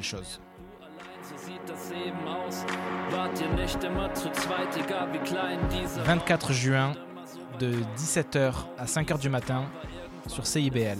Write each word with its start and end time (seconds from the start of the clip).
belle 0.00 0.02
chose. 0.02 0.40
24 6.04 6.52
juin 6.52 6.94
de 7.58 7.74
17h 7.96 8.52
à 8.78 8.84
5h 8.86 9.18
du 9.18 9.28
matin 9.28 9.64
sur 10.26 10.46
CIBL. 10.46 10.98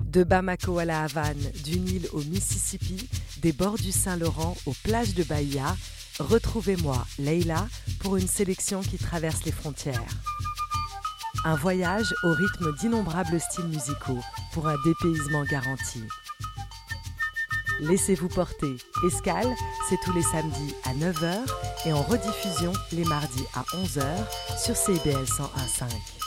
De 0.00 0.24
Bamako 0.24 0.78
à 0.78 0.84
la 0.84 1.02
Havane, 1.02 1.50
du 1.64 1.78
Nil 1.78 2.06
au 2.12 2.18
Mississippi, 2.18 3.08
des 3.40 3.52
bords 3.52 3.76
du 3.76 3.92
Saint-Laurent 3.92 4.56
aux 4.66 4.74
plages 4.84 5.14
de 5.14 5.24
Bahia, 5.24 5.76
retrouvez-moi, 6.18 7.04
Leila, 7.18 7.66
pour 8.00 8.16
une 8.16 8.28
sélection 8.28 8.80
qui 8.80 8.98
traverse 8.98 9.44
les 9.44 9.52
frontières. 9.52 10.02
Un 11.44 11.56
voyage 11.56 12.14
au 12.22 12.32
rythme 12.32 12.74
d'innombrables 12.76 13.40
styles 13.40 13.66
musicaux 13.66 14.20
pour 14.52 14.68
un 14.68 14.76
dépaysement 14.84 15.44
garanti. 15.44 16.02
Laissez-vous 17.80 18.28
porter. 18.28 18.76
Escale, 19.06 19.52
c'est 19.88 19.98
tous 20.04 20.12
les 20.12 20.22
samedis 20.22 20.74
à 20.84 20.94
9h 20.94 21.34
et 21.86 21.92
en 21.92 22.02
rediffusion 22.02 22.72
les 22.92 23.04
mardis 23.04 23.44
à 23.54 23.62
11h 23.76 24.04
sur 24.62 24.76
CBL 24.76 25.24
101.5. 25.24 26.23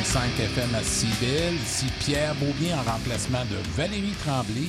FM 0.00 0.74
à 0.74 0.82
CIBL. 0.82 1.54
Ici 1.62 1.86
Pierre 2.00 2.34
Beaubien 2.36 2.78
en 2.78 2.90
remplacement 2.90 3.44
de 3.44 3.56
Valérie 3.76 4.14
Tremblay 4.24 4.68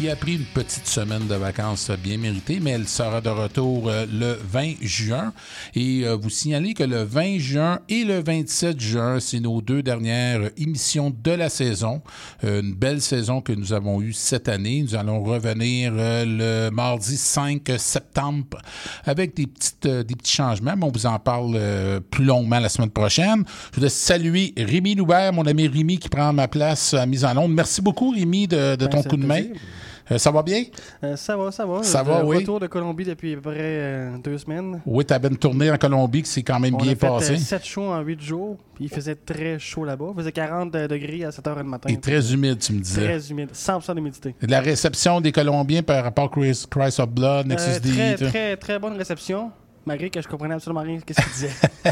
qui 0.00 0.08
a 0.08 0.16
pris 0.16 0.36
une 0.36 0.46
petite 0.46 0.86
semaine 0.86 1.26
de 1.26 1.34
vacances 1.34 1.90
bien 1.90 2.16
méritée, 2.16 2.58
mais 2.58 2.70
elle 2.70 2.88
sera 2.88 3.20
de 3.20 3.28
retour 3.28 3.90
euh, 3.90 4.06
le 4.10 4.38
20 4.42 4.76
juin. 4.80 5.34
Et 5.74 6.06
euh, 6.06 6.16
vous 6.16 6.30
signalez 6.30 6.72
que 6.72 6.84
le 6.84 7.02
20 7.02 7.38
juin 7.38 7.80
et 7.90 8.04
le 8.04 8.22
27 8.22 8.80
juin, 8.80 9.20
c'est 9.20 9.40
nos 9.40 9.60
deux 9.60 9.82
dernières 9.82 10.52
émissions 10.56 11.12
de 11.22 11.32
la 11.32 11.50
saison. 11.50 12.00
Euh, 12.44 12.62
une 12.62 12.72
belle 12.72 13.02
saison 13.02 13.42
que 13.42 13.52
nous 13.52 13.74
avons 13.74 14.00
eue 14.00 14.14
cette 14.14 14.48
année. 14.48 14.82
Nous 14.82 14.94
allons 14.94 15.22
revenir 15.22 15.92
le 15.94 16.70
mardi 16.70 17.18
5 17.18 17.70
septembre 17.76 18.56
avec 19.04 19.36
des, 19.36 19.46
petites, 19.46 19.86
des 19.86 20.16
petits 20.16 20.32
changements, 20.32 20.76
mais 20.78 20.84
on 20.86 20.92
vous 20.92 21.04
en 21.04 21.18
parle 21.18 22.00
plus 22.10 22.24
longuement 22.24 22.58
la 22.58 22.70
semaine 22.70 22.90
prochaine. 22.90 23.44
Je 23.70 23.74
voudrais 23.74 23.90
saluer 23.90 24.54
Rémi 24.56 24.94
Loubert, 24.94 25.34
mon 25.34 25.44
ami 25.44 25.68
Rémi 25.68 25.98
qui 25.98 26.08
prend 26.08 26.32
ma 26.32 26.48
place 26.48 26.94
à 26.94 27.04
mise 27.04 27.26
en 27.26 27.36
onde. 27.36 27.52
Merci 27.52 27.82
beaucoup, 27.82 28.12
Rémi, 28.12 28.48
de, 28.48 28.76
de 28.76 28.86
Ben, 28.86 28.88
ton 28.88 29.02
coup 29.02 29.18
de 29.18 29.26
main. 29.26 29.42
Euh, 30.12 30.18
ça 30.18 30.30
va 30.30 30.42
bien? 30.42 30.64
Euh, 31.04 31.14
ça 31.16 31.36
va, 31.36 31.50
ça 31.52 31.64
va. 31.64 31.82
Ça 31.82 32.02
De 32.02 32.08
va, 32.08 32.24
oui. 32.24 32.38
Retour 32.38 32.58
de 32.60 32.66
Colombie 32.66 33.04
depuis 33.04 33.32
à 33.32 33.36
peu 33.36 33.42
près 33.42 33.56
euh, 33.60 34.16
deux 34.18 34.38
semaines. 34.38 34.80
Oui, 34.84 35.04
tu 35.04 35.14
avais 35.14 35.28
une 35.28 35.36
tournée 35.36 35.70
en 35.70 35.76
Colombie 35.76 36.22
qui 36.22 36.30
s'est 36.30 36.42
quand 36.42 36.58
même 36.58 36.74
On 36.74 36.78
bien 36.78 36.92
a 36.92 36.96
fait 36.96 37.06
passée. 37.06 37.32
euh, 37.34 37.36
sept 37.36 37.64
shows 37.64 37.90
en 37.92 38.00
huit 38.00 38.20
jours. 38.20 38.56
Puis 38.74 38.86
il 38.86 38.90
faisait 38.90 39.14
très 39.14 39.58
chaud 39.58 39.84
là-bas. 39.84 40.06
Il 40.10 40.16
faisait 40.16 40.32
40 40.32 40.72
degrés 40.72 41.24
à 41.24 41.30
7 41.30 41.44
h 41.44 41.56
du 41.62 41.68
matin. 41.68 41.88
Et 41.90 41.98
très 42.00 42.32
humide, 42.32 42.58
tu 42.58 42.72
me 42.72 42.80
disais. 42.80 43.02
Très 43.04 43.30
humide. 43.30 43.50
100% 43.52 43.94
d'humidité. 43.94 44.34
La 44.42 44.60
réception 44.60 45.20
des 45.20 45.32
Colombiens 45.32 45.82
par 45.82 46.02
rapport 46.02 46.24
à 46.24 46.28
Chris- 46.28 46.64
Christ 46.68 46.98
of 47.00 47.08
Blood, 47.10 47.46
Nexus 47.46 47.68
Euh, 47.70 47.78
D. 47.80 47.90
très, 47.92 48.16
très, 48.16 48.56
très 48.56 48.78
bonne 48.78 48.96
réception. 48.96 49.50
Malgré 49.86 50.10
que 50.10 50.20
je 50.20 50.28
comprenais 50.28 50.54
absolument 50.54 50.82
rien 50.82 50.96
de 50.96 51.00
ce 51.00 51.04
qu'il 51.06 51.32
disait. 51.32 51.50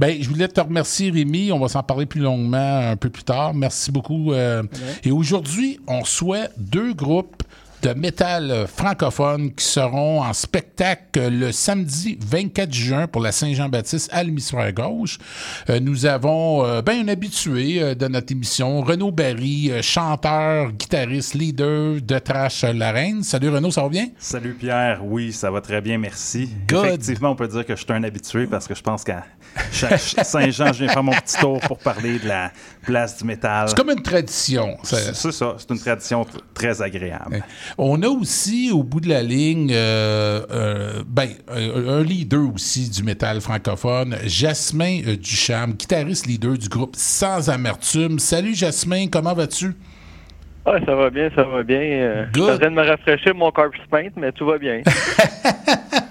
Ben, 0.00 0.16
je 0.18 0.30
voulais 0.30 0.48
te 0.48 0.58
remercier, 0.58 1.10
Rémi. 1.10 1.52
On 1.52 1.58
va 1.58 1.68
s'en 1.68 1.82
parler 1.82 2.06
plus 2.06 2.22
longuement 2.22 2.78
un 2.90 2.96
peu 2.96 3.10
plus 3.10 3.22
tard. 3.22 3.52
Merci 3.52 3.92
beaucoup. 3.92 4.32
euh, 4.32 4.62
Et 5.04 5.10
aujourd'hui, 5.10 5.78
on 5.86 6.04
souhaite 6.04 6.52
deux 6.56 6.94
groupes 6.94 7.42
de 7.82 7.94
métal 7.94 8.50
euh, 8.50 8.66
francophone 8.66 9.52
qui 9.54 9.64
seront 9.64 10.22
en 10.22 10.32
spectacle 10.32 11.28
le 11.30 11.50
samedi 11.52 12.18
24 12.20 12.72
juin 12.72 13.06
pour 13.06 13.22
la 13.22 13.32
Saint-Jean-Baptiste 13.32 14.10
à 14.12 14.22
l'hémisphère 14.22 14.72
gauche. 14.72 15.18
Euh, 15.70 15.80
nous 15.80 16.04
avons 16.06 16.64
euh, 16.64 16.82
ben, 16.82 17.04
un 17.04 17.08
habitué 17.08 17.94
de 17.94 18.06
notre 18.08 18.32
émission, 18.32 18.82
Renaud 18.82 19.12
Barry, 19.12 19.70
chanteur, 19.82 20.72
guitariste, 20.72 21.34
leader 21.34 22.00
de 22.02 22.18
Trash 22.18 22.62
La 22.64 22.92
Reine. 22.92 23.22
Salut 23.22 23.48
Renaud, 23.48 23.70
ça 23.70 23.82
va 23.82 23.88
bien? 23.88 24.08
Salut 24.18 24.54
Pierre, 24.54 25.00
oui, 25.04 25.32
ça 25.32 25.50
va 25.50 25.60
très 25.60 25.80
bien, 25.80 25.96
merci. 25.98 26.50
Good. 26.68 26.84
Effectivement, 26.84 27.30
on 27.30 27.36
peut 27.36 27.48
dire 27.48 27.64
que 27.64 27.74
je 27.76 27.80
suis 27.82 27.92
un 27.92 28.02
habitué 28.04 28.46
parce 28.46 28.66
que 28.68 28.74
je 28.74 28.82
pense 28.82 29.04
qu'à 29.04 29.24
Saint-Jean, 29.72 30.72
je 30.72 30.84
viens 30.84 30.92
faire 30.92 31.02
mon 31.02 31.12
petit 31.12 31.38
tour 31.38 31.60
pour 31.60 31.78
parler 31.78 32.18
de 32.18 32.28
la 32.28 32.52
place 32.82 33.16
du 33.18 33.24
métal. 33.24 33.68
C'est 33.68 33.76
comme 33.76 33.90
une 33.90 34.02
tradition. 34.02 34.76
C'est 34.82 35.14
ça, 35.14 35.54
c'est 35.58 35.70
une 35.70 35.78
tradition 35.80 36.22
tr- 36.22 36.40
très 36.54 36.82
agréable. 36.82 37.42
On 37.78 38.02
a 38.02 38.08
aussi, 38.08 38.70
au 38.72 38.82
bout 38.82 39.00
de 39.00 39.08
la 39.08 39.22
ligne, 39.22 39.70
euh, 39.72 40.40
euh, 40.50 41.02
ben, 41.06 41.28
un 41.48 42.02
leader 42.02 42.52
aussi 42.54 42.90
du 42.90 43.02
métal 43.02 43.40
francophone, 43.40 44.16
Jasmin 44.24 45.00
euh, 45.06 45.16
Ducharme, 45.16 45.72
guitariste 45.72 46.26
leader 46.26 46.58
du 46.58 46.68
groupe 46.68 46.96
Sans 46.96 47.48
Amertume. 47.50 48.18
Salut 48.18 48.54
Jasmin, 48.54 49.06
comment 49.10 49.34
vas-tu? 49.34 49.74
Ouais, 50.66 50.78
ça 50.84 50.94
va 50.94 51.10
bien, 51.10 51.30
ça 51.34 51.42
va 51.42 51.62
bien. 51.62 51.80
Euh, 51.80 52.26
je 52.34 52.40
Good. 52.40 52.50
en 52.50 52.58
train 52.58 52.70
de 52.70 52.74
me 52.74 52.86
rafraîchir 52.86 53.34
mon 53.34 53.50
corpse 53.50 53.78
paint, 53.90 54.08
mais 54.16 54.30
tout 54.32 54.46
va 54.46 54.58
bien. 54.58 54.82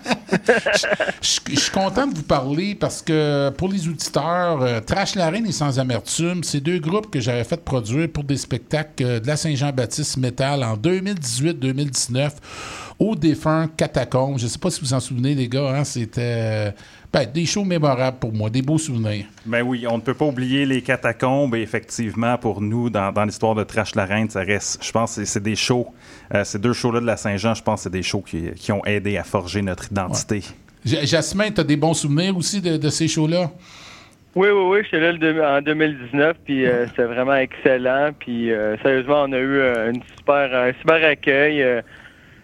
Je 1.22 1.60
suis 1.60 1.72
content 1.72 2.08
de 2.08 2.16
vous 2.16 2.24
parler 2.24 2.76
parce 2.76 3.02
que 3.02 3.50
pour 3.52 3.70
les 3.70 3.88
auditeurs, 3.88 4.62
euh, 4.62 4.80
Trash 4.80 5.16
Larine 5.16 5.46
et 5.46 5.52
Sans 5.52 5.80
Amertume, 5.80 6.44
c'est 6.44 6.62
deux 6.62 6.80
groupes 6.80 7.10
que 7.10 7.20
j'avais 7.20 7.44
fait 7.44 7.64
produire 7.64 8.10
pour 8.10 8.24
des 8.24 8.38
spectacles 8.38 9.04
euh, 9.04 9.20
de 9.20 9.28
la 9.28 9.38
Saint-Jean-Baptiste 9.38 10.18
Metal 10.18 10.64
en 10.64 10.76
2018-2019 10.78 12.32
au 13.00 13.16
défunt 13.16 13.70
Catacombe. 13.76 14.38
Je 14.38 14.44
ne 14.44 14.50
sais 14.50 14.60
pas 14.60 14.70
si 14.70 14.82
vous 14.82 14.94
en 14.94 15.00
souvenez, 15.00 15.34
les 15.34 15.48
gars, 15.48 15.70
hein, 15.70 15.84
c'était 15.84 16.22
euh, 16.22 16.72
ben, 17.12 17.26
des 17.26 17.46
shows 17.46 17.64
mémorables 17.66 18.18
pour 18.20 18.32
moi, 18.34 18.50
des 18.50 18.62
beaux 18.62 18.78
souvenirs. 18.78 19.26
Ben 19.46 19.62
oui, 19.64 19.86
on 19.90 19.98
ne 19.98 20.02
peut 20.02 20.14
pas 20.14 20.26
oublier 20.26 20.66
les 20.66 20.82
catacombes 20.82 21.56
et 21.56 21.62
effectivement, 21.62 22.38
pour 22.38 22.62
nous, 22.62 22.90
dans, 22.90 23.12
dans 23.12 23.26
l'histoire 23.26 23.56
de 23.56 23.64
Trash 23.64 23.96
la 23.96 24.06
Reine, 24.06 24.30
ça 24.30 24.42
reste, 24.42 24.84
je 24.86 24.92
pense, 24.92 25.16
que 25.16 25.22
c'est- 25.26 25.34
c'est 25.34 25.44
des 25.44 25.56
shows, 25.56 25.88
euh, 26.36 26.44
ces 26.44 26.60
deux 26.60 26.74
shows-là 26.74 27.00
de 27.00 27.06
la 27.08 27.18
Saint-Jean, 27.18 27.56
je 27.56 27.64
pense 27.64 27.80
que 27.80 27.84
c'est 27.86 27.90
des 27.90 28.04
shows 28.04 28.22
qui, 28.22 28.52
qui 28.56 28.72
ont 28.72 28.86
aidé 28.86 29.18
à 29.18 29.24
forger 29.24 29.62
notre 29.62 29.92
identité. 29.92 30.44
J- 30.86 31.06
Jasmin, 31.08 31.50
tu 31.52 31.62
as 31.62 31.64
des 31.64 31.78
bons 31.78 31.94
souvenirs 31.96 32.38
aussi 32.38 32.62
de, 32.62 32.78
de 32.78 32.90
ces 32.90 33.08
shows-là? 33.08 33.50
Oui, 34.36 34.48
oui, 34.50 34.62
oui, 34.70 34.80
j'étais 34.84 35.00
là 35.00 35.12
le 35.12 35.44
en 35.44 35.62
2019, 35.62 36.38
puis 36.46 36.66
euh, 36.68 36.86
c'était 36.88 37.06
vraiment 37.06 37.34
excellent. 37.36 38.12
Puis 38.20 38.52
euh, 38.52 38.78
sérieusement, 38.84 39.24
on 39.24 39.34
a 39.34 39.38
eu 39.40 39.58
euh, 39.60 39.92
une 39.92 40.02
super, 40.16 40.54
un 40.56 40.72
super 40.80 41.04
accueil. 41.04 41.64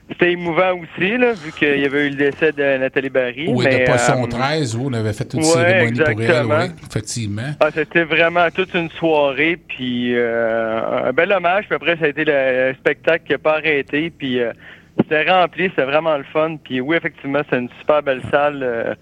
Euh, 0.09 0.13
c'était 0.13 0.31
émouvant 0.31 0.79
aussi, 0.79 1.17
là, 1.17 1.33
vu 1.33 1.51
qu'il 1.51 1.79
y 1.79 1.85
avait 1.85 2.07
eu 2.07 2.09
le 2.11 2.15
décès 2.15 2.51
de 2.51 2.77
Nathalie 2.77 3.09
Barry. 3.09 3.47
Oui, 3.47 3.65
mais, 3.65 3.79
de 3.79 3.85
Poisson 3.85 4.23
euh, 4.23 4.27
13, 4.27 4.75
oui, 4.75 4.83
on 4.87 4.93
avait 4.93 5.13
fait 5.13 5.33
une 5.33 5.39
ouais, 5.39 5.45
cérémonie 5.45 5.99
pour 5.99 6.07
elle, 6.07 6.11
exactement. 6.11 6.59
oui, 6.59 6.71
effectivement. 6.89 7.55
Ah, 7.59 7.69
c'était 7.73 8.03
vraiment 8.03 8.47
toute 8.51 8.73
une 8.73 8.89
soirée, 8.91 9.57
puis 9.67 10.15
euh, 10.15 11.07
un 11.09 11.11
bel 11.11 11.31
hommage. 11.31 11.65
Puis 11.65 11.75
après, 11.75 11.97
ça 11.97 12.05
a 12.05 12.07
été 12.09 12.23
le, 12.23 12.69
le 12.69 12.73
spectacle 12.75 13.25
qui 13.25 13.31
n'a 13.31 13.37
pas 13.39 13.57
arrêté, 13.57 14.11
puis 14.11 14.39
euh, 14.39 14.53
c'était 14.99 15.29
rempli, 15.29 15.69
c'était 15.69 15.85
vraiment 15.85 16.17
le 16.17 16.25
fun. 16.25 16.57
Puis 16.63 16.81
oui, 16.81 16.97
effectivement, 16.97 17.41
c'est 17.49 17.57
une 17.57 17.69
super 17.79 18.03
belle 18.03 18.21
salle 18.31 18.97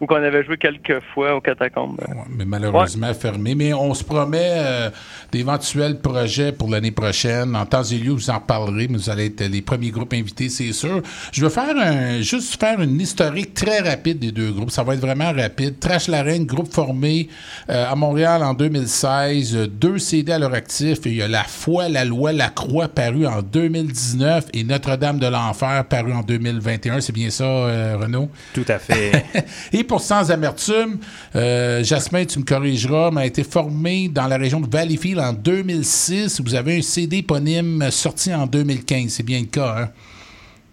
où 0.00 0.06
qu'on 0.06 0.16
avait 0.16 0.44
joué 0.44 0.56
quelques 0.56 1.00
fois 1.14 1.34
au 1.34 1.40
catacombe. 1.40 1.98
Ouais, 1.98 2.14
mais 2.28 2.44
malheureusement 2.44 3.12
fermé. 3.14 3.54
Mais 3.54 3.72
on 3.72 3.94
se 3.94 4.04
promet 4.04 4.52
euh, 4.56 4.90
d'éventuels 5.32 6.00
projets 6.00 6.52
pour 6.52 6.68
l'année 6.70 6.90
prochaine. 6.90 7.56
En 7.56 7.64
temps 7.64 7.82
et 7.82 7.98
lieu, 7.98 8.12
vous 8.12 8.30
en 8.30 8.40
parlerez, 8.40 8.88
mais 8.88 8.98
vous 8.98 9.10
allez 9.10 9.26
être 9.26 9.44
les 9.44 9.62
premiers 9.62 9.90
groupes 9.90 10.12
invités, 10.12 10.48
c'est 10.48 10.72
sûr. 10.72 11.02
Je 11.32 11.42
veux 11.42 11.50
faire 11.50 11.74
un, 11.76 12.20
juste 12.20 12.60
faire 12.60 12.80
une 12.80 13.00
historique 13.00 13.54
très 13.54 13.80
rapide 13.80 14.18
des 14.18 14.32
deux 14.32 14.50
groupes. 14.52 14.70
Ça 14.70 14.82
va 14.82 14.94
être 14.94 15.00
vraiment 15.00 15.32
rapide. 15.32 15.78
Trash 15.78 16.08
la 16.08 16.22
Reine, 16.22 16.44
groupe 16.44 16.72
formé 16.72 17.28
euh, 17.70 17.90
à 17.90 17.94
Montréal 17.94 18.42
en 18.42 18.54
2016, 18.54 19.56
euh, 19.56 19.66
deux 19.66 19.98
CD 19.98 20.32
à 20.32 20.38
leur 20.38 20.54
actif. 20.54 20.98
Il 21.06 21.14
y 21.14 21.22
a 21.22 21.28
La 21.28 21.44
Foi, 21.44 21.88
La 21.88 22.04
Loi, 22.04 22.32
La 22.32 22.48
Croix 22.48 22.88
paru 22.88 23.26
en 23.26 23.42
2019 23.42 24.46
et 24.52 24.64
Notre-Dame 24.64 25.18
de 25.18 25.26
l'Enfer 25.26 25.84
paru 25.88 26.12
en 26.12 26.22
2021. 26.22 27.00
C'est 27.00 27.12
bien 27.12 27.30
ça, 27.30 27.44
euh, 27.44 27.96
Renaud? 27.98 28.28
Tout 28.54 28.64
à 28.68 28.78
fait. 28.78 29.24
Et 29.72 29.84
pour 29.86 30.00
Sans 30.00 30.30
Amertume, 30.30 30.98
euh, 31.34 31.82
Jasmin, 31.82 32.24
tu 32.24 32.38
me 32.38 32.44
corrigeras, 32.44 33.10
m'a 33.10 33.26
été 33.26 33.44
formé 33.44 34.08
dans 34.08 34.26
la 34.26 34.36
région 34.36 34.60
de 34.60 34.68
Valleyfield 34.68 35.18
en 35.20 35.32
2006. 35.32 36.40
Vous 36.40 36.54
avez 36.54 36.78
un 36.78 36.82
CD 36.82 37.18
éponyme 37.18 37.90
sorti 37.90 38.34
en 38.34 38.46
2015. 38.46 39.08
C'est 39.08 39.22
bien 39.22 39.40
le 39.40 39.46
cas, 39.46 39.74
hein? 39.78 39.88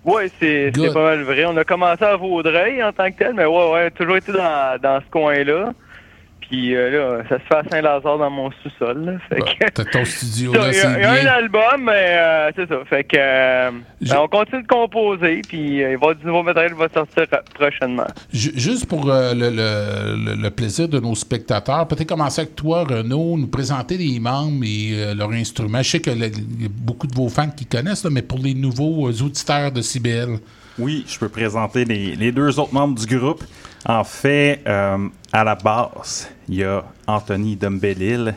Oui, 0.05 0.23
c'est 0.39 0.71
pas 0.93 1.03
mal 1.03 1.21
vrai. 1.23 1.45
On 1.45 1.55
a 1.55 1.63
commencé 1.63 2.03
à 2.03 2.17
Vaudreuil 2.17 2.83
en 2.83 2.91
tant 2.91 3.09
que 3.09 3.17
tel, 3.17 3.33
mais 3.35 3.45
ouais, 3.45 3.71
ouais, 3.71 3.91
toujours 3.91 4.17
été 4.17 4.33
dans, 4.33 4.77
dans 4.81 4.99
ce 4.99 5.09
coin-là. 5.09 5.71
Puis 6.49 6.75
euh, 6.75 7.17
là, 7.19 7.23
ça 7.29 7.37
se 7.39 7.43
fait 7.43 7.55
à 7.55 7.63
Saint-Lazare 7.69 8.17
dans 8.17 8.29
mon 8.29 8.51
sous-sol. 8.63 9.05
là. 9.05 9.11
Fait 9.29 9.39
que- 9.41 9.69
T'as 9.71 9.85
ton 9.85 10.05
studio 10.05 10.53
là, 10.53 10.61
Il 10.67 10.71
y, 10.71 10.73
c'est 10.73 10.85
a, 10.87 10.97
il 10.97 11.01
y 11.01 11.05
a 11.05 11.11
un 11.33 11.35
album, 11.37 11.83
mais 11.85 11.91
euh, 12.17 12.51
c'est 12.55 12.67
ça. 12.69 12.75
Fait 12.89 13.03
que 13.03 13.17
euh, 13.17 13.71
Je- 14.01 14.09
ben, 14.09 14.19
on 14.21 14.27
continue 14.27 14.61
de 14.63 14.67
composer, 14.67 15.41
puis 15.47 15.83
euh, 15.83 15.83
il 15.83 15.83
va 15.83 15.89
y 15.91 15.93
avoir 15.95 16.15
du 16.15 16.25
nouveau 16.25 16.43
matériel 16.43 16.73
qui 16.73 16.79
va 16.79 16.89
sortir 16.93 17.25
prochainement. 17.55 18.07
Ju- 18.31 18.51
Juste 18.55 18.85
pour 18.87 19.09
euh, 19.09 19.33
le, 19.33 19.49
le- 19.49 20.35
le- 20.35 20.41
le 20.41 20.49
plaisir 20.49 20.87
de 20.87 20.99
nos 20.99 21.15
spectateurs, 21.15 21.87
peut-être 21.87 22.07
commencer 22.09 22.41
avec 22.41 22.55
toi, 22.55 22.83
Renaud, 22.83 23.37
nous 23.37 23.47
présenter 23.47 23.97
les 23.97 24.19
membres 24.19 24.63
et 24.63 24.91
euh, 24.93 25.13
leurs 25.15 25.31
instruments. 25.31 25.81
Je 25.81 25.89
sais 25.89 25.99
que 25.99 26.09
le- 26.11 26.27
y 26.27 26.65
a 26.65 26.69
beaucoup 26.69 27.07
de 27.07 27.15
vos 27.15 27.29
fans 27.29 27.49
qui 27.49 27.65
connaissent, 27.65 28.03
là, 28.03 28.09
mais 28.11 28.21
pour 28.21 28.39
les 28.39 28.53
nouveaux 28.53 29.07
euh, 29.07 29.23
auditeurs 29.25 29.71
de 29.71 29.81
CBL. 29.81 30.37
Oui, 30.79 31.05
je 31.07 31.19
peux 31.19 31.29
présenter 31.29 31.85
les, 31.85 32.15
les 32.15 32.31
deux 32.31 32.59
autres 32.59 32.73
membres 32.73 32.99
du 32.99 33.05
groupe. 33.17 33.43
En 33.85 34.03
fait, 34.03 34.61
euh, 34.67 35.09
à 35.31 35.43
la 35.43 35.55
basse, 35.55 36.29
il 36.47 36.55
y 36.55 36.63
a 36.63 36.83
Anthony 37.05 37.55
Dumbellil, 37.57 38.33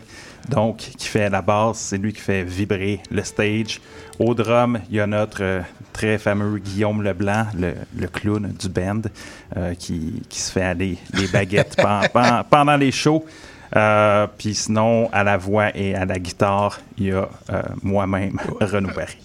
donc 0.48 0.76
qui 0.78 1.06
fait 1.06 1.30
la 1.30 1.40
basse, 1.42 1.78
c'est 1.78 1.98
lui 1.98 2.12
qui 2.12 2.20
fait 2.20 2.42
vibrer 2.42 3.00
le 3.10 3.22
stage. 3.22 3.80
Au 4.18 4.34
drum, 4.34 4.80
il 4.90 4.96
y 4.96 5.00
a 5.00 5.06
notre 5.06 5.42
euh, 5.42 5.60
très 5.92 6.18
fameux 6.18 6.58
Guillaume 6.58 7.02
Leblanc, 7.02 7.46
le, 7.56 7.74
le 7.96 8.08
clown 8.08 8.52
du 8.58 8.68
band, 8.68 9.02
euh, 9.56 9.74
qui, 9.74 10.22
qui 10.28 10.40
se 10.40 10.50
fait 10.50 10.62
aller 10.62 10.98
les 11.14 11.28
baguettes 11.28 11.76
pen- 11.82 12.08
pen- 12.12 12.42
pendant 12.50 12.76
les 12.76 12.90
shows. 12.92 13.24
Euh, 13.74 14.26
Puis 14.38 14.54
sinon, 14.54 15.08
à 15.12 15.24
la 15.24 15.36
voix 15.36 15.76
et 15.76 15.94
à 15.94 16.04
la 16.04 16.18
guitare, 16.18 16.78
il 16.98 17.06
y 17.06 17.12
a 17.12 17.28
euh, 17.50 17.62
moi-même, 17.82 18.38
Renaud 18.60 18.90
Barry. 18.94 19.16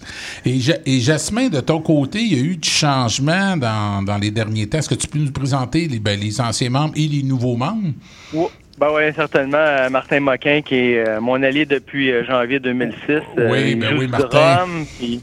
Et, 0.44 0.58
Ja- 0.58 0.78
et 0.84 0.98
Jasmin, 1.00 1.48
de 1.48 1.60
ton 1.60 1.80
côté, 1.80 2.20
il 2.20 2.34
y 2.36 2.40
a 2.40 2.44
eu 2.44 2.56
du 2.56 2.68
changement 2.68 3.56
dans, 3.56 4.02
dans 4.02 4.18
les 4.18 4.30
derniers 4.30 4.66
temps? 4.68 4.78
Est-ce 4.78 4.88
que 4.88 4.94
tu 4.94 5.06
peux 5.06 5.18
nous 5.18 5.30
présenter 5.30 5.86
les, 5.88 5.98
ben, 6.00 6.18
les 6.18 6.40
anciens 6.40 6.70
membres 6.70 6.94
et 6.96 7.06
les 7.06 7.22
nouveaux 7.22 7.56
membres? 7.56 7.92
Oui, 8.32 8.46
ben 8.78 8.90
ouais, 8.92 9.12
certainement. 9.12 9.58
euh, 9.58 9.88
Martin 9.90 10.20
Moquin, 10.20 10.60
qui 10.62 10.74
est 10.74 11.06
euh, 11.06 11.20
mon 11.20 11.40
allié 11.42 11.64
depuis 11.66 12.10
euh, 12.10 12.24
janvier 12.24 12.58
2006. 12.58 12.96
euh, 13.38 13.50
Oui, 13.50 13.74
ben 13.76 13.96
oui, 13.98 14.08
Martin. 14.08 14.56
drum, 14.66 14.86
qui, 14.98 15.20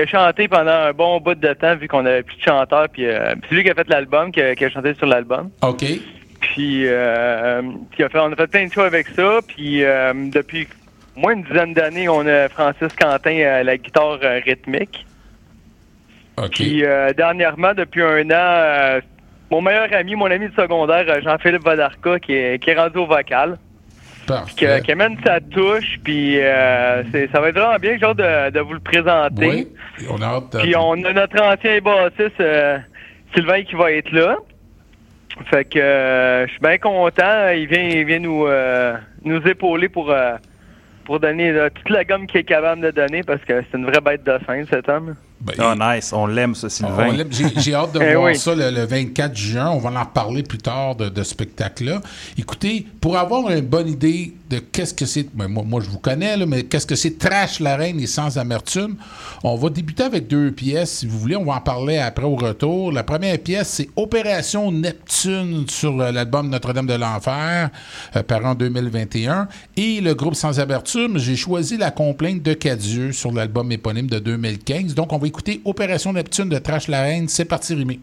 a- 0.00 0.06
chanté 0.06 0.48
pendant 0.48 0.70
un 0.70 0.92
bon 0.92 1.20
bout 1.20 1.34
de 1.34 1.52
temps, 1.54 1.76
vu 1.76 1.88
qu'on 1.88 2.04
avait 2.06 2.22
plus 2.22 2.36
de 2.36 2.42
chanteurs. 2.42 2.88
Puis 2.92 3.06
euh, 3.06 3.34
c'est 3.48 3.54
lui 3.54 3.64
qui 3.64 3.70
a 3.70 3.74
fait 3.74 3.88
l'album, 3.88 4.30
qui 4.32 4.40
a, 4.40 4.54
qui 4.54 4.64
a 4.64 4.70
chanté 4.70 4.94
sur 4.94 5.06
l'album. 5.06 5.50
OK. 5.62 5.84
Puis, 6.42 6.82
euh, 6.86 7.62
on 8.14 8.32
a 8.32 8.36
fait 8.36 8.46
plein 8.48 8.66
de 8.66 8.72
choses 8.72 8.84
avec 8.86 9.06
ça. 9.08 9.38
Puis, 9.46 9.82
euh, 9.84 10.12
depuis 10.32 10.68
moins 11.16 11.32
une 11.34 11.42
dizaine 11.44 11.72
d'années, 11.72 12.08
on 12.08 12.26
a 12.26 12.48
Francis 12.48 12.88
Quentin 13.00 13.38
à 13.40 13.62
la 13.62 13.76
guitare 13.78 14.18
euh, 14.22 14.40
rythmique. 14.44 15.06
OK. 16.36 16.50
Puis, 16.50 16.84
euh, 16.84 17.12
dernièrement, 17.12 17.72
depuis 17.74 18.02
un 18.02 18.28
an, 18.30 19.00
mon 19.50 19.60
meilleur 19.62 19.92
ami, 19.94 20.14
mon 20.14 20.30
ami 20.30 20.48
de 20.48 20.54
secondaire, 20.54 21.04
Jean-Philippe 21.22 21.64
Vadarca, 21.64 22.18
qui 22.18 22.32
est, 22.34 22.58
qui 22.62 22.70
est 22.70 22.74
rendu 22.78 22.98
au 22.98 23.06
vocal, 23.06 23.58
qui, 24.56 24.64
qui 24.82 24.92
amène 24.92 25.16
sa 25.24 25.40
touche. 25.40 25.98
Puis, 26.04 26.38
ça 26.40 27.40
va 27.40 27.48
être 27.48 27.58
vraiment 27.58 27.78
bien, 27.78 27.98
genre, 27.98 28.14
de, 28.14 28.50
de 28.50 28.60
vous 28.60 28.74
le 28.74 28.80
présenter. 28.80 29.46
Oui, 29.46 29.68
on 30.10 30.20
a 30.22 30.26
hâte. 30.26 30.52
de- 30.54 30.58
Puis 30.60 30.74
on 30.76 30.92
a 31.04 31.12
notre 31.12 31.40
ancien 31.42 31.78
bassiste, 31.80 32.42
Sylvain, 33.34 33.62
qui 33.62 33.74
va 33.74 33.92
être 33.92 34.10
là. 34.12 34.36
Fait 35.50 35.64
que 35.64 35.78
euh, 35.78 36.46
je 36.46 36.50
suis 36.52 36.60
bien 36.60 36.78
content. 36.78 37.48
Il 37.54 37.66
vient, 37.66 37.82
il 37.82 38.04
vient 38.04 38.18
nous, 38.18 38.46
euh, 38.46 38.94
nous 39.24 39.40
épauler 39.46 39.88
pour, 39.88 40.10
euh, 40.10 40.36
pour 41.04 41.20
donner 41.20 41.52
là, 41.52 41.70
toute 41.70 41.90
la 41.90 42.04
gomme 42.04 42.26
qu'il 42.26 42.40
est 42.40 42.44
capable 42.44 42.82
de 42.82 42.90
donner 42.90 43.22
parce 43.22 43.40
que 43.42 43.62
c'est 43.70 43.76
une 43.78 43.86
vraie 43.86 44.00
bête 44.00 44.24
de 44.24 44.38
scène, 44.46 44.66
cet 44.70 44.88
homme. 44.88 45.14
Ben, 45.40 45.54
Ah, 45.58 45.94
nice, 45.96 46.12
on 46.12 46.26
l'aime, 46.26 46.54
ce 46.54 46.68
Sylvain. 46.68 47.08
On 47.08 47.12
l'aime. 47.12 47.28
J'ai 47.32 47.46
j'ai 47.56 47.74
hâte 47.74 47.92
de 47.92 48.00
Eh 48.02 48.14
voir 48.14 48.26
oui. 48.26 48.36
ça 48.36 48.54
le, 48.54 48.70
le 48.70 48.84
24 48.84 49.34
juin. 49.36 49.70
On 49.70 49.78
va 49.78 49.90
en 49.90 50.04
reparler 50.04 50.42
plus 50.44 50.58
tard 50.58 50.94
de, 50.94 51.08
de 51.08 51.22
ce 51.24 51.30
spectacle-là. 51.30 52.00
Écoutez, 52.38 52.86
pour 53.00 53.16
avoir 53.18 53.50
une 53.50 53.60
bonne 53.62 53.88
idée 53.88 54.34
de 54.52 54.58
qu'est-ce 54.58 54.92
que 54.92 55.06
c'est, 55.06 55.26
ben, 55.34 55.48
moi, 55.48 55.80
je 55.80 55.88
vous 55.88 55.98
connais, 55.98 56.36
mais 56.44 56.64
qu'est-ce 56.64 56.86
que 56.86 56.94
c'est 56.94 57.18
Trash 57.18 57.58
la 57.58 57.74
Reine 57.74 57.98
et 57.98 58.06
Sans 58.06 58.36
Amertume, 58.36 58.96
on 59.42 59.56
va 59.56 59.70
débuter 59.70 60.02
avec 60.02 60.28
deux 60.28 60.52
pièces, 60.52 60.98
si 60.98 61.06
vous 61.06 61.18
voulez. 61.18 61.36
On 61.36 61.44
va 61.44 61.54
en 61.54 61.60
parler 61.60 61.96
après 61.96 62.26
au 62.26 62.36
retour. 62.36 62.92
La 62.92 63.02
première 63.02 63.38
pièce, 63.38 63.68
c'est 63.68 63.88
Opération 63.96 64.70
Neptune 64.70 65.64
sur 65.68 65.98
euh, 65.98 66.12
l'album 66.12 66.50
Notre-Dame 66.50 66.86
de 66.86 66.94
l'Enfer, 66.94 67.70
euh, 68.14 68.22
par 68.22 68.44
an 68.44 68.54
2021. 68.54 69.48
Et 69.78 70.02
le 70.02 70.14
groupe 70.14 70.34
Sans 70.34 70.60
Amertume, 70.60 71.18
j'ai 71.18 71.36
choisi 71.36 71.78
La 71.78 71.90
Complainte 71.90 72.42
de 72.42 72.52
Cadieux 72.52 73.12
sur 73.12 73.32
l'album 73.32 73.72
éponyme 73.72 74.08
de 74.08 74.18
2015. 74.18 74.94
Donc, 74.94 75.14
on 75.14 75.18
va 75.18 75.26
écouter 75.26 75.62
Opération 75.64 76.12
Neptune 76.12 76.50
de 76.50 76.58
Trash 76.58 76.88
la 76.88 77.02
Reine. 77.02 77.26
C'est 77.28 77.46
parti, 77.46 77.74
Rémi. 77.74 78.00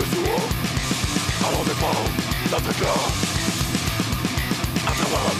peu 0.00 0.16
sourd 0.16 0.40
Alors 1.46 1.64
dépend 1.64 1.96
notre 2.50 2.78
corps 2.80 3.12
À 4.86 4.92
travers 4.92 5.34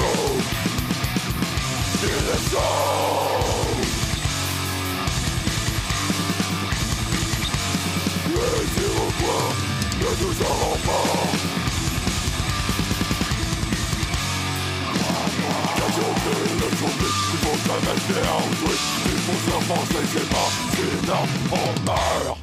Il 2.02 2.08
est 2.08 2.50
sort 2.50 3.66
Les 8.26 8.82
Iroquois 8.82 9.48
ne 9.98 10.10
nous 10.24 10.36
auront 10.46 10.78
pas 10.86 11.08
Qu'est-ce 15.76 16.00
jamais 17.66 17.96
se 17.96 18.12
faire 18.12 18.38
Ils 19.06 19.20
vont 19.26 19.38
se 19.38 19.50
c'est 20.12 20.28
pas 20.28 20.48
une 20.78 21.10
on 21.52 21.84
meurt. 21.86 22.39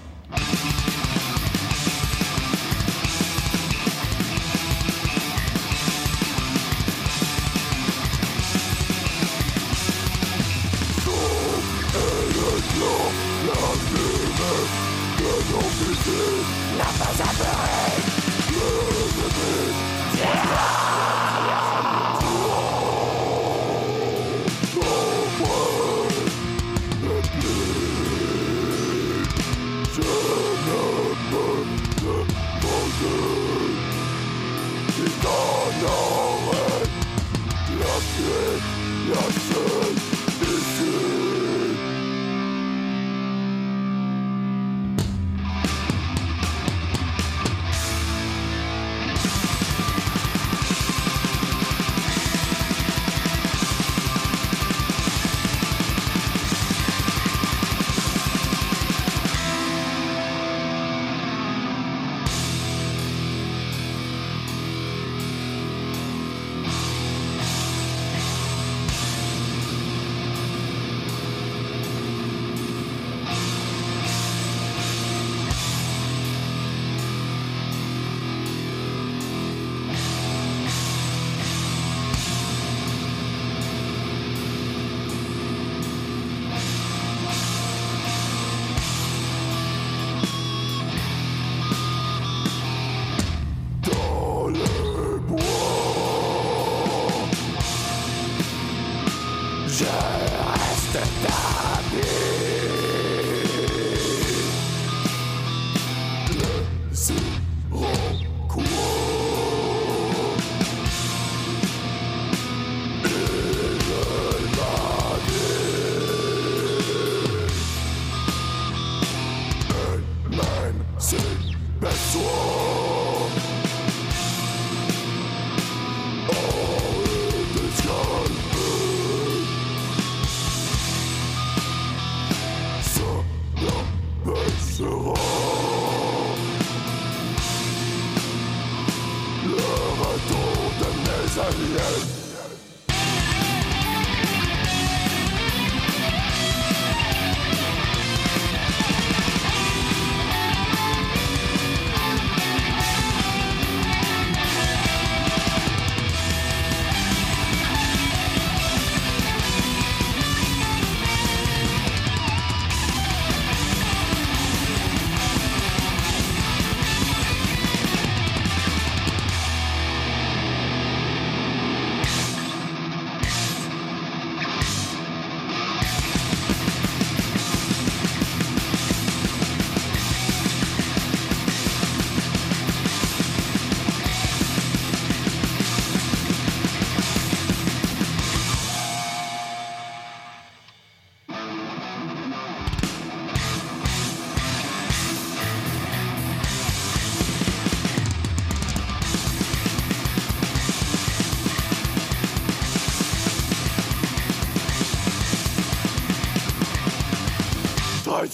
Not 16.78 16.94
for 16.94 17.14
suffering. 17.18 18.08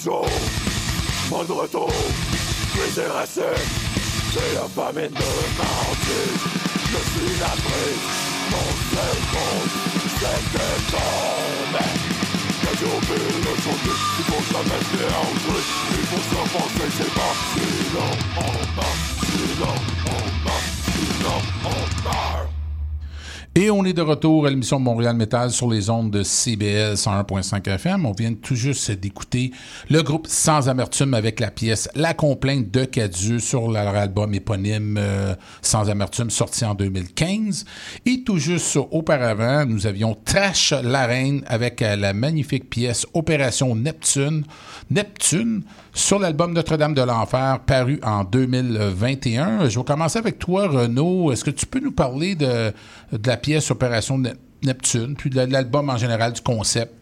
Trahison, 0.04 0.26
mon 1.30 1.56
retour, 1.56 1.92
puis 2.74 2.92
déraciné, 2.96 3.46
c'est 4.34 4.54
la 4.56 4.68
famine 4.68 5.12
de 5.12 5.32
martyr. 5.58 6.28
Je 6.92 7.00
suis 7.10 7.34
la 7.40 7.48
prise, 7.48 8.06
mon 8.52 8.70
seul 8.92 9.18
compte, 9.32 9.74
c'est 10.20 10.44
de. 10.54 10.68
J'ai 12.80 12.86
oublié 12.86 13.30
le 13.38 13.54
chanter, 13.62 13.98
il 14.20 14.26
faut 14.26 14.44
jamais 14.52 14.82
se 14.84 14.98
déranger, 14.98 15.64
il 15.92 16.06
faut 16.08 16.24
se 16.24 16.36
penser, 16.52 16.90
c'est 16.98 17.14
pas 17.14 17.34
sinon 17.54 18.12
on 18.38 18.52
meurt, 18.76 19.00
sinon 19.32 19.76
on 20.08 20.12
meurt, 20.12 20.43
Et 23.56 23.70
on 23.70 23.86
est 23.86 23.94
de 23.94 24.02
retour 24.02 24.48
à 24.48 24.50
l'émission 24.50 24.80
Montréal 24.80 25.16
Metal 25.16 25.52
sur 25.52 25.70
les 25.70 25.92
ondes 25.92 26.10
de 26.10 26.24
CBL 26.24 26.96
101.5 26.96 27.70
FM. 27.70 28.04
On 28.04 28.12
vient 28.12 28.34
tout 28.34 28.56
juste 28.56 28.90
d'écouter 28.90 29.52
le 29.92 30.02
groupe 30.02 30.26
Sans 30.28 30.70
Amertume 30.70 31.14
avec 31.14 31.40
la 31.40 31.52
pièce 31.52 31.88
La 31.94 32.16
complainte 32.16 32.72
de 32.72 32.84
Cadieux 32.84 33.38
sur 33.38 33.70
leur 33.70 33.96
album 33.96 34.34
éponyme 34.34 34.98
euh, 34.98 35.36
Sans 35.62 35.88
Amertume 35.92 36.32
sorti 36.32 36.66
en 36.66 36.74
2015. 36.74 37.66
Et 38.08 38.24
tout 38.24 38.40
juste 38.40 38.76
auparavant, 38.90 39.68
nous 39.68 39.86
avions 39.86 40.18
Trash 40.26 40.74
la 40.82 41.04
avec 41.46 41.84
euh, 41.84 41.96
la 41.96 42.14
magnifique 42.14 42.72
pièce 42.72 43.06
Opération 43.14 43.76
Neptune. 43.76 44.46
Neptune 44.90 45.62
sur 45.94 46.18
l'album 46.18 46.54
Notre-Dame 46.54 46.96
de 46.96 47.02
l'Enfer 47.04 47.60
paru 47.60 48.00
en 48.04 48.24
2021. 48.24 49.70
Je 49.70 49.78
vais 49.78 49.86
commencer 49.86 50.18
avec 50.18 50.40
toi, 50.40 50.68
Renaud. 50.68 51.32
Est-ce 51.32 51.44
que 51.44 51.52
tu 51.52 51.68
peux 51.68 51.80
nous 51.80 51.92
parler 51.92 52.36
de, 52.36 52.74
la 53.26 53.38
pièce 53.38 53.70
Opération 53.70 54.18
Ne- 54.18 54.32
Neptune, 54.64 55.16
puis 55.16 55.30
de 55.30 55.40
l'album 55.40 55.90
en 55.90 55.98
général, 55.98 56.34
du 56.34 56.42
concept? 56.42 56.94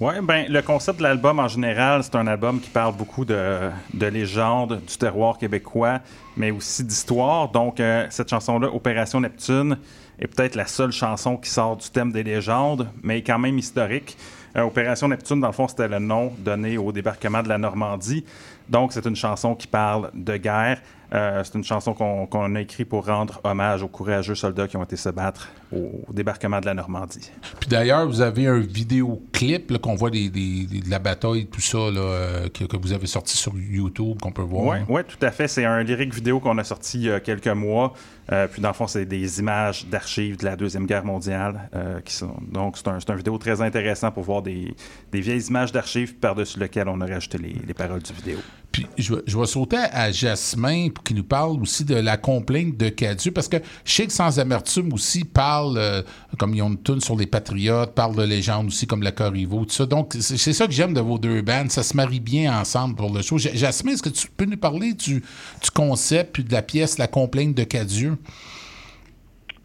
Oui, 0.00 0.14
ben, 0.22 0.46
le 0.48 0.62
concept 0.62 0.98
de 0.98 1.02
l'album 1.02 1.38
en 1.38 1.48
général, 1.48 2.02
c'est 2.02 2.14
un 2.14 2.26
album 2.26 2.60
qui 2.60 2.70
parle 2.70 2.96
beaucoup 2.96 3.26
de, 3.26 3.68
de 3.92 4.06
légendes, 4.06 4.80
du 4.86 4.96
terroir 4.96 5.36
québécois, 5.36 5.98
mais 6.36 6.50
aussi 6.50 6.82
d'histoire. 6.84 7.50
Donc, 7.50 7.80
euh, 7.80 8.06
cette 8.08 8.30
chanson-là, 8.30 8.68
Opération 8.72 9.20
Neptune, 9.20 9.76
est 10.18 10.26
peut-être 10.26 10.54
la 10.54 10.66
seule 10.66 10.92
chanson 10.92 11.36
qui 11.36 11.50
sort 11.50 11.76
du 11.76 11.90
thème 11.90 12.12
des 12.12 12.22
légendes, 12.22 12.88
mais 13.02 13.22
quand 13.22 13.38
même 13.38 13.58
historique. 13.58 14.16
Euh, 14.56 14.62
Opération 14.62 15.08
Neptune, 15.08 15.40
dans 15.40 15.46
le 15.48 15.52
fond, 15.52 15.68
c'était 15.68 15.88
le 15.88 15.98
nom 15.98 16.32
donné 16.38 16.76
au 16.76 16.90
débarquement 16.92 17.42
de 17.42 17.48
la 17.48 17.58
Normandie. 17.58 18.24
Donc, 18.70 18.92
c'est 18.92 19.04
une 19.06 19.16
chanson 19.16 19.54
qui 19.54 19.66
parle 19.66 20.10
de 20.14 20.36
guerre. 20.36 20.80
Euh, 21.12 21.42
c'est 21.42 21.56
une 21.58 21.64
chanson 21.64 21.92
qu'on 21.92 22.54
a 22.54 22.60
écrite 22.60 22.88
pour 22.88 23.04
rendre 23.04 23.40
hommage 23.42 23.82
aux 23.82 23.88
courageux 23.88 24.36
soldats 24.36 24.68
qui 24.68 24.76
ont 24.76 24.84
été 24.84 24.94
se 24.94 25.08
battre 25.08 25.48
au, 25.72 26.04
au 26.08 26.12
débarquement 26.12 26.60
de 26.60 26.66
la 26.66 26.74
Normandie. 26.74 27.32
Puis 27.58 27.68
d'ailleurs, 27.68 28.06
vous 28.06 28.20
avez 28.20 28.46
un 28.46 28.60
vidéoclip 28.60 29.76
qu'on 29.78 29.96
voit 29.96 30.10
des, 30.10 30.30
des- 30.30 30.66
des- 30.66 30.80
de 30.82 30.88
la 30.90 31.00
bataille, 31.00 31.46
tout 31.46 31.60
ça, 31.60 31.78
là, 31.78 32.00
euh, 32.00 32.48
que, 32.48 32.62
que 32.62 32.76
vous 32.76 32.92
avez 32.92 33.08
sorti 33.08 33.36
sur 33.36 33.52
YouTube, 33.58 34.18
qu'on 34.22 34.30
peut 34.30 34.42
voir. 34.42 34.64
Oui, 34.66 34.94
ouais, 34.94 35.02
tout 35.02 35.16
à 35.20 35.32
fait. 35.32 35.48
C'est 35.48 35.64
un 35.64 35.82
lyrique 35.82 36.14
vidéo 36.14 36.38
qu'on 36.38 36.56
a 36.58 36.64
sorti 36.64 36.98
il 36.98 37.04
y 37.06 37.10
a 37.10 37.18
quelques 37.18 37.48
mois. 37.48 37.92
Euh, 38.30 38.46
puis 38.46 38.62
dans 38.62 38.68
le 38.68 38.74
fond, 38.74 38.86
c'est 38.86 39.04
des 39.04 39.40
images 39.40 39.86
d'archives 39.86 40.36
de 40.36 40.44
la 40.44 40.54
Deuxième 40.54 40.86
Guerre 40.86 41.04
mondiale. 41.04 41.68
qui 42.04 42.14
sont... 42.14 42.36
Donc, 42.52 42.76
c'est 42.78 42.86
un, 42.86 42.98
un 43.08 43.16
vidéo 43.16 43.36
très 43.38 43.60
intéressant 43.60 44.12
pour 44.12 44.22
voir 44.22 44.42
des, 44.42 44.72
des 45.10 45.20
vieilles 45.20 45.42
images 45.48 45.72
d'archives 45.72 46.14
par-dessus 46.14 46.60
lesquelles 46.60 46.88
on 46.88 47.00
a 47.00 47.06
rajouté 47.06 47.38
les, 47.38 47.56
les 47.66 47.74
paroles 47.74 48.02
du 48.02 48.12
vidéo. 48.12 48.38
Puis 48.72 48.86
je, 48.98 49.14
vais- 49.14 49.46
sauter 49.46 49.78
à 49.78 50.12
Jasmin 50.12 50.90
pour 50.90 51.02
qu'il 51.02 51.16
nous 51.16 51.24
parle 51.24 51.60
aussi 51.60 51.84
de 51.84 51.96
la 51.96 52.16
complainte 52.16 52.76
de 52.76 52.88
Cadieux, 52.88 53.32
parce 53.32 53.48
que 53.48 53.56
je 53.84 53.92
sais 53.92 54.06
que 54.06 54.12
Sans 54.12 54.38
Amertume 54.38 54.92
aussi 54.92 55.24
parle, 55.24 55.76
euh, 55.76 56.02
comme 56.38 56.54
ils 56.54 56.62
ont 56.62 56.68
une 56.68 56.80
tune 56.82 57.00
sur 57.00 57.16
les 57.16 57.26
Patriotes, 57.26 57.94
parle 57.94 58.14
de 58.14 58.22
légendes 58.22 58.68
aussi 58.68 58.86
comme 58.86 59.02
la 59.02 59.10
Corriveau, 59.12 59.64
tout 59.64 59.72
ça. 59.72 59.86
Donc, 59.86 60.14
c'est 60.20 60.52
ça 60.52 60.66
que 60.66 60.72
j'aime 60.72 60.94
de 60.94 61.00
vos 61.00 61.18
deux 61.18 61.42
bandes. 61.42 61.70
Ça 61.70 61.82
se 61.82 61.96
marie 61.96 62.20
bien 62.20 62.56
ensemble 62.60 62.94
pour 62.94 63.12
le 63.12 63.22
show. 63.22 63.38
Ja- 63.38 63.54
Jasmin, 63.54 63.92
est-ce 63.92 64.02
que 64.04 64.08
tu 64.08 64.28
peux 64.28 64.44
nous 64.44 64.56
parler 64.56 64.92
du, 64.92 65.16
du 65.20 65.70
concept 65.74 66.34
puis 66.34 66.44
de 66.44 66.52
la 66.52 66.62
pièce 66.62 66.96
La 66.98 67.08
complainte 67.08 67.54
de 67.56 67.64
Cadieux? 67.64 68.16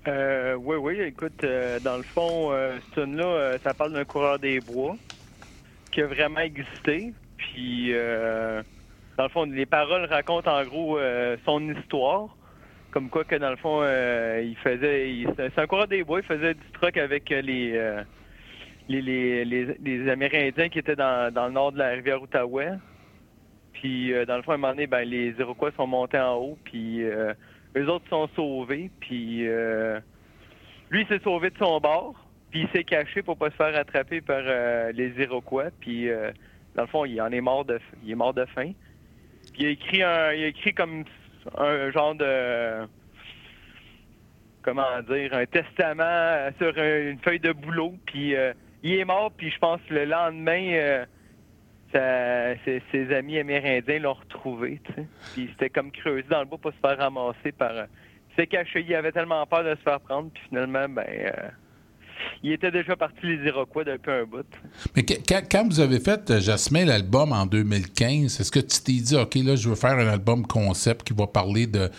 Euh, 0.08 0.56
oui, 0.56 0.78
oui, 0.78 1.00
écoute, 1.02 1.44
euh, 1.44 1.80
dans 1.80 1.98
le 1.98 2.04
fond, 2.04 2.52
euh, 2.52 2.78
ce 2.96 3.02
tune-là, 3.02 3.58
ça 3.64 3.74
parle 3.74 3.94
d'un 3.94 4.06
coureur 4.06 4.38
des 4.40 4.60
bois 4.60 4.96
qui 5.92 6.02
a 6.02 6.08
vraiment 6.08 6.42
existé. 6.42 7.14
Puis, 7.38 7.92
dans 9.18 9.24
le 9.24 9.30
fond, 9.30 9.46
les 9.46 9.66
paroles 9.66 10.06
racontent 10.06 10.52
en 10.52 10.64
gros 10.64 10.98
euh, 10.98 11.38
son 11.46 11.62
histoire. 11.74 12.36
Comme 12.92 13.10
quoi 13.10 13.26
que 13.26 13.36
dans 13.36 13.50
le 13.50 13.58
fond, 13.58 13.82
euh, 13.82 14.42
il 14.42 14.56
faisait. 14.56 15.26
C'est 15.38 15.60
un 15.60 15.68
coureur 15.68 15.88
des 15.88 16.04
bois, 16.04 16.20
il 16.20 16.26
faisait 16.26 16.54
du 16.54 16.72
truck 16.72 16.96
avec 16.96 17.30
euh, 17.30 17.42
les, 17.42 17.74
euh, 17.76 18.02
les, 18.88 19.02
les, 19.02 19.44
les, 19.44 19.78
les 19.84 20.10
Amérindiens 20.10 20.70
qui 20.70 20.80
étaient 20.80 20.96
dans, 20.96 21.34
dans 21.34 21.48
le 21.48 21.52
nord 21.52 21.74
de 21.74 21.78
la 21.78 21.90
rivière 21.90 22.22
Outaouais. 22.22 22.72
Puis, 23.74 24.14
dans 24.26 24.38
le 24.38 24.44
fond, 24.44 24.52
à 24.52 24.56
un 24.56 24.58
moment 24.58 24.74
donné, 24.74 24.88
ben, 24.88 25.04
les 25.04 25.32
Iroquois 25.38 25.72
sont 25.76 25.88
montés 25.88 26.18
en 26.18 26.36
haut, 26.36 26.58
puis 26.64 27.02
eux 27.02 27.90
autres 27.90 28.08
sont 28.10 28.30
sauvés, 28.34 28.90
puis 29.02 29.46
lui, 30.90 31.02
il 31.02 31.08
s'est 31.10 31.20
sauvé 31.20 31.50
de 31.50 31.58
son 31.58 31.82
bord, 31.82 32.16
puis 32.52 32.62
il 32.62 32.70
s'est 32.70 32.86
caché 32.86 33.22
pour 33.22 33.36
pas 33.36 33.50
se 33.50 33.56
faire 33.58 33.76
attraper 33.76 34.22
par 34.22 34.44
les 34.94 35.12
Iroquois, 35.20 35.72
puis 35.82 36.08
dans 36.74 36.84
le 36.84 36.88
fond, 36.88 37.04
il 37.04 37.20
en 37.22 37.30
est 37.34 37.42
mort 37.42 37.66
de, 37.66 37.78
il 38.06 38.12
est 38.12 38.16
mort 38.16 38.34
de 38.34 38.46
faim. 38.46 38.72
Il 39.58 39.66
a 39.66 39.70
écrit 39.70 40.04
un, 40.04 40.34
il 40.34 40.44
a 40.44 40.48
écrit 40.48 40.74
comme 40.74 41.04
un 41.58 41.92
genre 41.92 42.16
de, 42.16 42.88
comment 44.64 45.02
dire, 45.08 45.34
un 45.34 45.46
testament 45.46 46.04
euh, 46.04 46.52
sur 46.60 46.78
un- 46.78 47.12
une 47.12 47.20
feuille 47.20 47.40
de 47.40 47.52
boulot, 47.54 47.94
puis 48.06 48.36
euh, 48.36 48.54
il 48.84 48.94
est 49.00 49.06
mort, 49.06 49.32
puis 49.36 49.50
je 49.52 49.58
pense 49.60 49.80
le 49.90 50.06
lendemain. 50.06 50.72
euh, 50.74 51.06
ses, 52.92 53.14
amis 53.16 53.40
amérindiens 53.40 54.00
l'ont 54.00 54.14
retrouvé. 54.16 54.82
Puis 55.34 55.48
c'était 55.52 55.70
comme 55.70 55.92
creusé 55.92 56.24
dans 56.30 56.40
le 56.40 56.46
bois 56.46 56.58
pour 56.58 56.74
se 56.74 56.78
faire 56.80 56.98
ramasser 56.98 57.52
par. 57.54 57.72
euh, 57.72 57.86
il 58.32 58.36
s'est 58.42 58.48
caché, 58.48 58.82
il 58.86 58.94
avait 58.96 59.14
tellement 59.14 59.46
peur 59.46 59.64
de 59.64 59.76
se 59.76 59.82
faire 59.82 60.02
prendre, 60.02 60.30
puis 60.34 60.44
finalement, 60.50 60.90
ben. 60.90 61.06
Euh, 62.16 62.38
il 62.44 62.52
était 62.52 62.72
déjà 62.72 62.96
parti 62.96 63.20
les 63.24 63.48
Iroquois 63.48 63.84
depuis 63.84 64.12
un 64.12 64.24
bout. 64.26 64.46
Mais 64.96 65.04
quand, 65.04 65.42
quand 65.50 65.68
vous 65.68 65.80
avez 65.80 66.00
fait, 66.00 66.30
euh, 66.32 66.40
Jasmin, 66.40 66.86
l'album 66.86 67.32
en 67.34 67.46
2015, 67.46 68.40
est-ce 68.40 68.52
que 68.52 68.60
tu 68.60 68.82
t'es 68.82 68.94
dit, 69.02 69.16
OK, 69.16 69.36
là, 69.36 69.56
je 69.56 69.70
veux 69.70 69.76
faire 69.76 69.98
un 69.98 70.08
album 70.08 70.46
concept 70.46 71.08
qui 71.08 71.14
va 71.14 71.28
parler 71.28 71.68
de, 71.68 71.90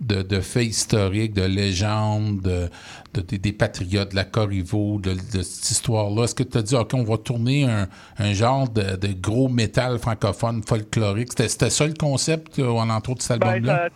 de, 0.00 0.22
de 0.22 0.40
faits 0.40 0.66
historiques, 0.66 1.34
de 1.34 1.42
légendes, 1.44 2.40
de, 2.42 2.68
de- 3.14 3.20
des- 3.22 3.38
des 3.38 3.52
patriotes, 3.52 4.10
de 4.10 4.16
la 4.16 4.24
Corriveau, 4.24 4.98
de, 5.00 5.14
cette 5.42 5.70
histoire-là? 5.70 6.24
Est-ce 6.24 6.34
que 6.34 6.42
tu 6.42 6.58
as 6.58 6.62
dit, 6.62 6.74
OK, 6.74 6.90
on 6.94 7.04
va 7.04 7.16
tourner 7.18 7.64
un, 7.64 7.88
un 8.18 8.32
genre 8.32 8.68
de, 8.68 8.96
gros 9.20 9.48
métal 9.48 9.98
francophone 9.98 10.62
folklorique? 10.66 11.30
C'était, 11.36 11.70
ça 11.70 11.86
le 11.86 11.94
concept 11.94 12.58
euh, 12.58 12.68
en 12.68 12.88
entour 12.90 13.14
de 13.16 13.22
cet 13.22 13.40
Ben, 13.40 13.48
album-là? 13.48 13.88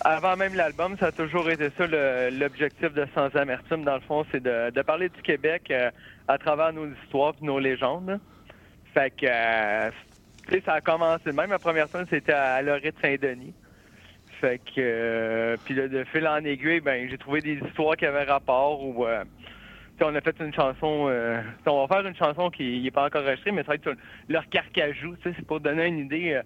Avant 0.00 0.36
même 0.36 0.54
l'album, 0.54 0.96
ça 0.98 1.06
a 1.06 1.12
toujours 1.12 1.50
été 1.50 1.68
ça 1.76 1.86
l'objectif 2.30 2.92
de 2.94 3.06
Sans 3.14 3.34
Amertume, 3.36 3.84
dans 3.84 3.94
le 3.94 4.00
fond, 4.00 4.24
c'est 4.32 4.42
de, 4.42 4.70
de 4.70 4.82
parler 4.82 5.08
du 5.08 5.20
Québec 5.22 5.64
euh, 5.70 5.90
à 6.28 6.38
travers 6.38 6.72
nos 6.72 6.86
histoires 6.86 7.34
et 7.40 7.44
nos 7.44 7.58
légendes. 7.58 8.18
Fait 8.94 9.10
que, 9.10 9.26
euh, 9.26 9.90
ça 10.64 10.74
a 10.74 10.80
commencé. 10.80 11.32
Même 11.32 11.50
la 11.50 11.58
première 11.58 11.88
scène, 11.88 12.06
c'était 12.08 12.32
à 12.32 12.62
Lorette 12.62 12.96
Saint-Denis. 13.02 13.54
Fait 14.40 14.58
que, 14.58 14.78
euh, 14.78 15.56
puis 15.64 15.74
de 15.74 16.04
fil 16.04 16.26
en 16.26 16.42
aiguille, 16.44 16.80
ben, 16.80 17.08
j'ai 17.10 17.18
trouvé 17.18 17.40
des 17.40 17.60
histoires 17.64 17.96
qui 17.96 18.06
avaient 18.06 18.24
rapport 18.24 18.82
ou. 18.82 19.04
on 20.02 20.14
a 20.14 20.20
fait 20.22 20.36
une 20.40 20.54
chanson, 20.54 21.12
on 21.66 21.86
va 21.86 21.94
faire 21.94 22.06
une 22.06 22.16
chanson 22.16 22.48
qui 22.48 22.80
n'est 22.82 22.90
pas 22.90 23.04
encore 23.04 23.22
enregistrée, 23.22 23.52
mais 23.52 23.62
ça 23.62 23.68
va 23.68 23.74
être 23.74 23.82
sur 23.82 23.94
leur 24.30 24.48
carcajou, 24.48 25.14
c'est 25.22 25.44
pour 25.44 25.60
donner 25.60 25.86
une 25.86 25.98
idée. 25.98 26.40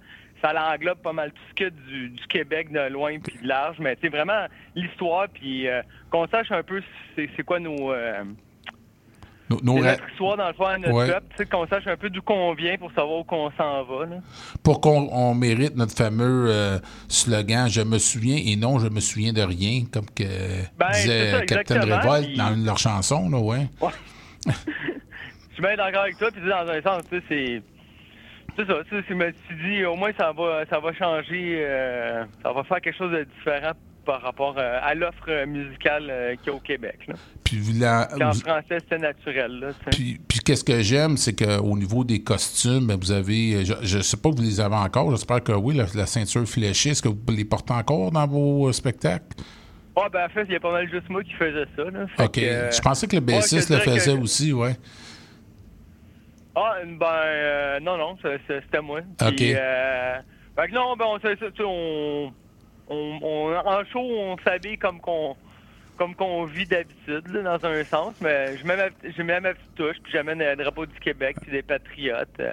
Ça 0.45 0.53
l'englobe 0.53 0.99
pas 0.99 1.13
mal 1.15 1.31
tout 1.33 1.43
ce 1.51 1.55
que 1.65 1.71
du, 1.71 2.11
du 2.11 2.27
Québec 2.27 2.71
de 2.71 2.89
loin 2.91 3.19
puis 3.19 3.39
de 3.43 3.49
large, 3.49 3.77
mais 3.81 3.97
c'est 4.03 4.11
vraiment 4.11 4.45
l'histoire 4.75 5.27
puis 5.33 5.67
euh, 5.69 5.81
qu'on 6.11 6.27
sache 6.29 6.53
un 6.53 6.63
peu 6.63 6.83
c'est 7.17 7.43
quoi 7.45 7.59
nos, 7.61 7.93
euh, 7.93 8.23
Nos- 9.51 9.61
nos 9.63 9.79
notre 9.83 10.09
histoire 10.11 10.37
dans 10.37 10.49
le 10.49 10.55
fond 10.55 10.65
à 10.67 10.79
notre 10.79 10.93
Ouais. 10.95 11.07
peuple, 11.13 11.47
qu'on 11.51 11.67
sache 11.67 11.87
un 11.87 11.97
peu 11.97 12.09
d'où 12.11 12.23
qu'on 12.23 12.55
vient 12.55 12.77
pour 12.79 12.91
savoir 12.93 13.21
où 13.21 13.25
qu'on 13.25 13.51
s'en 13.53 13.85
va. 13.85 14.07
Là. 14.07 14.17
pour 14.63 14.81
qu'on 14.81 15.09
on 15.13 15.35
mérite 15.35 15.77
notre 15.77 15.95
fameux 15.97 16.47
euh, 16.49 16.79
slogan 17.09 17.69
Je 17.69 17.83
me 17.83 17.99
souviens 17.99 18.37
et 18.45 18.57
non, 18.57 18.79
je 18.79 18.89
me 18.89 19.01
souviens 19.01 19.33
de 19.33 19.43
rien, 19.43 19.85
comme 19.93 20.07
que 20.07 20.25
Ben, 20.79 20.91
disait 20.93 21.31
ça, 21.33 21.41
Captain 21.47 21.81
Revolt 21.81 22.25
puis- 22.27 22.37
dans 22.37 22.55
une 22.55 22.63
de 22.63 22.67
leurs 22.67 22.79
chansons, 22.79 23.29
là, 23.31 23.39
ouais. 23.39 23.67
Je 24.47 25.55
suis 25.55 25.63
bien 25.63 25.77
d'accord 25.77 26.03
avec 26.03 26.19
toi, 26.19 26.29
puis 26.33 26.43
dans 26.49 26.69
un 26.69 26.83
sens, 26.83 27.03
tu 27.11 27.17
sais, 27.19 27.25
c'est. 27.29 27.63
C'est 28.57 28.67
ça, 28.67 28.75
tu 28.89 28.97
sais, 28.97 29.05
je 29.09 29.15
me 29.15 29.33
suis 29.47 29.57
dit, 29.79 29.85
au 29.85 29.97
moins, 29.97 30.11
ça 30.17 30.33
va, 30.33 30.65
ça 30.71 30.79
va 30.79 30.93
changer, 30.93 31.57
euh, 31.67 32.25
ça 32.43 32.53
va 32.53 32.63
faire 32.65 32.81
quelque 32.81 32.97
chose 32.97 33.13
de 33.13 33.25
différent 33.39 33.73
par 34.07 34.21
rapport 34.23 34.55
euh, 34.59 34.79
à 34.83 34.95
l'offre 34.95 35.45
musicale 35.47 36.09
euh, 36.11 36.37
qu'il 36.37 36.49
y 36.49 36.51
a 36.51 36.55
au 36.55 36.61
Québec. 36.61 36.99
Là. 37.09 37.15
Puis, 37.43 37.59
la- 37.81 38.07
en 38.21 38.33
français, 38.35 38.79
c'était 38.81 38.99
naturel. 38.99 39.59
Là, 39.61 39.69
tu 39.73 39.91
puis, 39.91 40.21
puis 40.29 40.39
qu'est-ce 40.41 40.63
que 40.63 40.83
j'aime, 40.83 41.17
c'est 41.17 41.35
qu'au 41.35 41.77
niveau 41.77 42.05
des 42.05 42.23
costumes, 42.23 42.87
ben, 42.87 42.97
vous 43.01 43.11
avez, 43.13 43.65
je 43.65 43.97
ne 43.97 44.03
sais 44.03 44.17
pas 44.19 44.31
que 44.31 44.37
vous 44.37 44.43
les 44.43 44.61
avez 44.61 44.77
encore, 44.77 45.11
j'espère 45.11 45.43
que 45.43 45.53
oui, 45.53 45.75
la, 45.75 45.87
la 45.95 46.07
ceinture 46.07 46.47
fléchée, 46.47 46.91
est-ce 46.91 47.03
que 47.03 47.09
vous 47.09 47.19
les 47.31 47.45
portez 47.47 47.73
encore 47.73 48.11
dans 48.13 48.27
vos 48.27 48.69
euh, 48.69 48.73
spectacles? 48.73 49.25
Ouais, 49.97 50.03
ben 50.13 50.27
en 50.27 50.29
fait, 50.29 50.45
il 50.49 50.53
y 50.53 50.57
a 50.57 50.61
pas 50.61 50.73
mal 50.73 50.91
juste 50.91 51.09
moi 51.09 51.23
qui 51.23 51.33
faisais 51.33 51.65
ça. 51.77 51.85
Là. 51.85 52.07
OK. 52.19 52.33
que, 52.33 52.41
je 52.41 52.81
pensais 52.81 53.07
que 53.07 53.17
le 53.17 53.23
ouais, 53.23 53.35
bassiste 53.37 53.69
je 53.69 53.75
le 53.75 53.81
faisait 53.81 54.15
que- 54.17 54.21
aussi, 54.23 54.53
ouais. 54.53 54.77
Ah, 56.57 56.77
ben, 56.85 57.07
euh, 57.07 57.81
non, 57.81 57.97
non, 57.99 58.17
c'était 58.23 58.81
moi. 58.81 59.01
OK. 59.01 59.35
Puis, 59.37 59.55
euh, 59.57 60.17
fait 60.57 60.69
que 60.69 60.73
non, 60.75 60.95
ben, 60.97 61.05
on, 61.09 61.19
ça, 61.21 61.29
on, 61.65 62.33
on, 62.89 63.19
on- 63.23 63.57
en 63.69 63.85
show, 63.87 64.01
on 64.01 64.37
s'habille 64.45 64.79
comme 64.79 65.01
qu'on 65.01 65.37
comme 65.97 66.17
qu'on 66.17 66.45
vit 66.45 66.67
d'habitude, 66.67 67.23
là, 67.33 67.57
dans 67.59 67.67
un 67.69 67.85
sens, 67.85 68.15
mais 68.21 68.57
je 68.57 68.67
mets 68.67 68.77
ma, 68.77 68.87
je 69.17 69.23
mets 69.23 69.39
ma 69.41 69.55
petite 69.55 69.75
touche, 69.77 69.97
puis 70.03 70.13
j'amène 70.13 70.41
le 70.41 70.57
drapeau 70.57 70.87
du 70.87 70.99
Québec, 70.99 71.37
puis 71.41 71.53
des 71.53 71.63
patriotes. 71.63 72.29
euh. 72.41 72.51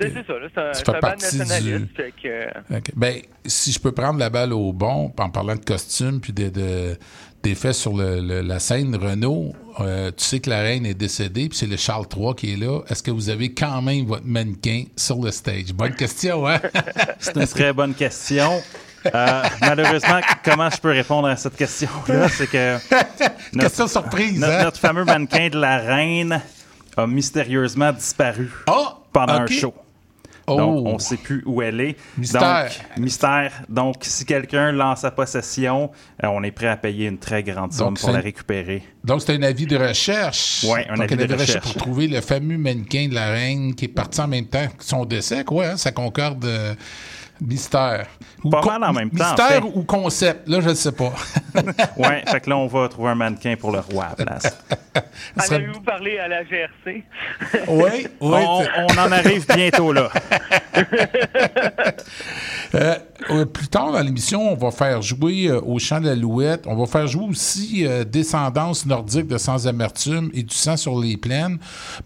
c'est 0.00 0.10
ça, 0.26 0.38
là, 0.38 0.48
c'est 0.54 0.58
un, 0.90 0.94
un 0.96 1.00
band 1.00 1.08
nationaliste. 1.10 1.94
du- 1.96 2.12
que, 2.22 2.26
euh, 2.28 2.48
OK. 2.78 2.90
Ben, 2.96 3.16
si 3.44 3.72
je 3.72 3.78
peux 3.78 3.92
prendre 3.92 4.18
la 4.18 4.30
balle 4.30 4.54
au 4.54 4.72
bon, 4.72 5.12
en 5.18 5.28
parlant 5.30 5.54
de 5.54 5.64
costumes 5.64 6.20
puis 6.22 6.32
de, 6.32 6.48
de- 6.48 6.96
d'effets 7.44 7.72
sur 7.74 7.94
le- 7.96 8.20
le- 8.20 8.40
la 8.40 8.58
scène, 8.58 8.96
Renault, 8.96 9.52
euh, 9.80 10.10
tu 10.16 10.24
sais 10.24 10.40
que 10.40 10.48
la 10.50 10.60
reine 10.62 10.86
est 10.86 10.94
décédée, 10.94 11.48
puis 11.50 11.58
c'est 11.58 11.66
le 11.66 11.76
Charles 11.76 12.06
III 12.16 12.34
qui 12.34 12.54
est 12.54 12.56
là. 12.56 12.80
Est-ce 12.88 13.02
que 13.02 13.10
vous 13.10 13.28
avez 13.28 13.52
quand 13.52 13.82
même 13.82 14.06
votre 14.06 14.24
mannequin 14.26 14.84
sur 14.96 15.20
le 15.22 15.30
stage? 15.30 15.72
Bonne 15.74 15.94
question, 15.94 16.48
hein? 16.48 16.58
C'est 17.20 17.36
une 17.36 17.46
très 17.46 17.72
bonne 17.72 17.94
question. 17.94 18.62
Euh, 19.14 19.42
malheureusement, 19.60 20.20
comment 20.42 20.70
je 20.70 20.78
peux 20.78 20.90
répondre 20.90 21.28
à 21.28 21.36
cette 21.36 21.56
question-là? 21.56 22.28
C'est 22.30 22.46
que 22.46 22.76
notre, 23.52 23.66
question 23.68 23.86
surprise, 23.86 24.38
notre, 24.40 24.52
hein? 24.54 24.62
notre 24.64 24.78
fameux 24.80 25.04
mannequin 25.04 25.48
de 25.50 25.58
la 25.58 25.76
reine 25.78 26.40
a 26.96 27.06
mystérieusement 27.06 27.92
disparu 27.92 28.50
Ah! 28.66 28.96
pendant 29.12 29.34
un 29.34 29.46
show. 29.46 29.74
Oh. 30.46 30.56
Donc, 30.56 30.86
on 30.86 30.94
ne 30.94 30.98
sait 30.98 31.16
plus 31.16 31.42
où 31.46 31.62
elle 31.62 31.80
est. 31.80 31.96
Mystère. 32.18 32.64
Donc, 32.64 32.98
mystère. 32.98 33.52
Donc, 33.68 33.96
si 34.02 34.24
quelqu'un 34.24 34.72
lance 34.72 35.00
sa 35.00 35.10
possession, 35.10 35.90
euh, 36.22 36.28
on 36.28 36.42
est 36.42 36.50
prêt 36.50 36.68
à 36.68 36.76
payer 36.76 37.06
une 37.08 37.18
très 37.18 37.42
grande 37.42 37.72
somme 37.72 37.88
Donc, 37.88 38.00
pour 38.00 38.10
la 38.10 38.20
récupérer. 38.20 38.82
Donc, 39.04 39.22
c'est 39.22 39.34
un 39.34 39.42
avis 39.42 39.66
de 39.66 39.76
recherche. 39.76 40.64
Ouais, 40.68 40.86
un 40.88 40.96
Donc, 40.96 41.12
avis 41.12 41.26
de 41.26 41.34
recherche. 41.34 41.62
pour 41.62 41.74
trouver 41.74 42.08
le 42.08 42.20
fameux 42.20 42.58
mannequin 42.58 43.08
de 43.08 43.14
la 43.14 43.28
reine 43.28 43.74
qui 43.74 43.86
est 43.86 43.88
parti 43.88 44.20
en 44.20 44.28
même 44.28 44.46
temps 44.46 44.66
que 44.76 44.84
son 44.84 45.04
décès. 45.04 45.44
Quoi, 45.44 45.66
hein? 45.66 45.76
ça 45.76 45.92
concorde 45.92 46.44
euh, 46.44 46.74
mystère. 47.46 48.06
Ou 48.42 48.50
Pas 48.50 48.62
mal 48.78 48.90
en 48.90 48.92
même 48.92 49.10
temps, 49.10 49.24
en 49.24 49.28
Mystère 49.30 49.62
fait. 49.62 49.72
ou 49.74 49.82
concept, 49.84 50.48
là, 50.48 50.60
je 50.60 50.68
ne 50.70 50.74
sais 50.74 50.92
pas. 50.92 51.12
Ouais, 51.96 52.24
fait 52.26 52.40
que 52.40 52.50
là, 52.50 52.56
on 52.56 52.66
va 52.66 52.88
trouver 52.88 53.10
un 53.10 53.14
mannequin 53.14 53.54
pour 53.56 53.70
le 53.70 53.78
roi 53.78 54.06
à 54.06 54.14
la 54.18 54.24
place. 54.24 54.58
Serait- 55.44 55.54
avez-vous 55.56 55.80
parlé 55.82 56.18
à 56.18 56.26
la 56.26 56.42
GRC? 56.42 56.72
oui, 57.68 57.90
oui. 57.98 58.06
on, 58.20 58.64
on 58.88 58.98
en 58.98 59.12
arrive 59.12 59.46
bientôt 59.54 59.92
là. 59.92 60.10
Euh, 62.74 62.96
euh, 63.30 63.44
plus 63.44 63.68
tard 63.68 63.92
dans 63.92 64.00
l'émission, 64.00 64.52
on 64.52 64.56
va 64.56 64.72
faire 64.72 65.00
jouer 65.00 65.46
euh, 65.46 65.60
au 65.60 65.78
chant 65.78 66.00
de 66.00 66.06
l'Alouette. 66.06 66.64
On 66.66 66.74
va 66.74 66.86
faire 66.86 67.06
jouer 67.06 67.24
aussi 67.28 67.86
euh, 67.86 68.02
Descendance 68.04 68.84
nordique 68.84 69.28
de 69.28 69.38
Sans 69.38 69.68
Amertume 69.68 70.30
et 70.34 70.42
Du 70.42 70.54
sang 70.56 70.76
sur 70.76 70.98
les 70.98 71.16
plaines. 71.16 71.58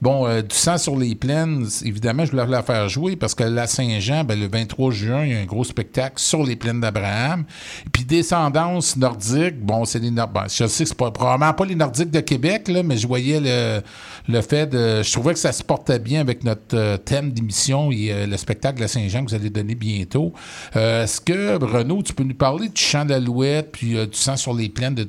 Bon, 0.03 0.27
euh, 0.27 0.43
Du 0.43 0.55
sang 0.55 0.77
sur 0.77 0.97
les 0.97 1.15
plaines, 1.15 1.67
évidemment, 1.85 2.27
je 2.27 2.33
voulais 2.33 2.47
la 2.47 2.63
faire 2.63 2.87
jouer 2.91 3.17
parce 3.17 3.35
que 3.35 3.45
la 3.45 3.67
Saint-Jean, 3.67 4.25
ben, 4.25 4.39
le 4.39 4.47
23 4.49 4.91
juin, 4.91 5.28
y 5.33 5.37
a 5.37 5.41
un 5.41 5.45
gros 5.45 5.65
spectacle 5.65 6.19
sur 6.19 6.43
les 6.45 6.57
plaines 6.57 6.81
d'Abraham. 6.81 7.45
Puis 7.93 8.05
Descendance 8.05 8.97
nordique, 8.97 9.61
bon, 9.61 9.85
c'est 9.85 9.99
les 9.99 10.11
Nord- 10.11 10.29
bon, 10.29 10.43
je 10.49 10.67
sais 10.67 10.85
que 10.85 10.89
c'est 10.89 10.95
pas, 10.97 11.11
probablement 11.11 11.53
pas 11.55 11.65
les 11.65 11.75
Nordiques 11.75 12.11
de 12.11 12.21
Québec, 12.21 12.69
là, 12.69 12.83
mais 12.83 12.97
je 12.97 13.07
voyais 13.07 13.41
le, 13.41 13.81
le 14.29 14.41
fait 14.43 14.67
de. 14.67 15.03
Je 15.03 15.13
trouvais 15.13 15.33
que 15.35 15.39
ça 15.39 15.53
se 15.53 15.63
portait 15.63 15.99
bien 15.99 16.21
avec 16.21 16.45
notre 16.45 16.75
euh, 16.77 16.97
thème 16.97 17.33
d'émission 17.33 17.91
et 17.93 18.13
euh, 18.13 18.27
le 18.27 18.37
spectacle 18.37 18.81
de 18.81 18.87
Saint-Jean 18.87 19.25
que 19.25 19.31
vous 19.31 19.37
allez 19.37 19.51
donner 19.51 19.75
bientôt. 19.75 20.33
Euh, 20.77 21.05
Est-ce 21.05 21.21
que, 21.21 21.63
Renaud, 21.63 22.03
tu 22.03 22.13
peux 22.13 22.25
nous 22.25 22.35
parler 22.35 22.69
du 22.69 22.81
chant 22.81 23.05
de 23.05 23.11
l'Alouette 23.11 23.71
puis 23.73 23.91
du 23.95 24.09
sang 24.13 24.37
sur 24.37 24.55
les 24.55 24.69
plaines, 24.69 24.95
de- 24.95 25.07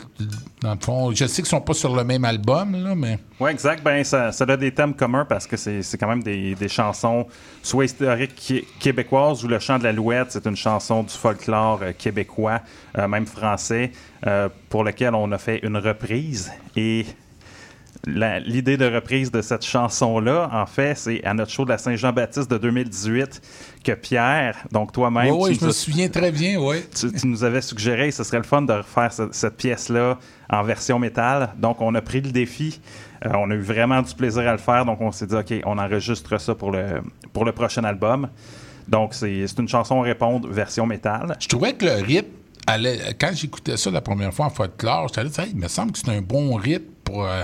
dans 0.62 0.74
le 0.74 0.80
fond? 0.80 1.12
Je 1.12 1.26
sais 1.26 1.42
qu'ils 1.42 1.50
sont 1.50 1.62
pas 1.62 1.74
sur 1.74 1.96
le 1.96 2.04
même 2.04 2.26
album, 2.26 2.76
là, 2.76 2.96
mais. 2.96 3.20
Oui, 3.40 3.52
exact. 3.52 3.84
Ben, 3.84 4.04
ça, 4.04 4.32
ça 4.32 4.46
a 4.48 4.58
des 4.58 4.74
thèmes 4.74 4.94
communs 4.94 5.26
parce 5.26 5.48
que 5.48 5.58
c'est 5.58 5.98
quand 5.98 6.08
même 6.08 6.24
des, 6.24 6.56
des 6.56 6.68
chansons 6.68 7.26
soit 7.64 7.86
historiques 7.86 8.66
québécoises 8.80 9.44
ou 9.44 9.48
le 9.48 9.60
chant 9.60 9.80
de 9.80 9.84
l'alouette, 9.84 10.32
c'est 10.32 10.46
une 10.46 10.56
chanson 10.56 11.04
du 11.04 11.14
folklore 11.14 11.80
euh, 11.82 11.92
québécois, 11.98 12.62
euh, 12.98 13.08
même 13.08 13.26
français, 13.26 13.92
euh, 14.28 14.50
pour 14.70 14.84
lequel 14.84 15.16
on 15.16 15.32
a 15.32 15.38
fait 15.38 15.60
une 15.64 15.78
reprise. 15.78 16.52
Et 16.76 17.06
l'idée 18.08 18.78
de 18.78 18.86
reprise 18.86 19.32
de 19.32 19.42
cette 19.42 19.66
chanson-là, 19.66 20.50
en 20.54 20.66
fait, 20.66 20.96
c'est 20.96 21.24
à 21.26 21.34
notre 21.34 21.52
show 21.52 21.66
de 21.66 21.70
la 21.70 21.78
Saint-Jean-Baptiste 21.78 22.50
de 22.50 22.58
2018 22.58 23.42
que 23.84 23.92
Pierre, 23.94 24.58
donc 24.72 24.92
toi-même, 24.92 25.34
Oui, 25.36 25.50
tu 25.52 25.56
je 25.56 25.60
nous 25.62 25.66
me 25.68 25.72
as- 25.72 25.74
souviens 25.76 26.10
très 26.10 26.32
bien, 26.32 26.58
oui. 26.60 26.78
tu, 26.98 27.12
tu 27.12 27.28
nous 27.28 27.44
avais 27.44 27.62
suggéré, 27.62 28.12
ce 28.12 28.24
serait 28.24 28.38
le 28.38 28.44
fun 28.44 28.62
de 28.62 28.74
refaire 28.74 29.12
ce- 29.12 29.30
cette 29.32 29.58
pièce-là 29.58 30.18
en 30.50 30.64
version 30.64 30.98
métal. 31.00 31.50
Donc, 31.58 31.82
on 31.82 31.94
a 31.96 32.02
pris 32.02 32.22
le 32.22 32.32
défi. 32.32 32.80
Euh, 33.26 33.30
on 33.36 33.52
a 33.52 33.54
eu 33.56 33.60
vraiment 33.62 34.02
du 34.02 34.14
plaisir 34.16 34.48
à 34.48 34.54
le 34.54 34.58
faire. 34.58 34.86
Donc, 34.86 35.02
on 35.02 35.12
s'est 35.12 35.28
dit, 35.28 35.36
OK, 35.36 35.54
on 35.66 35.78
enregistre 35.78 36.40
ça 36.40 36.56
pour 36.56 36.72
le, 36.72 37.02
pour 37.34 37.44
le 37.46 37.52
prochain 37.52 37.84
album. 37.84 38.30
Donc, 38.88 39.14
c'est 39.14 39.46
une 39.60 39.68
chanson 39.68 40.00
répondre 40.02 40.48
version 40.50 40.86
métal. 40.88 41.36
Je 41.40 41.48
trouvais 41.48 41.74
que 41.74 41.86
le 41.86 41.92
rythme 42.02 42.30
allait. 42.66 43.00
Quand 43.20 43.32
j'écoutais 43.34 43.78
ça 43.78 43.92
la 43.92 44.02
première 44.02 44.34
fois 44.34 44.46
en 44.46 44.50
folklore, 44.50 45.10
j'étais 45.10 45.24
là, 45.26 45.30
Hey, 45.46 45.52
il 45.54 45.60
me 45.60 45.68
semble 45.68 45.92
que 45.92 46.00
c'est 46.00 46.10
un 46.10 46.22
bon 46.22 46.56
rythme 46.56 46.86
pour. 47.04 47.26
euh, 47.28 47.44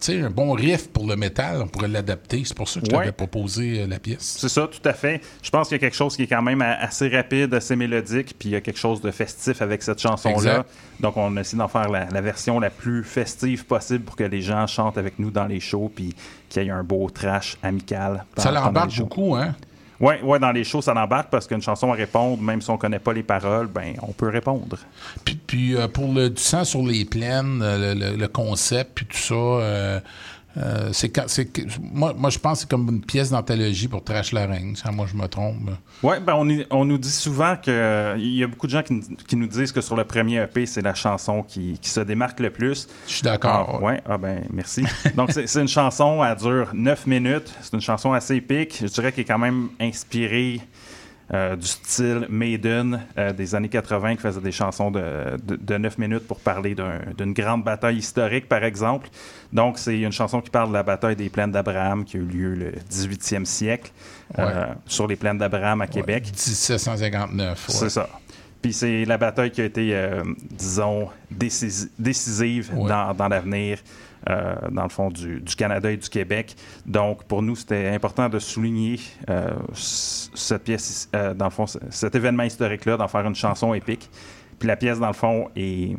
sais, 0.00 0.20
un 0.20 0.30
bon 0.30 0.52
riff 0.52 0.88
pour 0.88 1.06
le 1.06 1.16
métal, 1.16 1.62
on 1.62 1.66
pourrait 1.66 1.88
l'adapter. 1.88 2.42
C'est 2.44 2.56
pour 2.56 2.68
ça 2.68 2.80
que 2.80 2.86
je 2.86 2.92
Ouais. 2.92 2.98
t'avais 2.98 3.12
proposé 3.12 3.80
euh, 3.82 3.86
la 3.86 3.98
pièce. 3.98 4.36
C'est 4.38 4.48
ça, 4.48 4.68
tout 4.70 4.86
à 4.88 4.92
fait. 4.92 5.20
Je 5.42 5.50
pense 5.50 5.68
qu'il 5.68 5.76
y 5.76 5.78
a 5.78 5.80
quelque 5.80 5.96
chose 5.96 6.16
qui 6.16 6.22
est 6.24 6.26
quand 6.26 6.42
même 6.42 6.60
assez 6.62 7.08
rapide, 7.08 7.52
assez 7.54 7.76
mélodique, 7.76 8.34
puis 8.38 8.50
il 8.50 8.52
y 8.52 8.56
a 8.56 8.60
quelque 8.60 8.78
chose 8.78 9.00
de 9.00 9.10
festif 9.10 9.62
avec 9.62 9.82
cette 9.82 10.00
chanson-là. 10.00 10.64
Donc, 11.00 11.16
on 11.16 11.36
a 11.36 11.40
essayé 11.40 11.58
d'en 11.58 11.68
faire 11.68 11.88
la, 11.88 12.06
la 12.10 12.20
version 12.20 12.60
la 12.60 12.70
plus 12.70 13.04
festive 13.04 13.64
possible 13.66 14.04
pour 14.04 14.16
que 14.16 14.24
les 14.24 14.42
gens 14.42 14.66
chantent 14.66 14.98
avec 14.98 15.18
nous 15.18 15.30
dans 15.30 15.46
les 15.46 15.60
shows, 15.60 15.90
puis 15.94 16.14
qu'il 16.48 16.62
y 16.62 16.66
ait 16.66 16.70
un 16.70 16.84
beau 16.84 17.08
trash 17.10 17.56
amical. 17.62 18.24
Ça 18.36 18.50
l'embarque 18.50 18.96
beaucoup, 18.98 19.34
hein? 19.34 19.54
Oui, 19.98 20.14
ouais, 20.22 20.38
dans 20.38 20.52
les 20.52 20.64
shows, 20.64 20.82
ça 20.82 20.92
l'embarque 20.92 21.30
parce 21.30 21.46
qu'une 21.46 21.62
chanson 21.62 21.90
à 21.92 21.94
répondre, 21.94 22.42
même 22.42 22.60
si 22.60 22.68
on 22.70 22.76
connaît 22.76 22.98
pas 22.98 23.12
les 23.12 23.22
paroles, 23.22 23.66
ben 23.66 23.94
on 24.02 24.12
peut 24.12 24.28
répondre. 24.28 24.76
Puis, 25.24 25.36
puis, 25.36 25.74
euh, 25.74 25.88
pour 25.88 26.12
le 26.12 26.30
du 26.30 26.42
sang 26.42 26.64
sur 26.64 26.82
les 26.82 27.04
plaines, 27.04 27.60
euh, 27.62 27.94
le 27.94 28.28
concept, 28.28 28.92
puis 28.94 29.06
tout 29.06 29.16
ça, 29.16 29.34
euh, 29.34 30.00
euh, 30.56 30.90
c'est 30.92 31.08
quand- 31.10 31.28
c'est 31.28 31.46
que- 31.46 31.62
moi, 31.80 32.14
moi, 32.16 32.30
je 32.30 32.38
pense 32.38 32.54
que 32.54 32.60
c'est 32.62 32.70
comme 32.70 32.88
une 32.88 33.00
pièce 33.02 33.30
d'anthologie 33.30 33.88
pour 33.88 34.02
Trash 34.02 34.32
la 34.32 34.46
Reine. 34.46 34.74
Ça, 34.76 34.90
moi, 34.90 35.06
je 35.10 35.16
me 35.16 35.26
trompe. 35.28 35.70
Oui, 36.02 36.16
ben 36.24 36.34
on, 36.34 36.78
on 36.80 36.84
nous 36.84 36.98
dit 36.98 37.10
souvent 37.10 37.56
que 37.56 38.14
il 38.18 38.36
y 38.36 38.42
a 38.42 38.46
beaucoup 38.46 38.66
de 38.66 38.72
gens 38.72 38.82
qui, 38.82 38.94
nous- 38.94 39.16
qui 39.28 39.36
nous 39.36 39.46
disent 39.46 39.72
que 39.72 39.80
sur 39.80 39.96
le 39.96 40.04
premier 40.04 40.42
EP, 40.42 40.64
c'est 40.66 40.82
la 40.82 40.94
chanson 40.94 41.42
qui, 41.42 41.78
qui 41.80 41.90
se 41.90 42.00
démarque 42.00 42.40
le 42.40 42.50
plus. 42.50 42.88
Je 43.06 43.12
suis 43.12 43.22
d'accord. 43.22 43.78
Ah, 43.80 43.84
ouais, 43.84 44.00
ah 44.08 44.18
ben 44.18 44.42
merci. 44.52 44.84
Donc 45.14 45.30
c'est 45.32 45.46
c'est 45.46 45.60
une 45.60 45.68
chanson, 45.68 46.24
elle 46.24 46.36
dure 46.36 46.70
9 46.74 47.06
minutes. 47.06 47.52
C'est 47.62 47.72
une 47.74 47.80
chanson 47.80 48.12
assez 48.12 48.36
épique. 48.36 48.78
Je 48.80 48.86
dirais 48.86 49.12
qu'elle 49.12 49.22
est 49.22 49.28
quand 49.28 49.38
même 49.38 49.68
inspirée 49.80 50.60
euh, 51.34 51.56
du 51.56 51.66
style 51.66 52.26
Maiden 52.28 53.00
euh, 53.18 53.32
des 53.32 53.54
années 53.56 53.68
80 53.68 54.14
qui 54.16 54.22
faisait 54.22 54.40
des 54.40 54.52
chansons 54.52 54.90
de, 54.92 55.02
de, 55.42 55.56
de 55.56 55.76
9 55.76 55.98
minutes 55.98 56.26
pour 56.28 56.38
parler 56.38 56.74
d'un- 56.76 57.00
d'une 57.18 57.32
grande 57.32 57.64
bataille 57.64 57.96
historique, 57.96 58.48
par 58.48 58.62
exemple. 58.62 59.08
Donc 59.52 59.78
c'est 59.78 59.98
une 59.98 60.12
chanson 60.12 60.40
qui 60.40 60.50
parle 60.50 60.68
de 60.68 60.74
la 60.74 60.82
bataille 60.84 61.16
des 61.16 61.28
plaines 61.28 61.50
d'Abraham 61.50 62.04
qui 62.04 62.16
a 62.16 62.20
eu 62.20 62.24
lieu 62.24 62.54
le 62.54 62.72
18e 62.90 63.44
siècle 63.44 63.90
euh, 64.38 64.66
sur 64.86 65.06
les 65.08 65.16
plaines 65.16 65.38
d'Abraham 65.38 65.80
à 65.80 65.86
Québec. 65.88 66.24
1759. 66.26 67.68
ouais. 67.68 67.74
C'est 67.74 67.90
ça. 67.90 68.08
Puis 68.62 68.72
c'est 68.72 69.04
la 69.04 69.18
bataille 69.18 69.50
qui 69.50 69.60
a 69.60 69.64
été, 69.64 69.94
disons, 70.50 71.08
décisi- 71.30 71.88
décisive 71.98 72.70
dans, 72.88 73.14
dans 73.14 73.28
l'avenir, 73.28 73.78
dans 74.26 74.82
le 74.82 74.88
fond, 74.88 75.08
du, 75.10 75.40
du 75.40 75.54
Canada 75.54 75.90
et 75.90 75.96
du 75.96 76.08
Québec. 76.08 76.56
Donc, 76.84 77.24
pour 77.24 77.42
nous, 77.42 77.56
c'était 77.56 77.88
important 77.88 78.28
de 78.28 78.38
souligner 78.38 78.98
euh, 79.30 79.50
cette 79.72 80.64
pièce, 80.64 81.08
euh, 81.14 81.32
dans 81.34 81.46
le 81.46 81.50
fond, 81.50 81.66
cet 81.90 82.14
événement 82.14 82.42
historique-là, 82.44 82.96
d'en 82.96 83.08
faire 83.08 83.26
une 83.26 83.34
chanson 83.34 83.72
épique. 83.74 84.10
Puis 84.58 84.66
la 84.68 84.76
pièce, 84.76 84.98
dans 84.98 85.06
le 85.08 85.12
fond, 85.12 85.48
est. 85.56 85.94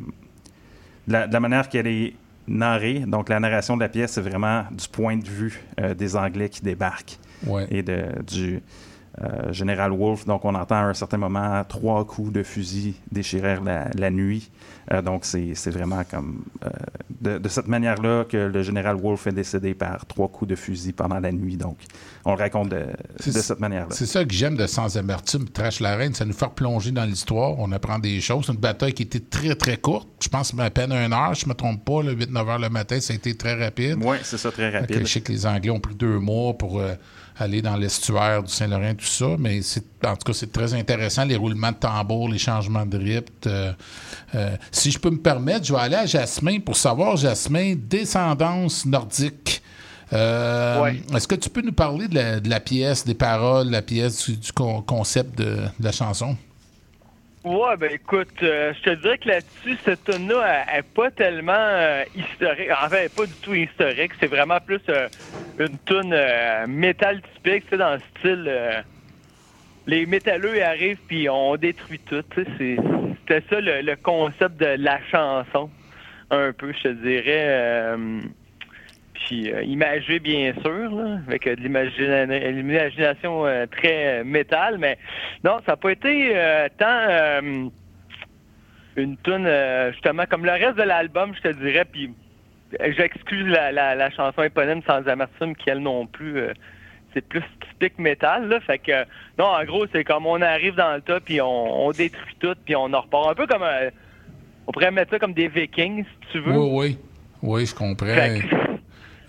de 1.07 1.13
La, 1.13 1.27
de 1.27 1.33
la 1.33 1.39
manière 1.39 1.69
qu'elle 1.69 1.87
est 1.87 2.13
narrée, 2.47 2.99
donc 3.07 3.29
la 3.29 3.39
narration 3.39 3.75
de 3.75 3.81
la 3.81 3.89
pièce, 3.89 4.13
c'est 4.13 4.21
vraiment 4.21 4.63
du 4.71 4.87
point 4.87 5.17
de 5.17 5.27
vue 5.27 5.61
euh, 5.79 5.93
des 5.93 6.15
Anglais 6.15 6.49
qui 6.49 6.61
débarquent 6.61 7.17
Ouais. 7.45 7.67
et 7.69 7.83
de, 7.83 8.03
du 8.25 8.61
euh, 9.23 9.51
général 9.51 9.91
Wolfe. 9.91 10.25
Donc, 10.25 10.45
on 10.45 10.53
entend 10.53 10.75
à 10.75 10.83
un 10.83 10.93
certain 10.93 11.17
moment 11.17 11.63
trois 11.67 12.05
coups 12.05 12.31
de 12.31 12.43
fusil 12.43 12.93
déchirèrent 13.11 13.63
la, 13.63 13.89
la 13.95 14.11
nuit. 14.11 14.51
Euh, 14.93 15.01
donc, 15.01 15.25
c'est 15.25 15.69
vraiment 15.71 16.03
comme 16.09 16.43
euh, 16.63 16.69
de, 17.19 17.37
de 17.39 17.49
cette 17.49 17.67
manière-là 17.67 18.25
que 18.25 18.37
le 18.37 18.63
général 18.63 18.95
Wolfe 18.95 19.27
est 19.27 19.31
décédé 19.31 19.73
par 19.73 20.05
trois 20.05 20.27
coups 20.27 20.49
de 20.49 20.55
fusil 20.55 20.93
pendant 20.93 21.19
la 21.19 21.31
nuit. 21.31 21.57
Donc, 21.57 21.79
on 22.25 22.35
le 22.35 22.37
raconte 22.37 22.69
de, 22.69 22.85
cette 23.19 23.59
manière-là. 23.59 23.93
C'est 23.95 24.05
ça 24.05 24.23
que 24.23 24.33
j'aime 24.33 24.55
de 24.55 24.67
Sans 24.67 24.97
Amertume, 24.97 25.49
Trash 25.49 25.79
la 25.79 25.95
Reine. 25.95 26.13
Ça 26.13 26.23
nous 26.23 26.33
fait 26.33 26.53
plonger 26.55 26.91
dans 26.91 27.05
l'histoire. 27.05 27.55
On 27.57 27.71
apprend 27.71 27.99
des 27.99 28.21
choses. 28.21 28.45
C'est 28.45 28.53
une 28.53 28.59
bataille 28.59 28.93
qui 28.93 29.03
était 29.03 29.19
très, 29.19 29.55
très 29.55 29.77
courte. 29.77 30.07
Je 30.21 30.29
pense 30.29 30.53
à 30.57 30.69
peine 30.69 30.91
une 30.91 31.11
heure. 31.11 31.33
Je 31.33 31.49
me 31.49 31.53
trompe 31.53 31.83
pas. 31.83 32.03
8-9 32.03 32.37
heures 32.47 32.59
le 32.59 32.69
matin, 32.69 32.99
ça 32.99 33.13
a 33.13 33.15
été 33.15 33.35
très 33.35 33.55
rapide. 33.55 33.97
Oui, 34.03 34.17
c'est 34.21 34.37
ça, 34.37 34.51
très 34.51 34.69
rapide. 34.69 34.99
je 34.99 35.05
sais 35.05 35.21
que 35.21 35.31
les 35.31 35.45
Anglais 35.45 35.71
ont 35.71 35.79
pris 35.79 35.95
deux 35.95 36.19
mois 36.19 36.53
pour 36.55 36.81
aller 37.39 37.61
dans 37.61 37.75
l'estuaire 37.75 38.41
du 38.43 38.51
Saint-Laurent, 38.51 38.93
tout 38.95 39.05
ça, 39.05 39.27
mais 39.37 39.61
c'est, 39.61 39.83
en 40.05 40.15
tout 40.15 40.25
cas, 40.25 40.33
c'est 40.33 40.51
très 40.51 40.73
intéressant, 40.73 41.25
les 41.25 41.35
roulements 41.35 41.71
de 41.71 41.77
tambour, 41.77 42.29
les 42.29 42.37
changements 42.39 42.85
de 42.85 42.97
rythme. 42.97 43.33
euh, 43.47 43.71
euh, 44.35 44.55
si 44.71 44.91
je 44.91 44.99
peux 44.99 45.09
me 45.11 45.19
permettre, 45.19 45.65
je 45.65 45.73
vais 45.73 45.79
aller 45.79 45.95
à 45.95 46.05
Jasmin 46.05 46.59
pour 46.59 46.75
savoir, 46.77 47.15
Jasmin, 47.17 47.75
descendance 47.77 48.85
nordique. 48.85 49.61
Euh, 50.13 50.81
Ouais. 50.81 51.01
Est-ce 51.13 51.27
que 51.27 51.35
tu 51.35 51.49
peux 51.49 51.61
nous 51.61 51.73
parler 51.73 52.07
de 52.07 52.15
la, 52.15 52.39
de 52.39 52.49
la 52.49 52.59
pièce, 52.59 53.03
des 53.05 53.13
paroles, 53.13 53.69
la 53.69 53.81
pièce, 53.81 54.25
du, 54.29 54.37
du 54.37 54.51
con- 54.53 54.81
concept 54.81 55.37
de, 55.37 55.45
de 55.79 55.83
la 55.83 55.91
chanson? 55.91 56.37
Ouais, 57.47 57.77
ben 57.77 57.91
écoute, 57.93 58.31
euh, 58.43 58.73
je 58.73 58.81
te 58.81 58.89
dirais 59.01 59.17
que 59.19 59.27
là-dessus, 59.29 59.77
cette 59.85 60.03
tune-là, 60.03 60.43
elle, 60.47 60.65
elle 60.73 60.79
est 60.79 60.83
pas 60.93 61.11
tellement 61.11 61.53
euh, 61.53 62.03
historique. 62.13 62.69
En 62.71 62.89
fait, 62.89 63.03
elle 63.05 63.09
pas 63.11 63.25
du 63.27 63.35
tout 63.37 63.53
historique. 63.53 64.11
C'est 64.19 64.27
vraiment 64.27 64.59
plus 64.59 64.81
euh, 64.89 65.07
une 65.57 65.79
tune 65.85 66.13
métal 66.67 67.21
typique, 67.35 67.63
sais, 67.69 67.77
dans 67.77 67.95
le 67.95 68.01
style. 68.17 68.85
les 69.85 70.05
métalleux 70.05 70.61
arrivent 70.63 71.01
puis 71.07 71.29
on 71.29 71.55
détruit 71.57 71.99
tout. 72.01 72.23
c'est- 72.35 72.77
C'était 73.19 73.43
ça 73.49 73.59
le, 73.61 73.81
le 73.81 73.95
concept 73.97 74.57
de 74.57 74.65
la 74.81 75.01
chanson, 75.11 75.71
un 76.31 76.53
peu, 76.53 76.73
je 76.73 76.83
te 76.83 76.87
dirais. 76.89 77.95
Puis 79.25 79.51
euh, 79.51 79.63
imagé, 79.63 80.19
bien 80.19 80.53
sûr, 80.61 80.91
là, 80.95 81.19
avec 81.27 81.47
euh, 81.47 81.55
de 81.55 81.61
l'imagina- 81.61 82.25
l'imagination 82.25 83.45
euh, 83.45 83.65
très 83.65 84.19
euh, 84.19 84.23
métal, 84.23 84.77
mais 84.77 84.97
non, 85.43 85.57
ça 85.65 85.73
n'a 85.73 85.77
pas 85.77 85.91
été 85.91 86.31
euh, 86.35 86.67
tant 86.77 87.69
une 88.95 89.15
tune 89.17 89.45
euh, 89.45 89.91
justement 89.91 90.23
comme 90.29 90.45
le 90.45 90.51
reste 90.51 90.75
de 90.77 90.83
l'album, 90.83 91.33
je 91.35 91.49
te 91.49 91.55
dirais, 91.55 91.85
puis 91.85 92.11
j'excuse 92.97 93.47
la, 93.47 93.71
la, 93.71 93.95
la 93.95 94.09
chanson 94.11 94.43
éponyme 94.43 94.81
sans 94.87 95.07
amertume 95.07 95.55
qui, 95.55 95.69
elle 95.69 95.79
non 95.79 96.05
plus, 96.07 96.39
c'est 97.13 97.21
plus 97.27 97.43
typique 97.69 97.97
métal, 97.99 98.47
là. 98.49 98.59
Fait 98.59 98.79
que, 98.79 99.03
non, 99.37 99.45
en 99.45 99.63
gros, 99.65 99.85
c'est 99.93 100.03
comme 100.03 100.25
on 100.25 100.41
arrive 100.41 100.75
dans 100.75 100.95
le 100.95 101.01
tas, 101.01 101.19
puis 101.19 101.39
on, 101.41 101.87
on 101.87 101.91
détruit 101.91 102.35
tout, 102.39 102.55
puis 102.65 102.75
on 102.75 102.91
en 102.93 103.01
repart. 103.01 103.29
Un 103.29 103.35
peu 103.35 103.47
comme, 103.47 103.63
euh, 103.63 103.89
on 104.65 104.71
pourrait 104.71 104.91
mettre 104.91 105.11
ça 105.11 105.19
comme 105.19 105.33
des 105.33 105.47
vikings, 105.47 106.03
si 106.03 106.31
tu 106.31 106.39
veux. 106.39 106.57
Oui, 106.57 106.69
oui. 106.71 106.97
Oui, 107.43 107.65
je 107.67 107.75
comprends. 107.75 108.07
Fait 108.07 108.41
que- 108.41 108.66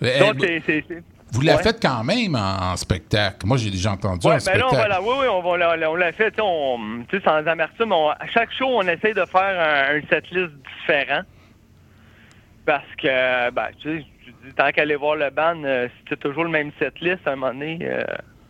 donc, 0.01 0.35
vous- 0.35 0.41
c'est- 0.45 0.63
c'est- 0.65 0.85
c'est- 0.87 1.03
vous 1.31 1.41
la 1.41 1.55
ouais. 1.57 1.63
faites 1.63 1.81
quand 1.81 2.03
même 2.03 2.35
en, 2.35 2.71
en 2.71 2.75
spectacle. 2.77 3.45
Moi, 3.45 3.57
j'ai 3.57 3.69
déjà 3.69 3.91
entendu 3.91 4.25
Ouais, 4.27 4.33
un 4.33 4.37
ben 4.37 4.39
là, 4.39 4.39
spectacle. 4.39 4.65
on 4.73 4.77
va 4.77 4.87
la, 4.87 5.01
oui, 5.01 5.09
oui, 5.19 5.27
on, 5.29 5.41
va 5.41 5.75
la- 5.75 5.91
on 5.91 5.95
l'a 5.95 6.11
fait, 6.11 6.33
on- 6.41 7.03
sans 7.23 7.45
amertume. 7.47 7.91
on- 7.91 8.09
à 8.09 8.27
chaque 8.33 8.51
show, 8.53 8.65
on 8.67 8.81
essaye 8.87 9.13
de 9.13 9.25
faire 9.25 9.91
un, 9.91 9.97
un 9.97 10.01
setlist 10.09 10.51
différent. 10.79 11.21
Parce 12.65 12.83
que, 13.01 13.49
ben, 13.51 13.67
tu 13.81 13.99
sais, 14.01 14.05
tant 14.55 14.69
qu'aller 14.71 14.95
voir 14.95 15.15
le 15.15 15.29
band, 15.29 15.63
euh, 15.63 15.87
c'est 16.07 16.19
toujours 16.19 16.43
le 16.43 16.49
même 16.49 16.71
setlist, 16.79 17.27
à 17.27 17.31
un 17.31 17.35
moment 17.35 17.51
donné, 17.53 17.79
euh, 17.81 18.03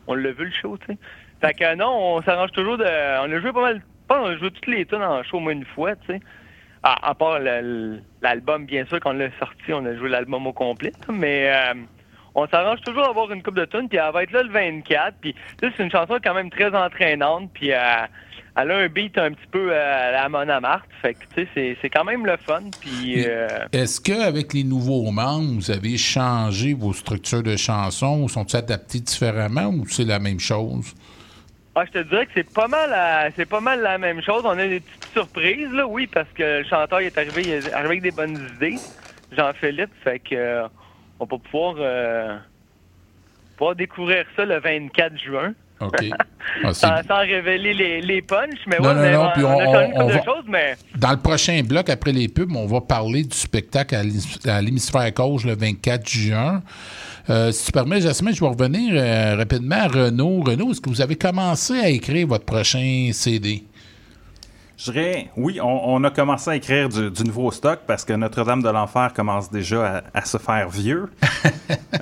on 0.08 0.16
l'a 0.16 0.32
vu 0.32 0.46
le 0.46 0.52
show, 0.62 0.78
tu 0.78 0.88
sais. 0.94 0.98
Fait 1.42 1.54
que 1.54 1.76
non, 1.76 2.16
on 2.18 2.22
s'arrange 2.22 2.52
toujours 2.52 2.78
de. 2.78 2.84
On 2.84 3.32
a 3.32 3.40
joué 3.42 3.54
pas 3.54 3.62
mal. 3.62 3.82
Pas, 4.08 4.22
on 4.22 4.26
a 4.28 4.38
joué 4.38 4.52
toutes 4.52 4.68
les 4.68 4.86
tunes 4.86 5.04
en 5.04 5.24
show 5.24 5.38
au 5.38 5.40
moins 5.40 5.54
une 5.54 5.66
fois, 5.66 5.96
tu 5.96 6.08
sais. 6.14 6.20
À, 6.84 7.10
à 7.10 7.14
part 7.14 7.40
l'album, 8.22 8.66
bien 8.66 8.86
sûr, 8.86 9.00
quand 9.00 9.12
on 9.12 9.14
l'a 9.18 9.30
sorti, 9.40 9.74
on 9.74 9.86
a 9.86 9.96
joué 9.96 10.10
l'album 10.10 10.48
au 10.48 10.54
complet. 10.54 10.94
Mais 11.12 11.50
euh, 11.54 11.74
on 12.36 12.48
s'arrange 12.48 12.80
toujours 12.82 13.04
à 13.04 13.10
avoir 13.10 13.32
une 13.32 13.44
coupe 13.44 13.56
de 13.56 13.66
tunes, 13.66 13.90
puis 13.90 13.98
elle 13.98 14.14
va 14.14 14.24
être 14.24 14.32
là 14.32 14.44
le 14.44 14.50
24. 14.52 15.16
Puis 15.20 15.36
c'est 15.60 15.78
une 15.80 15.92
chanson 15.92 16.18
quand 16.24 16.34
même 16.34 16.50
très 16.50 16.74
entraînante, 16.74 17.50
puis 17.54 17.74
euh, 17.74 17.78
elle 18.56 18.72
a 18.72 18.78
un 18.78 18.88
beat 18.88 19.18
un 19.18 19.32
petit 19.32 19.48
peu 19.52 19.72
euh, 19.72 20.08
à 20.10 20.12
la 20.12 20.30
Mona 20.30 20.60
Marthe. 20.62 20.86
Fait 21.02 21.16
que 21.16 21.20
tu 21.36 21.48
sais, 21.54 21.78
c'est- 21.82 21.90
quand 21.90 22.04
même 22.06 22.26
le 22.26 22.38
fun. 22.38 22.62
Puis 22.80 23.26
euh, 23.28 23.48
Est-ce 23.74 24.00
qu'avec 24.00 24.54
les 24.54 24.64
nouveaux 24.64 25.12
membres, 25.12 25.56
vous 25.56 25.72
avez 25.72 25.98
changé 25.98 26.74
vos 26.74 26.94
structures 26.94 27.44
de 27.44 27.56
chansons 27.58 28.24
ou 28.24 28.30
sont-ils 28.30 28.58
adaptés 28.58 29.00
différemment 29.02 29.68
ou 29.68 29.86
c'est 29.88 30.06
la 30.06 30.20
même 30.20 30.40
chose? 30.40 30.94
Ah, 31.82 31.86
je 31.86 32.00
te 32.00 32.04
dirais 32.08 32.26
que 32.26 32.32
c'est 32.36 32.52
pas 32.54 32.68
mal 32.68 32.90
la- 32.90 33.30
c'est 33.36 33.46
pas 33.46 33.62
mal 33.62 33.82
la 33.82 33.98
même 33.98 34.22
chose. 34.22 34.42
On 34.46 34.50
a 34.50 34.68
des 34.68 34.80
petites 34.82 35.12
surprises, 35.14 35.72
là, 35.72 35.88
oui, 35.88 36.08
parce 36.08 36.28
que 36.36 36.60
le 36.60 36.64
chanteur 36.66 37.02
il 37.02 37.08
est 37.08 37.18
arrivé, 37.18 37.42
il 37.44 37.50
est 37.52 37.74
arrivé 37.74 37.88
avec 37.88 38.02
des 38.02 38.12
bonnes 38.12 38.48
idées. 38.56 38.76
Jean-Philippe, 39.36 39.92
fait 40.04 40.20
que 40.20 40.36
euh, 40.36 40.68
on 41.20 41.26
va 41.26 41.38
pouvoir, 41.38 41.76
euh, 41.80 42.38
pouvoir 43.58 43.76
découvrir 43.76 44.26
ça 44.36 44.46
le 44.46 44.60
24 44.60 45.18
juin. 45.18 45.54
OK. 45.80 46.06
Ah, 46.64 46.74
sans, 46.74 47.04
sans 47.08 47.20
révéler 47.20 47.74
les, 47.76 48.02
les 48.02 48.22
punchs, 48.24 48.58
mais 48.66 48.78
Non, 48.80 48.90
ouais, 48.90 48.96
non, 48.96 49.02
mais 49.02 49.12
non, 49.14 49.26
on, 49.28 49.32
puis 49.34 49.44
on 49.44 49.56
on- 49.56 49.74
a 49.76 49.88
on 50.04 50.08
va- 50.08 50.18
de 50.18 50.24
choses, 50.26 50.44
mais 50.48 50.76
Dans 50.96 51.12
le 51.12 51.18
prochain 51.18 51.62
bloc, 51.64 51.90
après 51.90 52.12
les 52.12 52.28
pubs, 52.28 52.52
on 52.56 52.66
va 52.66 52.82
parler 52.82 53.24
du 53.24 53.38
spectacle 53.38 53.96
à 54.46 54.62
l'hémisphère 54.62 55.12
gauche 55.12 55.46
le 55.46 55.56
24 55.56 56.10
juin. 56.10 56.64
Euh, 57.30 57.52
si 57.52 57.68
tu 57.68 57.72
permets, 57.72 58.02
Jasmine, 58.02 58.34
je 58.34 58.40
vais 58.40 58.48
revenir 58.48 58.94
euh, 58.96 59.36
rapidement 59.36 59.76
à 59.76 59.88
Renaud. 59.88 60.42
Renaud, 60.42 60.72
est-ce 60.72 60.82
que 60.82 60.90
vous 60.90 61.02
avez 61.02 61.16
commencé 61.16 61.74
à 61.74 61.90
écrire 61.90 62.28
votre 62.28 62.46
prochain 62.46 63.12
CD? 63.14 63.64
Je 64.78 64.92
dirais, 64.92 65.30
oui, 65.36 65.60
on, 65.62 65.96
on 65.96 66.04
a 66.06 66.10
commencé 66.10 66.50
à 66.50 66.56
écrire 66.56 66.88
du, 66.90 67.12
du 67.12 67.24
nouveau 67.26 67.52
stock 67.52 67.82
parce 67.86 68.06
que 68.06 68.14
Notre-Dame 68.14 68.64
de 68.64 68.70
l'Enfer 68.70 69.12
commence 69.14 69.52
déjà 69.52 69.98
à, 69.98 70.20
à 70.20 70.26
se 70.26 70.38
faire 70.38 70.70
vieux. 70.70 71.10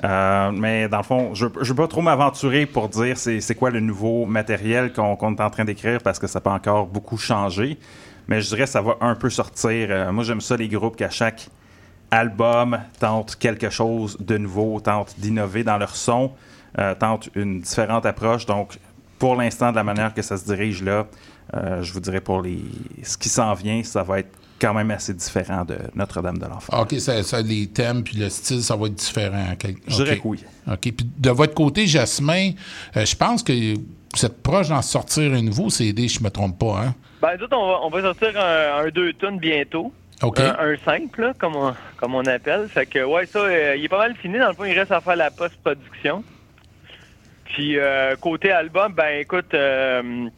Euh, 0.04 0.52
mais 0.52 0.88
dans 0.88 0.98
le 0.98 1.02
fond, 1.02 1.34
je 1.34 1.46
ne 1.46 1.64
veux 1.64 1.74
pas 1.74 1.88
trop 1.88 2.02
m'aventurer 2.02 2.66
pour 2.66 2.88
dire 2.88 3.16
c'est 3.16 3.54
quoi 3.56 3.70
le 3.70 3.80
nouveau 3.80 4.26
matériel 4.26 4.92
qu'on 4.92 5.16
est 5.16 5.40
en 5.40 5.50
train 5.50 5.64
d'écrire 5.64 6.00
parce 6.02 6.20
que 6.20 6.28
ça 6.28 6.40
peut 6.40 6.50
encore 6.50 6.86
beaucoup 6.86 7.16
changer. 7.16 7.78
Mais 8.28 8.40
je 8.40 8.48
dirais 8.48 8.66
ça 8.66 8.80
va 8.80 8.96
un 9.00 9.16
peu 9.16 9.28
sortir. 9.28 9.88
Euh, 9.90 10.12
moi, 10.12 10.22
j'aime 10.22 10.40
ça, 10.40 10.56
les 10.56 10.68
groupes 10.68 10.94
qu'à 10.94 11.10
chaque 11.10 11.48
album 12.10 12.78
tentent 12.98 13.36
quelque 13.36 13.70
chose 13.70 14.16
de 14.20 14.38
nouveau, 14.38 14.80
tentent 14.80 15.14
d'innover 15.18 15.64
dans 15.64 15.78
leur 15.78 15.96
son, 15.96 16.32
euh, 16.78 16.94
tentent 16.94 17.28
une 17.34 17.60
différente 17.60 18.06
approche. 18.06 18.46
Donc, 18.46 18.78
pour 19.18 19.36
l'instant, 19.36 19.70
de 19.70 19.76
la 19.76 19.84
manière 19.84 20.14
que 20.14 20.22
ça 20.22 20.36
se 20.36 20.44
dirige 20.44 20.82
là, 20.82 21.06
euh, 21.54 21.82
je 21.82 21.92
vous 21.92 22.00
dirais 22.00 22.20
pour 22.20 22.42
les 22.42 22.60
ce 23.02 23.16
qui 23.16 23.28
s'en 23.28 23.54
vient, 23.54 23.82
ça 23.82 24.02
va 24.02 24.20
être 24.20 24.30
quand 24.60 24.74
même 24.74 24.90
assez 24.90 25.14
différent 25.14 25.64
de 25.64 25.78
Notre-Dame 25.94 26.38
de 26.38 26.44
l'Enfer. 26.44 26.70
Ah, 26.72 26.82
OK, 26.82 26.94
ça, 26.98 27.22
ça, 27.22 27.40
les 27.40 27.68
thèmes 27.68 28.02
puis 28.02 28.18
le 28.18 28.28
style, 28.28 28.62
ça 28.62 28.76
va 28.76 28.86
être 28.86 28.94
différent. 28.94 29.46
Je 29.86 29.94
dirais 29.94 30.18
que 30.18 30.26
oui. 30.26 30.44
OK. 30.66 30.80
Puis 30.80 31.08
de 31.16 31.30
votre 31.30 31.54
côté, 31.54 31.86
Jasmin, 31.86 32.50
euh, 32.96 33.04
je 33.04 33.14
pense 33.14 33.42
que 33.42 33.52
vous 33.74 34.26
êtes 34.26 34.42
proche 34.42 34.68
d'en 34.68 34.82
sortir 34.82 35.32
un 35.32 35.42
nouveau 35.42 35.70
CD, 35.70 36.08
je 36.08 36.18
ne 36.18 36.24
me 36.24 36.30
trompe 36.30 36.58
pas, 36.58 36.82
hein? 36.82 36.94
ben, 37.22 37.36
nous 37.36 37.44
autres, 37.44 37.56
on 37.56 37.66
va, 37.66 37.78
on 37.84 37.90
va 37.90 38.02
sortir 38.02 38.40
un, 38.40 38.84
un 38.84 38.88
deux 38.90 39.12
tonnes 39.12 39.38
bientôt. 39.38 39.92
Un, 40.42 40.72
un 40.72 40.76
simple, 40.78 41.22
là, 41.22 41.32
comme, 41.38 41.54
on, 41.56 41.74
comme 41.96 42.14
on 42.14 42.26
appelle. 42.26 42.68
Fait 42.68 42.86
que, 42.86 43.04
ouais, 43.04 43.26
ça, 43.26 43.38
euh, 43.40 43.76
il 43.76 43.84
est 43.84 43.88
pas 43.88 43.98
mal 43.98 44.16
fini. 44.16 44.38
Dans 44.38 44.48
le 44.48 44.54
fond, 44.54 44.64
il 44.64 44.78
reste 44.78 44.90
à 44.90 45.00
faire 45.00 45.16
la 45.16 45.30
post-production. 45.30 46.24
Puis, 47.44 47.78
euh, 47.78 48.16
côté 48.16 48.50
album, 48.50 48.92
ben, 48.92 49.20
écoute, 49.20 49.54
euh, 49.54 50.28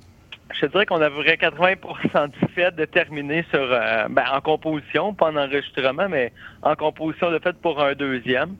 je 0.53 0.61
te 0.61 0.66
dirais 0.66 0.87
qu'on 0.87 1.01
avait 1.01 1.37
80% 1.37 2.29
du 2.29 2.55
fait 2.55 2.75
de 2.77 2.85
terminer 2.85 3.45
sur, 3.51 3.61
euh, 3.62 4.07
ben, 4.11 4.25
en 4.33 4.40
composition, 4.40 5.14
pas 5.14 5.31
en 5.31 5.37
enregistrement, 5.37 6.09
mais 6.09 6.33
en 6.62 6.77
composition 6.77 7.31
de 7.31 7.38
fait 7.38 7.57
pour 7.61 7.83
un 7.83 7.95
deuxième. 7.95 8.57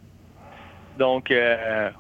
Donc, 0.99 1.31
euh, 1.31 1.91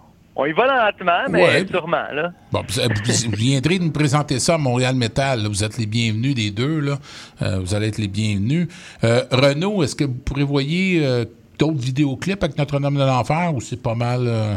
on 0.40 0.46
y 0.46 0.52
va 0.52 0.66
lentement, 0.66 1.22
mais 1.30 1.42
Ouais. 1.44 1.66
sûrement, 1.70 2.04
là. 2.12 2.32
Bon, 2.50 2.60
euh, 2.78 2.88
vous, 2.88 3.12
vous 3.30 3.36
viendrez 3.36 3.78
de 3.78 3.84
nous 3.84 3.90
présenter 3.90 4.38
ça 4.38 4.54
à 4.54 4.58
Montréal 4.58 4.94
Metal. 4.94 5.42
là. 5.42 5.48
Vous 5.48 5.62
êtes 5.64 5.76
les 5.78 5.86
bienvenus 5.86 6.34
des 6.34 6.50
deux. 6.50 6.80
Là. 6.80 6.98
Euh, 7.42 7.58
vous 7.60 7.74
allez 7.74 7.88
être 7.88 7.98
les 7.98 8.08
bienvenus. 8.08 8.68
Euh, 9.04 9.22
Renaud, 9.30 9.82
est-ce 9.82 9.94
que 9.94 10.04
vous 10.04 10.14
prévoyez 10.24 11.04
euh, 11.04 11.24
d'autres 11.58 11.78
vidéoclips 11.78 12.42
avec 12.42 12.56
Notre-Dame 12.58 12.94
de 12.96 13.04
l'Enfer 13.04 13.52
ou 13.54 13.60
c'est 13.60 13.82
pas 13.82 13.94
mal... 13.94 14.20
euh, 14.26 14.54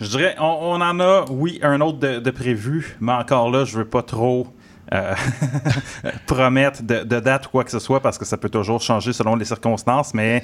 Je 0.00 0.08
dirais, 0.08 0.34
on, 0.40 0.44
on 0.60 0.80
en 0.80 1.00
a, 1.00 1.24
oui, 1.30 1.58
un 1.62 1.80
autre 1.80 1.98
de, 1.98 2.18
de 2.18 2.30
prévu, 2.30 2.96
mais 3.00 3.12
encore 3.12 3.50
là, 3.50 3.64
je 3.64 3.78
veux 3.78 3.84
pas 3.88 4.02
trop 4.02 4.46
euh, 4.92 5.14
promettre 6.26 6.82
de, 6.82 7.04
de 7.04 7.20
date 7.20 7.46
ou 7.46 7.50
quoi 7.50 7.64
que 7.64 7.70
ce 7.70 7.78
soit 7.78 8.00
parce 8.00 8.18
que 8.18 8.24
ça 8.24 8.36
peut 8.36 8.48
toujours 8.48 8.80
changer 8.80 9.12
selon 9.12 9.36
les 9.36 9.44
circonstances, 9.44 10.14
mais 10.14 10.42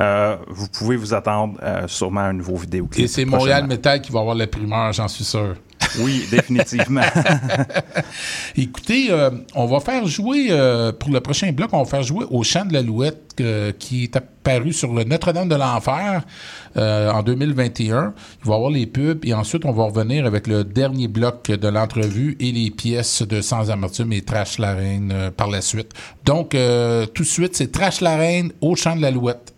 euh, 0.00 0.36
vous 0.48 0.68
pouvez 0.68 0.96
vous 0.96 1.14
attendre 1.14 1.58
euh, 1.62 1.86
sûrement 1.86 2.20
à 2.20 2.24
un 2.24 2.32
nouveau 2.32 2.56
vidéoclip. 2.56 3.04
Et 3.04 3.08
c'est 3.08 3.24
Montréal. 3.24 3.66
Metal 3.66 4.00
qui 4.00 4.12
va 4.12 4.20
avoir 4.20 4.34
la 4.34 4.46
primeur, 4.46 4.92
j'en 4.92 5.08
suis 5.08 5.24
sûr. 5.24 5.54
Oui, 6.00 6.26
définitivement. 6.30 7.02
Écoutez, 8.56 9.08
euh, 9.10 9.30
on 9.54 9.66
va 9.66 9.80
faire 9.80 10.06
jouer, 10.06 10.48
euh, 10.50 10.92
pour 10.92 11.10
le 11.10 11.20
prochain 11.20 11.52
bloc, 11.52 11.70
on 11.72 11.82
va 11.82 11.84
faire 11.88 12.02
jouer 12.02 12.24
au 12.30 12.42
Chant 12.42 12.64
de 12.64 12.72
l'Alouette 12.72 13.34
euh, 13.40 13.72
qui 13.78 14.04
est 14.04 14.16
apparu 14.16 14.72
sur 14.72 14.92
Notre-Dame 14.92 15.48
de 15.48 15.54
l'Enfer 15.54 16.22
en 16.76 17.22
2021. 17.22 18.14
Il 18.42 18.48
va 18.48 18.52
y 18.52 18.56
avoir 18.56 18.70
les 18.70 18.86
pubs 18.86 19.24
et 19.24 19.32
ensuite 19.34 19.64
on 19.64 19.72
va 19.72 19.84
revenir 19.84 20.26
avec 20.26 20.46
le 20.46 20.64
dernier 20.64 21.08
bloc 21.08 21.50
de 21.50 21.68
l'entrevue 21.68 22.36
et 22.40 22.52
les 22.52 22.70
pièces 22.70 23.22
de 23.22 23.40
Sans 23.40 23.70
Amertume 23.70 24.12
et 24.12 24.20
Trash 24.20 24.58
la 24.58 24.74
Reine 24.74 25.30
par 25.36 25.48
la 25.48 25.62
suite. 25.62 25.92
Donc, 26.24 26.50
tout 26.50 27.22
de 27.22 27.28
suite, 27.28 27.56
c'est 27.56 27.72
Trash 27.72 28.02
la 28.02 28.16
Reine 28.16 28.52
au 28.60 28.76
Chant 28.76 28.96
de 28.96 29.02
l'Alouette. 29.02 29.55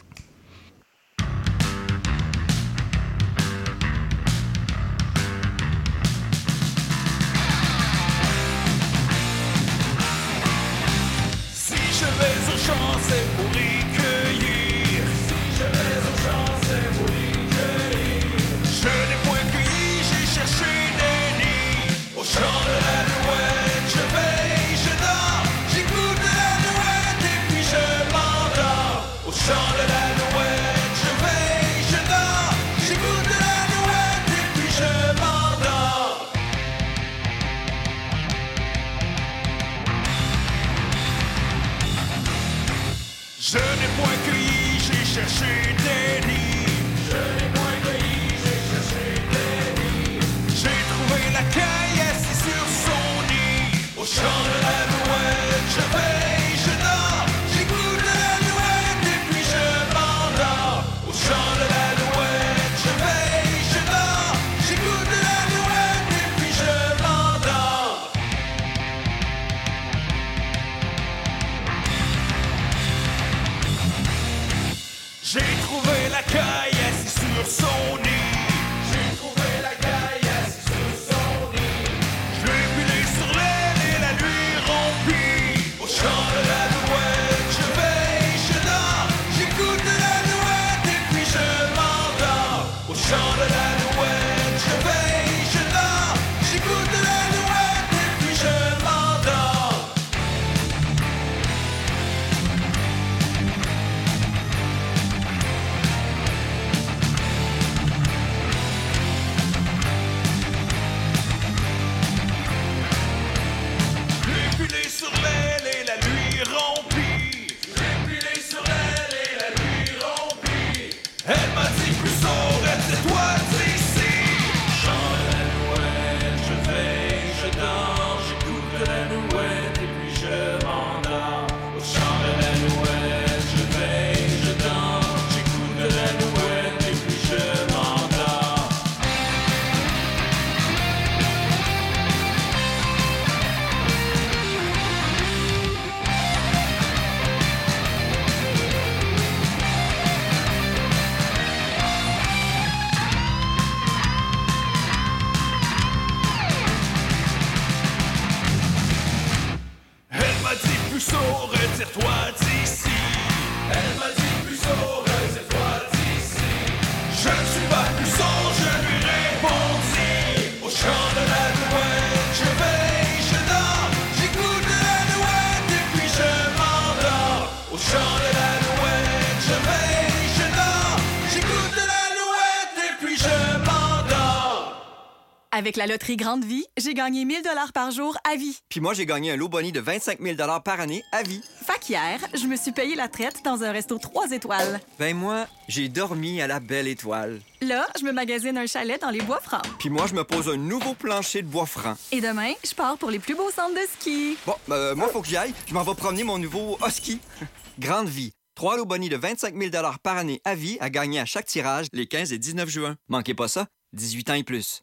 Avec 185.58 185.76
la 185.76 185.88
loterie 185.88 186.16
Grande 186.16 186.44
Vie, 186.44 186.64
j'ai 186.76 186.94
gagné 186.94 187.24
1000 187.24 187.42
dollars 187.42 187.72
par 187.72 187.90
jour 187.90 188.16
à 188.22 188.36
vie. 188.36 188.60
Puis 188.68 188.78
moi, 188.78 188.94
j'ai 188.94 189.06
gagné 189.06 189.32
un 189.32 189.36
lot 189.36 189.48
boni 189.48 189.72
de 189.72 189.80
25 189.80 190.20
000 190.20 190.36
par 190.64 190.78
année 190.78 191.02
à 191.10 191.24
vie. 191.24 191.42
Fait 191.66 191.80
qu'hier, 191.80 192.20
je 192.32 192.46
me 192.46 192.54
suis 192.54 192.70
payé 192.70 192.94
la 192.94 193.08
traite 193.08 193.44
dans 193.44 193.64
un 193.64 193.72
resto 193.72 193.98
3 193.98 194.30
étoiles. 194.30 194.80
Ben 195.00 195.16
moi, 195.16 195.48
j'ai 195.66 195.88
dormi 195.88 196.40
à 196.40 196.46
la 196.46 196.60
belle 196.60 196.86
étoile. 196.86 197.40
Là, 197.60 197.88
je 197.98 198.04
me 198.04 198.12
magasine 198.12 198.56
un 198.56 198.66
chalet 198.66 199.00
dans 199.00 199.10
les 199.10 199.20
bois 199.20 199.40
francs. 199.40 199.64
Puis 199.80 199.90
moi, 199.90 200.06
je 200.06 200.14
me 200.14 200.22
pose 200.22 200.48
un 200.48 200.56
nouveau 200.56 200.94
plancher 200.94 201.42
de 201.42 201.48
bois 201.48 201.66
franc. 201.66 201.96
Et 202.12 202.20
demain, 202.20 202.52
je 202.64 202.72
pars 202.72 202.96
pour 202.96 203.10
les 203.10 203.18
plus 203.18 203.34
beaux 203.34 203.50
centres 203.50 203.74
de 203.74 203.88
ski. 203.98 204.36
Bon, 204.46 204.54
euh, 204.70 204.94
moi, 204.94 205.08
faut 205.08 205.22
que 205.22 205.26
j'y 205.26 205.36
aille. 205.36 205.54
Je 205.66 205.74
m'en 205.74 205.82
vais 205.82 205.96
promener 205.96 206.22
mon 206.22 206.38
nouveau 206.38 206.78
husky. 206.86 207.18
Grande 207.80 208.08
vie. 208.08 208.32
Trois 208.54 208.76
lots 208.76 208.86
de 208.86 209.16
25 209.16 209.56
000 209.56 209.70
par 210.04 210.18
année 210.18 210.40
à 210.44 210.54
vie 210.54 210.78
à 210.78 210.88
gagner 210.88 211.18
à 211.18 211.24
chaque 211.24 211.46
tirage 211.46 211.86
les 211.92 212.06
15 212.06 212.32
et 212.32 212.38
19 212.38 212.68
juin. 212.68 212.94
Manquez 213.08 213.34
pas 213.34 213.48
ça. 213.48 213.66
18 213.94 214.30
ans 214.30 214.34
et 214.34 214.44
plus. 214.44 214.82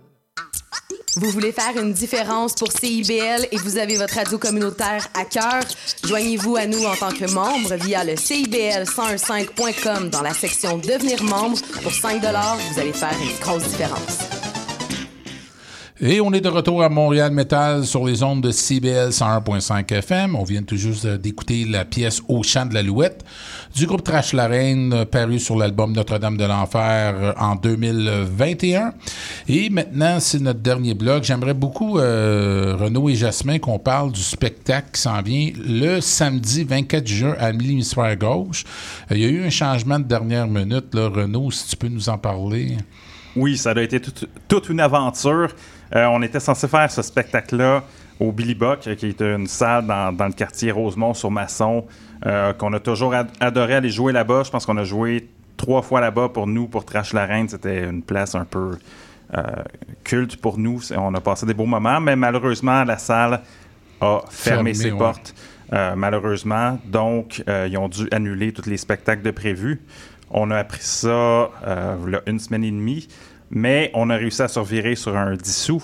Vous 1.17 1.29
voulez 1.29 1.51
faire 1.51 1.75
une 1.81 1.91
différence 1.91 2.53
pour 2.53 2.71
CIBL 2.71 3.47
et 3.51 3.57
vous 3.57 3.77
avez 3.77 3.97
votre 3.97 4.15
radio 4.15 4.37
communautaire 4.37 5.05
à 5.13 5.25
cœur? 5.25 5.61
Joignez-vous 6.05 6.55
à 6.55 6.67
nous 6.67 6.85
en 6.85 6.95
tant 6.95 7.11
que 7.11 7.29
membre 7.33 7.75
via 7.75 8.05
le 8.05 8.13
CIBL1015.com 8.13 10.09
dans 10.09 10.21
la 10.21 10.33
section 10.33 10.77
Devenir 10.77 11.21
membre. 11.23 11.57
Pour 11.83 11.91
5 11.91 12.21
vous 12.21 12.79
allez 12.79 12.93
faire 12.93 13.15
une 13.21 13.37
grosse 13.41 13.63
différence. 13.63 14.19
Et 16.03 16.19
on 16.19 16.33
est 16.33 16.41
de 16.41 16.49
retour 16.49 16.81
à 16.81 16.89
Montréal 16.89 17.31
Metal 17.31 17.85
sur 17.85 18.07
les 18.07 18.23
ondes 18.23 18.41
de 18.41 18.49
CBL 18.49 19.09
101.5 19.09 19.93
FM. 19.93 20.35
On 20.35 20.43
vient 20.43 20.63
tout 20.63 20.75
juste 20.75 21.05
d'écouter 21.05 21.63
la 21.63 21.85
pièce 21.85 22.21
Au 22.27 22.41
chant 22.41 22.65
de 22.65 22.73
l'alouette 22.73 23.23
du 23.75 23.85
groupe 23.85 24.03
Trash 24.03 24.33
la 24.33 24.47
Reine, 24.47 24.93
euh, 24.93 25.05
paru 25.05 25.39
sur 25.39 25.57
l'album 25.57 25.93
Notre-Dame 25.93 26.37
de 26.37 26.45
l'Enfer 26.45 27.15
euh, 27.15 27.33
en 27.37 27.55
2021. 27.55 28.93
Et 29.47 29.69
maintenant, 29.69 30.19
c'est 30.19 30.39
notre 30.39 30.59
dernier 30.59 30.93
blog. 30.93 31.23
J'aimerais 31.23 31.53
beaucoup, 31.53 31.97
euh, 31.97 32.75
Renaud 32.79 33.09
et 33.09 33.15
Jasmin, 33.15 33.59
qu'on 33.59 33.79
parle 33.79 34.11
du 34.11 34.21
spectacle 34.21 34.89
qui 34.93 35.01
s'en 35.01 35.21
vient 35.21 35.51
le 35.65 36.01
samedi 36.01 36.63
24 36.63 37.07
juin 37.07 37.35
à 37.39 37.51
l'hémisphère 37.51 38.15
gauche. 38.17 38.63
Il 39.09 39.19
y 39.19 39.25
a 39.25 39.29
eu 39.29 39.45
un 39.45 39.49
changement 39.49 39.99
de 39.99 40.05
dernière 40.05 40.47
minute. 40.47 40.93
Renaud, 40.93 41.51
si 41.51 41.69
tu 41.69 41.75
peux 41.77 41.87
nous 41.87 42.09
en 42.09 42.17
parler. 42.17 42.77
Oui, 43.35 43.57
ça 43.57 43.71
a 43.71 43.81
été 43.81 44.01
toute, 44.01 44.69
une 44.69 44.81
aventure. 44.81 45.55
On 45.93 46.21
était 46.21 46.39
censé 46.39 46.67
faire 46.67 46.91
ce 46.91 47.01
spectacle-là 47.01 47.83
au 48.19 48.31
Billy 48.31 48.55
Buck, 48.55 48.79
qui 48.79 49.05
est 49.05 49.21
une 49.21 49.47
salle 49.47 49.87
dans, 49.87 50.11
dans 50.13 50.27
le 50.27 50.33
quartier 50.33 50.71
Rosemont 50.71 51.13
sur 51.13 51.31
Masson, 51.31 51.85
euh, 52.25 52.53
qu'on 52.53 52.73
a 52.73 52.79
toujours 52.79 53.13
ad- 53.13 53.31
adoré 53.39 53.75
aller 53.75 53.89
jouer 53.89 54.11
là-bas. 54.13 54.43
Je 54.45 54.51
pense 54.51 54.65
qu'on 54.65 54.77
a 54.77 54.83
joué 54.83 55.27
trois 55.57 55.81
fois 55.81 56.01
là-bas 56.01 56.29
pour 56.29 56.47
nous, 56.47 56.67
pour 56.67 56.85
Trash 56.85 57.13
la 57.13 57.25
Reine. 57.25 57.47
C'était 57.49 57.83
une 57.83 58.01
place 58.03 58.35
un 58.35 58.45
peu 58.45 58.77
euh, 59.37 59.41
culte 60.03 60.37
pour 60.37 60.57
nous. 60.57 60.81
On 60.97 61.13
a 61.13 61.21
passé 61.21 61.45
des 61.45 61.53
beaux 61.53 61.65
moments, 61.65 61.99
mais 62.01 62.15
malheureusement, 62.15 62.83
la 62.83 62.97
salle 62.97 63.41
a 64.01 64.21
fermé 64.29 64.73
Fermé, 64.73 64.73
ses 64.73 64.91
ouais. 64.91 64.97
portes. 64.97 65.33
euh, 65.73 65.93
malheureusement. 65.95 66.79
Donc, 66.85 67.43
ils 67.47 67.77
ont 67.77 67.87
dû 67.89 68.07
annuler 68.11 68.51
tous 68.51 68.69
les 68.69 68.77
spectacles 68.77 69.21
de 69.23 69.31
prévus. 69.31 69.81
On 70.31 70.49
a 70.51 70.57
appris 70.57 70.81
ça 70.81 71.49
une 72.25 72.39
semaine 72.39 72.63
et 72.63 72.71
demie, 72.71 73.07
mais 73.49 73.91
on 73.93 74.09
a 74.09 74.15
réussi 74.15 74.41
à 74.41 74.47
survirer 74.47 74.95
sur 74.95 75.15
un 75.17 75.35
dissous 75.35 75.83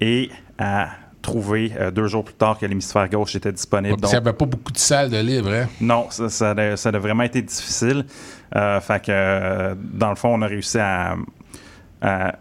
et 0.00 0.30
à 0.58 0.88
trouver 1.24 1.72
euh, 1.78 1.90
deux 1.90 2.06
jours 2.06 2.24
plus 2.24 2.34
tard 2.34 2.58
que 2.58 2.66
l'hémisphère 2.66 3.08
gauche 3.08 3.34
était 3.34 3.50
disponible. 3.52 3.96
Il 4.02 4.08
n'y 4.08 4.14
avait 4.14 4.32
pas 4.32 4.46
beaucoup 4.46 4.72
de 4.72 4.78
salles 4.78 5.10
de 5.10 5.18
libre. 5.18 5.50
Hein? 5.50 5.66
Non, 5.80 6.06
ça, 6.10 6.28
ça, 6.28 6.50
a, 6.50 6.76
ça 6.76 6.90
a 6.90 6.98
vraiment 6.98 7.24
été 7.24 7.42
difficile. 7.42 8.04
Euh, 8.54 8.80
fait 8.80 9.02
que, 9.06 9.10
euh, 9.10 9.74
dans 9.76 10.10
le 10.10 10.16
fond, 10.16 10.28
on 10.34 10.42
a 10.42 10.46
réussi 10.46 10.78
à, 10.78 11.16
à, 12.00 12.34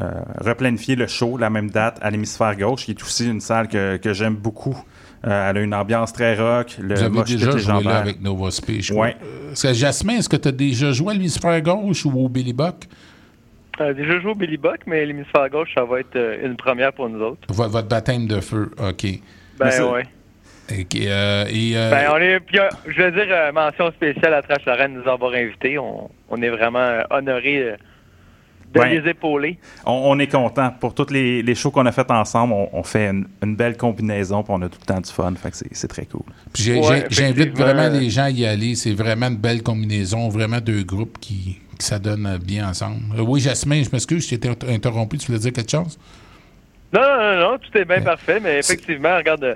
euh, 0.00 0.10
replanifier 0.38 0.94
le 0.94 1.06
show, 1.06 1.38
la 1.38 1.50
même 1.50 1.70
date, 1.70 1.98
à 2.02 2.10
l'hémisphère 2.10 2.54
gauche, 2.56 2.84
qui 2.84 2.90
est 2.92 3.02
aussi 3.02 3.26
une 3.26 3.40
salle 3.40 3.66
que, 3.66 3.96
que 3.96 4.12
j'aime 4.12 4.36
beaucoup. 4.36 4.76
Euh, 5.26 5.50
elle 5.50 5.56
a 5.56 5.60
une 5.62 5.74
ambiance 5.74 6.12
très 6.12 6.36
rock. 6.36 6.76
Le 6.78 6.94
Vous 6.94 7.02
avez 7.02 7.22
déjà 7.24 7.56
joué 7.56 7.82
là 7.82 7.98
avec 7.98 8.20
Nova 8.20 8.50
Speech. 8.50 8.90
Ouais. 8.90 9.16
Que 9.60 9.72
Jasmin, 9.72 10.18
est-ce 10.18 10.28
que 10.28 10.36
tu 10.36 10.48
as 10.48 10.52
déjà 10.52 10.92
joué 10.92 11.10
à 11.10 11.14
l'hémisphère 11.14 11.60
gauche 11.62 12.04
ou 12.04 12.12
au 12.12 12.28
Billy 12.28 12.52
Buck? 12.52 12.86
Euh, 13.80 13.92
déjà 13.92 14.20
joué 14.20 14.30
au 14.30 14.34
Billy 14.34 14.56
Buck, 14.56 14.80
mais 14.86 15.04
l'hémisphère 15.04 15.48
gauche, 15.50 15.68
ça 15.74 15.84
va 15.84 16.00
être 16.00 16.16
euh, 16.16 16.46
une 16.46 16.56
première 16.56 16.92
pour 16.92 17.08
nous 17.08 17.20
autres. 17.22 17.46
Vo- 17.50 17.68
Votre 17.68 17.88
baptême 17.88 18.26
de 18.26 18.40
feu, 18.40 18.70
OK. 18.78 19.06
Ben. 19.58 19.70
Ok, 20.68 20.96
euh, 20.96 21.44
et, 21.48 21.76
euh, 21.76 21.90
Ben, 21.90 22.08
on 22.12 22.16
est, 22.16 22.40
puis, 22.40 22.58
euh, 22.58 22.68
je 22.88 23.00
veux 23.02 23.12
dire, 23.12 23.26
euh, 23.30 23.52
mention 23.52 23.90
spéciale 23.92 24.34
à 24.34 24.42
Trash 24.42 24.64
Lorraine 24.66 24.94
de 24.94 25.00
nous 25.02 25.08
avoir 25.08 25.32
invités. 25.34 25.78
On, 25.78 26.10
on 26.28 26.42
est 26.42 26.48
vraiment 26.50 26.80
euh, 26.80 27.02
honorés 27.10 27.62
euh, 27.62 27.76
de 28.74 28.80
Ouais. 28.80 28.98
les 29.00 29.10
épauler. 29.10 29.58
On, 29.84 29.92
on 29.92 30.18
est 30.18 30.26
content. 30.26 30.70
Pour 30.80 30.92
tous 30.92 31.10
les, 31.12 31.40
les 31.42 31.54
shows 31.54 31.70
qu'on 31.70 31.86
a 31.86 31.92
fait 31.92 32.10
ensemble, 32.10 32.52
on, 32.52 32.68
on 32.72 32.82
fait 32.82 33.06
une, 33.10 33.26
une 33.44 33.54
belle 33.54 33.76
combinaison, 33.76 34.42
puis 34.42 34.52
on 34.56 34.62
a 34.62 34.68
tout 34.68 34.78
le 34.80 34.86
temps 34.92 35.00
du 35.00 35.10
fun. 35.12 35.32
Fait 35.36 35.54
c'est- 35.70 35.86
très 35.88 36.04
cool. 36.06 36.22
Ouais, 36.82 37.04
j'invite 37.10 37.56
vraiment 37.56 37.88
les 37.88 38.10
gens 38.10 38.24
à 38.24 38.30
y 38.30 38.44
aller. 38.44 38.74
C'est 38.74 38.92
vraiment 38.94 39.28
une 39.28 39.36
belle 39.36 39.62
combinaison, 39.62 40.28
vraiment 40.30 40.58
deux 40.58 40.82
groupes 40.82 41.18
qui, 41.20 41.60
qui 41.78 41.86
s'adonnent 41.86 42.38
bien 42.42 42.68
ensemble. 42.68 43.00
Euh, 43.18 43.22
oui, 43.22 43.40
Jasmin, 43.40 43.82
je 43.82 43.90
m'excuse, 43.90 44.28
je 44.28 44.34
t'ai 44.36 44.48
inter- 44.48 44.68
interrompu. 44.72 45.18
Tu 45.18 45.26
voulais 45.26 45.38
dire 45.38 45.52
quelque 45.52 45.70
chose? 45.70 45.98
Non, 46.92 47.00
non, 47.00 47.16
non, 47.18 47.50
non, 47.52 47.58
tout 47.58 47.76
est 47.78 47.84
bien 47.84 48.00
parfait, 48.00 48.38
mais 48.40 48.58
effectivement, 48.58 49.16
regarde, 49.16 49.44
euh, 49.44 49.54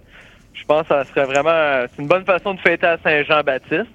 je 0.53 0.64
pense 0.64 0.83
que 0.83 0.89
ça 0.89 1.05
serait 1.05 1.25
vraiment. 1.27 1.51
euh, 1.51 1.87
C'est 1.95 2.03
une 2.03 2.09
bonne 2.09 2.25
façon 2.25 2.55
de 2.55 2.61
fêter 2.61 2.87
à 2.87 2.99
Saint-Jean-Baptiste. 3.03 3.87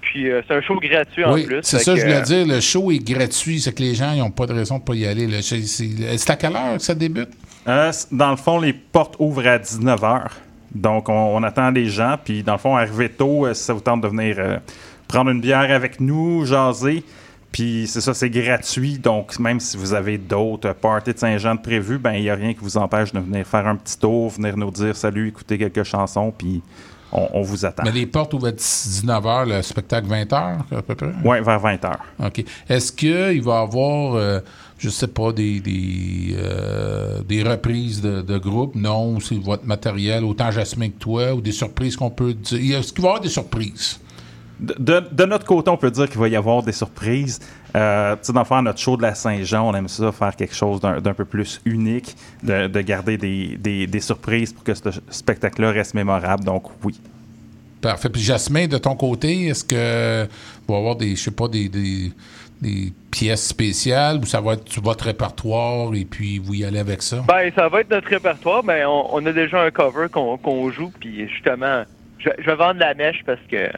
Puis 0.00 0.30
euh, 0.30 0.42
c'est 0.46 0.54
un 0.54 0.60
show 0.60 0.78
gratuit 0.80 1.24
en 1.24 1.34
oui, 1.34 1.44
plus. 1.44 1.58
c'est 1.62 1.80
ça, 1.80 1.92
que, 1.92 1.98
je 2.00 2.04
voulais 2.04 2.18
euh, 2.18 2.22
dire. 2.22 2.46
Le 2.46 2.60
show 2.60 2.90
est 2.92 2.98
gratuit, 3.04 3.60
c'est 3.60 3.72
que 3.74 3.82
les 3.82 3.94
gens 3.94 4.14
n'ont 4.14 4.30
pas 4.30 4.46
de 4.46 4.52
raison 4.54 4.78
de 4.78 4.82
pas 4.84 4.94
y 4.94 5.06
aller. 5.06 5.28
C'est 5.42 6.30
à 6.30 6.36
quelle 6.36 6.54
heure 6.54 6.76
que 6.76 6.82
ça 6.82 6.94
débute? 6.94 7.30
Euh, 7.66 7.92
dans 8.12 8.30
le 8.30 8.36
fond, 8.36 8.60
les 8.60 8.72
portes 8.72 9.16
ouvrent 9.18 9.46
à 9.46 9.58
19h. 9.58 10.26
Donc, 10.74 11.08
on, 11.08 11.12
on 11.36 11.42
attend 11.42 11.70
les 11.70 11.86
gens. 11.86 12.16
Puis, 12.22 12.42
dans 12.42 12.52
le 12.52 12.58
fond, 12.58 12.76
arrivez 12.76 13.08
tôt 13.08 13.46
euh, 13.46 13.54
si 13.54 13.64
ça 13.64 13.72
vous 13.72 13.80
tente 13.80 14.00
de 14.02 14.08
venir 14.08 14.36
euh, 14.38 14.58
prendre 15.08 15.30
une 15.30 15.40
bière 15.40 15.70
avec 15.70 15.98
nous, 16.00 16.44
jaser. 16.46 17.02
Puis, 17.50 17.86
c'est 17.88 18.00
ça, 18.00 18.14
c'est 18.14 18.30
gratuit. 18.30 18.98
Donc, 18.98 19.38
même 19.38 19.58
si 19.58 19.76
vous 19.76 19.94
avez 19.94 20.18
d'autres 20.18 20.72
parties 20.74 21.14
de 21.14 21.18
Saint-Jean 21.18 21.54
de 21.54 21.60
prévus, 21.60 21.98
ben 21.98 22.12
il 22.12 22.22
n'y 22.22 22.30
a 22.30 22.34
rien 22.34 22.52
qui 22.52 22.60
vous 22.60 22.76
empêche 22.76 23.12
de 23.12 23.20
venir 23.20 23.46
faire 23.46 23.66
un 23.66 23.76
petit 23.76 23.98
tour, 23.98 24.30
venir 24.30 24.56
nous 24.56 24.70
dire 24.70 24.94
salut, 24.96 25.28
écouter 25.28 25.58
quelques 25.58 25.84
chansons. 25.84 26.32
Puis, 26.36 26.62
on, 27.10 27.26
on 27.32 27.40
vous 27.42 27.64
attend. 27.64 27.84
Mais 27.84 27.92
les 27.92 28.06
portes 28.06 28.34
ouvrent 28.34 28.48
à 28.48 28.52
19h, 28.52 29.48
le 29.48 29.62
spectacle 29.62 30.06
20h 30.08 30.56
à 30.76 30.82
peu 30.82 30.94
près? 30.94 31.10
Oui, 31.24 31.38
vers 31.42 31.60
20h. 31.62 31.92
OK. 32.26 32.44
Est-ce 32.68 32.92
qu'il 32.92 33.42
va 33.42 33.60
y 33.60 33.62
avoir. 33.62 34.14
euh, 34.14 34.40
je 34.76 34.90
sais 34.90 35.08
pas, 35.08 35.32
des, 35.32 35.58
des, 35.58 36.36
euh, 36.36 37.20
des 37.22 37.42
reprises 37.42 38.00
de, 38.00 38.22
de 38.22 38.38
groupe? 38.38 38.76
Non, 38.76 39.18
c'est 39.18 39.38
votre 39.42 39.64
matériel, 39.66 40.22
autant 40.22 40.50
Jasmin 40.52 40.90
que 40.90 40.98
toi, 40.98 41.34
ou 41.34 41.40
des 41.40 41.50
surprises 41.50 41.96
qu'on 41.96 42.10
peut 42.10 42.32
dire? 42.34 42.78
Est-ce 42.78 42.92
qu'il 42.92 43.02
va 43.02 43.08
y 43.08 43.10
avoir 43.10 43.22
des 43.22 43.28
surprises? 43.30 43.98
De, 44.60 45.24
notre 45.24 45.44
côté, 45.44 45.70
on 45.70 45.76
peut 45.76 45.90
dire 45.90 46.08
qu'il 46.08 46.18
va 46.18 46.28
y 46.28 46.34
avoir 46.36 46.62
des 46.62 46.72
surprises. 46.72 47.38
Euh, 47.76 48.14
tu 48.16 48.20
sais, 48.24 48.32
dans 48.32 48.40
le 48.40 48.46
fond, 48.46 48.60
notre 48.60 48.80
show 48.80 48.96
de 48.96 49.02
la 49.02 49.14
Saint-Jean, 49.14 49.68
on 49.68 49.74
aime 49.74 49.86
ça, 49.88 50.10
faire 50.10 50.34
quelque 50.34 50.54
chose 50.54 50.80
d'un 50.80 51.14
peu 51.14 51.24
plus 51.24 51.60
unique, 51.64 52.16
de, 52.42 52.66
de 52.66 52.80
garder 52.80 53.16
des, 53.16 53.56
des- 53.56 53.86
des 53.86 54.00
surprises 54.00 54.52
pour 54.52 54.64
que 54.64 54.74
ce 54.74 54.90
spectacle-là 55.10 55.70
reste 55.70 55.94
mémorable. 55.94 56.42
Donc, 56.44 56.64
oui. 56.84 56.98
Parfait. 57.80 58.08
Puis 58.08 58.20
Jasmin, 58.22 58.66
de 58.66 58.78
ton 58.78 58.96
côté, 58.96 59.46
est-ce 59.46 59.62
que 59.64 60.26
va 60.68 60.74
y 60.74 60.78
avoir 60.78 60.96
des, 60.96 61.14
je 61.14 61.22
sais 61.22 61.30
pas, 61.30 61.46
des, 61.46 61.68
des, 61.68 62.10
des 62.60 62.92
pièces 63.12 63.46
spéciales 63.46 64.18
ou 64.18 64.26
ça 64.26 64.40
va 64.40 64.54
être 64.54 64.80
votre 64.82 65.04
répertoire 65.04 65.94
et 65.94 66.04
puis 66.04 66.40
vous 66.40 66.54
y 66.54 66.64
allez 66.64 66.80
avec 66.80 67.02
ça? 67.02 67.22
Ben, 67.28 67.52
ça 67.54 67.68
va 67.68 67.82
être 67.82 67.90
notre 67.90 68.08
répertoire, 68.08 68.64
mais 68.64 68.84
on, 68.84 69.14
on 69.14 69.24
a 69.24 69.32
déjà 69.32 69.62
un 69.62 69.70
cover 69.70 70.06
qu'on 70.10 70.36
qu'on 70.38 70.68
joue, 70.72 70.90
puis 70.98 71.28
justement, 71.28 71.84
je, 72.18 72.30
je 72.40 72.46
vais 72.46 72.56
vendre 72.56 72.80
la 72.80 72.94
mèche 72.94 73.22
parce 73.24 73.38
que, 73.48 73.68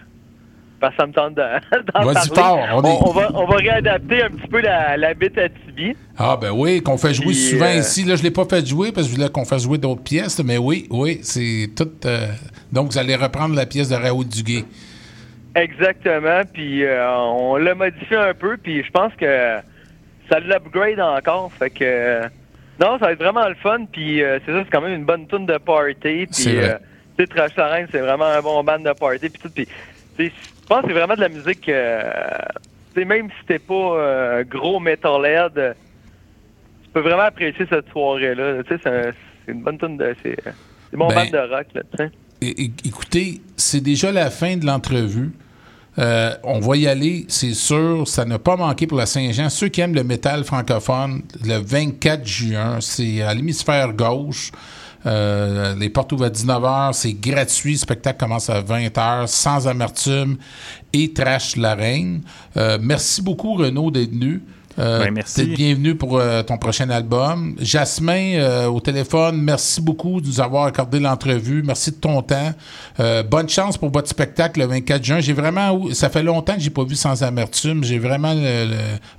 parce 0.81 0.95
que 0.97 1.03
ça 1.03 1.07
me 1.07 1.13
tente 1.13 1.35
de- 1.35 1.93
d'en 1.93 2.03
Vas-y 2.05 2.29
parler. 2.31 2.35
fort, 2.35 2.67
on 2.75 2.83
est- 2.83 2.99
on, 3.07 3.13
va, 3.13 3.31
on 3.35 3.47
va 3.47 3.57
réadapter 3.57 4.23
un 4.23 4.31
petit 4.31 4.49
peu 4.49 4.61
la, 4.61 4.97
la 4.97 5.15
bite 5.15 5.37
à 5.39 5.49
Tibi. 5.49 5.95
Ah 6.19 6.37
ben 6.41 6.51
oui, 6.53 6.83
qu'on 6.83 6.97
fait 6.99 7.15
jouer 7.15 7.27
Puis, 7.27 7.35
souvent 7.35 7.67
euh, 7.67 7.79
ici. 7.79 8.05
Là, 8.05 8.17
je 8.17 8.23
l'ai 8.23 8.31
pas 8.31 8.45
fait 8.47 8.67
jouer 8.67 8.91
parce 8.93 9.07
que 9.07 9.13
je 9.13 9.17
voulais 9.19 9.31
qu'on 9.31 9.45
fasse 9.45 9.63
jouer 9.65 9.79
d'autres 9.79 10.03
pièces, 10.03 10.43
mais 10.45 10.59
oui, 10.59 10.87
oui, 10.91 11.21
c'est 11.23 11.71
tout. 11.77 11.89
euh, 12.07 12.27
donc, 12.73 12.91
vous 12.93 12.99
allez 12.99 13.15
reprendre 13.17 13.55
la 13.55 13.67
pièce 13.67 13.89
de 13.89 13.95
Raoul 13.97 14.27
Duguay. 14.27 14.65
Exactement, 15.55 16.43
puis 16.53 16.85
euh, 16.85 17.11
on 17.17 17.57
l'a 17.57 17.75
modifié 17.75 18.17
un 18.17 18.35
peu, 18.35 18.57
puis 18.57 18.85
je 18.85 18.91
pense 18.93 19.13
que 19.15 19.57
ça 20.31 20.39
l'upgrade 20.39 21.01
encore, 21.01 21.51
fait 21.59 21.71
que 21.71 22.21
non, 22.81 22.99
ça 23.01 23.07
va 23.07 23.13
être 23.13 23.19
vraiment 23.19 23.49
le 23.49 23.57
fun, 23.57 23.81
puis 23.91 24.23
euh, 24.23 24.39
c'est 24.47 24.53
ça, 24.53 24.63
c'est 24.65 24.71
quand 24.71 24.81
même 24.81 24.95
une 24.95 25.05
bonne 25.05 25.27
tune 25.27 25.47
de 25.47 25.59
party, 25.59 26.29
C'est 26.31 26.51
puis 26.53 26.61
tu 27.19 27.25
sais, 27.25 27.27
Trash 27.27 27.57
Lorraine, 27.57 27.89
c'est 27.91 27.99
vraiment 27.99 28.27
un 28.27 28.41
bon 28.41 28.63
band 28.63 28.79
de 28.79 28.93
party, 28.93 29.29
puis 29.29 29.43
tout, 29.43 29.51
puis 29.51 29.67
pense 30.71 30.83
que 30.83 30.89
c'est 30.89 30.95
vraiment 30.95 31.15
de 31.17 31.21
la 31.21 31.29
musique, 31.29 31.69
euh, 31.69 32.01
même 32.97 33.29
si 33.29 33.47
t'es 33.47 33.59
pas 33.59 33.75
euh, 33.75 34.45
gros 34.45 34.79
metalhead, 34.81 35.53
euh, 35.59 35.73
tu 36.85 36.91
peux 36.93 37.01
vraiment 37.01 37.23
apprécier 37.23 37.67
cette 37.69 37.89
soirée-là, 37.91 38.63
tu 38.63 38.75
sais, 38.75 38.81
c'est 38.83 38.89
un- 39.09 39.13
c'est 39.47 39.53
une 39.53 39.63
bonne 39.63 39.79
tune 39.79 39.97
de, 39.97 40.15
c'est 40.23 40.37
c'est 40.91 40.97
bon 40.97 41.09
Ben, 41.09 41.15
band 41.17 41.31
de 41.31 41.39
rock, 41.55 41.67
là, 41.75 41.83
tu 41.91 41.97
sais. 41.97 42.11
É- 42.43 42.63
é- 42.65 42.71
écoutez, 42.89 43.41
c'est 43.57 43.81
déjà 43.83 44.11
la 44.13 44.31
fin 44.31 44.57
de 44.57 44.65
l'entrevue. 44.67 45.31
Euh, 45.99 46.31
on 46.45 46.61
va 46.61 46.77
y 46.77 46.87
aller, 46.87 47.25
c'est 47.29 47.53
sûr. 47.53 48.07
Ça 48.09 48.25
n'a 48.25 48.39
pas 48.39 48.57
manqué 48.57 48.87
pour 48.87 48.97
la 48.97 49.07
Saint-Jean. 49.07 49.51
Ceux 49.51 49.69
qui 49.69 49.81
aiment 49.83 49.95
le 49.95 50.05
métal 50.05 50.45
francophone, 50.45 51.23
le 51.45 51.59
24 51.59 52.25
juin, 52.27 52.79
c'est 52.81 53.23
à 53.23 53.35
l'hémisphère 53.35 53.93
gauche. 53.93 54.53
Euh, 55.07 55.75
les 55.77 55.89
portes 55.89 56.13
ouvrent 56.13 56.27
à 56.27 56.31
19h, 56.31 56.93
c'est 56.93 57.15
gratuit. 57.15 57.73
Le 57.73 57.79
spectacle 57.79 58.19
commence 58.19 58.51
à 58.51 58.61
20h, 58.63 59.27
sans 59.27 59.67
amertume 59.67 60.37
et 60.93 61.13
trash 61.13 61.57
la 61.57 61.75
reine. 61.75 62.21
Euh, 62.57 62.79
merci 62.81 63.23
beaucoup, 63.23 63.55
Renaud, 63.55 63.91
d'être 63.91 64.11
venu. 64.11 64.43
Euh, 64.79 65.05
Ben, 65.05 65.13
merci. 65.13 65.47
bienvenue 65.47 65.95
pour 65.95 66.23
ton 66.47 66.57
prochain 66.57 66.89
album. 66.91 67.55
Jasmin, 67.59 68.67
au 68.69 68.81
téléphone, 68.81 69.37
merci 69.43 69.81
beaucoup 69.81 70.21
de 70.21 70.27
nous 70.27 70.41
avoir 70.41 70.67
accordé 70.67 71.01
l'entrevue. 71.01 71.63
Merci 71.63 71.91
de 71.91 71.97
ton 71.97 72.23
temps. 72.23 72.53
Bonne 73.31 73.49
chance 73.49 73.77
pour 73.77 73.91
votre 73.91 74.09
spectacle 74.09 74.61
le 74.61 74.67
24 74.67 75.05
juin. 75.05 75.21
J'ai 75.21 75.33
vraiment, 75.33 75.93
ça 75.93 76.09
fait 76.09 76.23
longtemps 76.23 76.55
que 76.55 76.61
j'ai 76.61 76.71
pas 76.71 76.85
vu 76.85 76.95
sans 76.95 77.23
amertume. 77.23 77.83
J'ai 77.85 77.99
vraiment 77.99 78.33
le- 78.33 78.71
le- 78.71 78.77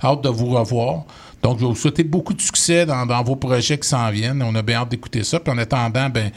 hâte 0.08 0.22
de 0.24 0.28
vous 0.30 0.46
revoir. 0.46 1.04
Donc, 1.42 1.58
je 1.58 1.64
vais 1.64 1.70
vous 1.70 1.76
souhaiter 1.76 2.04
beaucoup 2.04 2.34
de 2.34 2.40
succès 2.40 2.86
dans, 2.86 3.22
vos 3.24 3.36
projets 3.36 3.76
qui 3.76 3.88
s'en 3.88 4.10
viennent. 4.10 4.42
On 4.42 4.54
a 4.54 4.62
bien 4.62 4.82
hâte 4.82 4.90
d'écouter 4.90 5.24
ça. 5.24 5.40
Puis 5.40 5.52
en 5.52 5.58
attendant, 5.58 6.08
ben, 6.08 6.30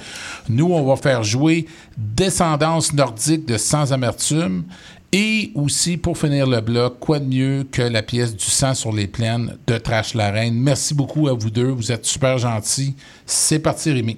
nous, 0.49 0.71
on 0.71 0.83
va 0.83 0.95
faire 0.95 1.23
jouer 1.23 1.67
Descendance 1.95 2.91
nordique 2.91 3.45
de 3.47 3.57
Sans 3.57 3.93
amertume. 3.93 4.63
Et 5.11 5.51
aussi, 5.55 5.95
pour 5.95 6.17
finir 6.17 6.47
le 6.47 6.59
bloc, 6.59 6.99
quoi 6.99 7.19
de 7.19 7.25
mieux 7.25 7.65
que 7.71 7.81
la 7.81 8.01
pièce 8.01 8.35
du 8.35 8.45
sang 8.45 8.73
sur 8.73 8.91
les 8.91 9.07
plaines 9.07 9.55
de 9.67 9.77
Trash 9.77 10.13
la 10.13 10.31
Reine. 10.31 10.55
Merci 10.55 10.93
beaucoup 10.93 11.27
à 11.29 11.33
vous 11.33 11.51
deux. 11.51 11.69
Vous 11.69 11.91
êtes 11.91 12.05
super 12.05 12.37
gentils. 12.37 12.95
C'est 13.25 13.59
parti, 13.59 13.91
Rémi. 13.91 14.17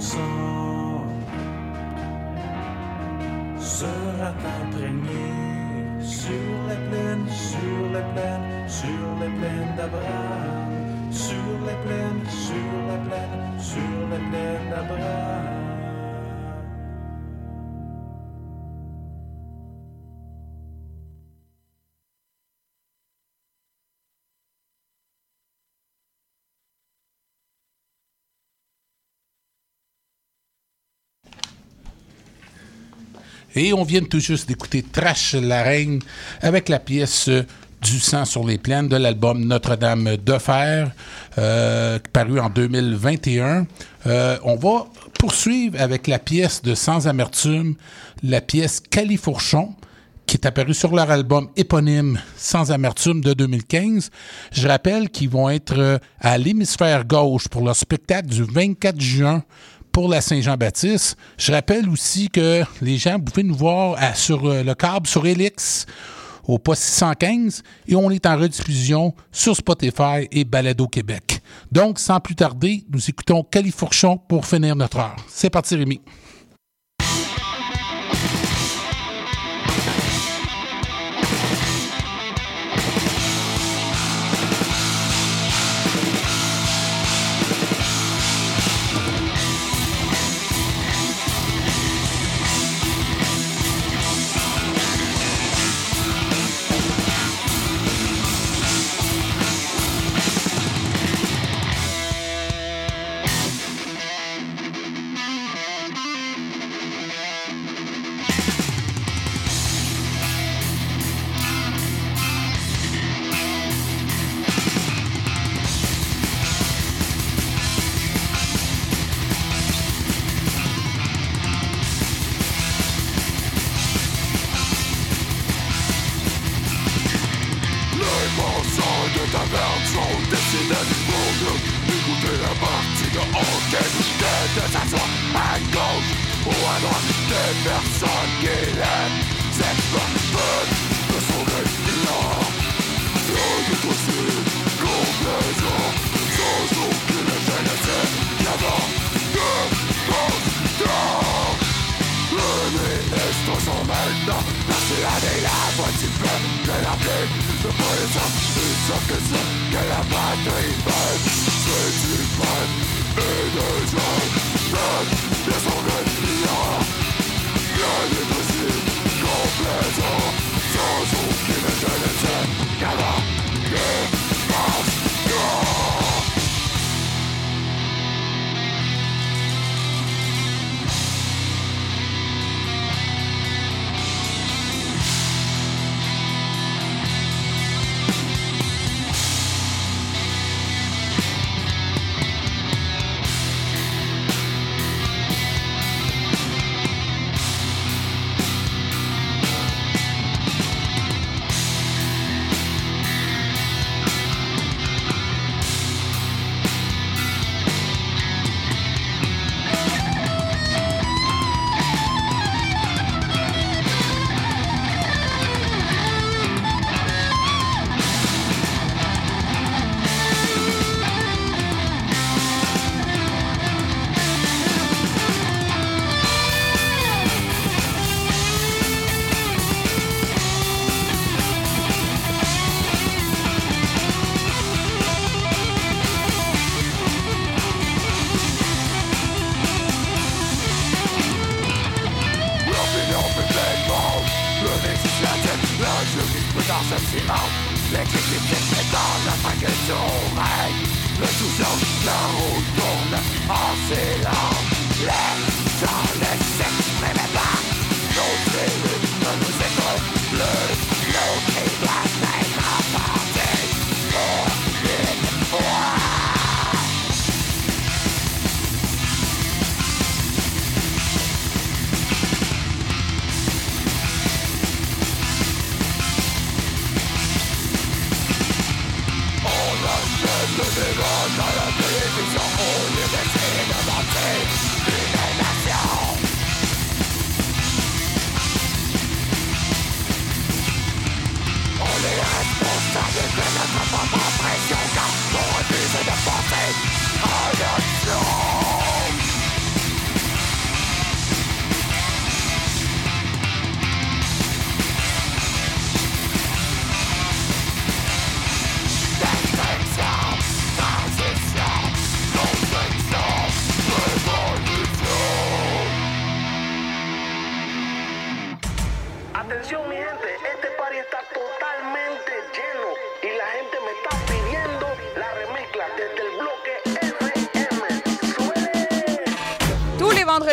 Jamais 0.00 0.33
Et 33.56 33.72
on 33.72 33.84
vient 33.84 34.02
tout 34.02 34.18
juste 34.18 34.48
d'écouter 34.48 34.82
Trash 34.82 35.34
la 35.34 35.62
Reine 35.62 36.00
avec 36.42 36.68
la 36.68 36.80
pièce 36.80 37.28
euh, 37.28 37.46
du 37.80 38.00
sang 38.00 38.24
sur 38.24 38.44
les 38.44 38.58
plaines 38.58 38.88
de 38.88 38.96
l'album 38.96 39.44
Notre-Dame 39.44 40.16
de 40.16 40.38
Fer, 40.38 40.90
euh, 41.38 42.00
paru 42.12 42.40
en 42.40 42.50
2021. 42.50 43.66
Euh, 44.06 44.38
on 44.42 44.56
va 44.56 44.86
poursuivre 45.20 45.80
avec 45.80 46.08
la 46.08 46.18
pièce 46.18 46.62
de 46.62 46.74
Sans 46.74 47.06
Amertume, 47.06 47.76
la 48.24 48.40
pièce 48.40 48.80
Califourchon, 48.80 49.74
qui 50.26 50.36
est 50.36 50.46
apparue 50.46 50.74
sur 50.74 50.92
leur 50.92 51.10
album 51.10 51.48
éponyme 51.56 52.18
Sans 52.36 52.72
Amertume 52.72 53.20
de 53.20 53.34
2015. 53.34 54.10
Je 54.50 54.66
rappelle 54.66 55.10
qu'ils 55.10 55.28
vont 55.28 55.48
être 55.48 56.00
à 56.20 56.38
l'hémisphère 56.38 57.04
gauche 57.04 57.46
pour 57.46 57.62
leur 57.62 57.76
spectacle 57.76 58.28
du 58.28 58.42
24 58.42 59.00
juin 59.00 59.44
pour 59.94 60.08
la 60.08 60.20
Saint-Jean-Baptiste. 60.20 61.16
Je 61.38 61.52
rappelle 61.52 61.88
aussi 61.88 62.28
que 62.28 62.64
les 62.82 62.98
gens, 62.98 63.16
vous 63.16 63.42
nous 63.42 63.54
voir 63.54 63.96
sur 64.16 64.44
euh, 64.44 64.64
le 64.64 64.74
câble, 64.74 65.06
sur 65.06 65.24
Elix, 65.24 65.86
au 66.48 66.58
poste 66.58 66.82
615, 66.82 67.62
et 67.86 67.94
on 67.94 68.10
est 68.10 68.26
en 68.26 68.36
rediffusion 68.36 69.14
sur 69.30 69.54
Spotify 69.54 70.26
et 70.32 70.44
Balado 70.44 70.88
Québec. 70.88 71.40
Donc, 71.70 72.00
sans 72.00 72.18
plus 72.18 72.34
tarder, 72.34 72.84
nous 72.92 73.08
écoutons 73.08 73.44
Califourchon 73.44 74.18
pour 74.18 74.44
finir 74.44 74.74
notre 74.74 74.98
heure. 74.98 75.16
C'est 75.28 75.48
parti, 75.48 75.76
Rémi. 75.76 76.00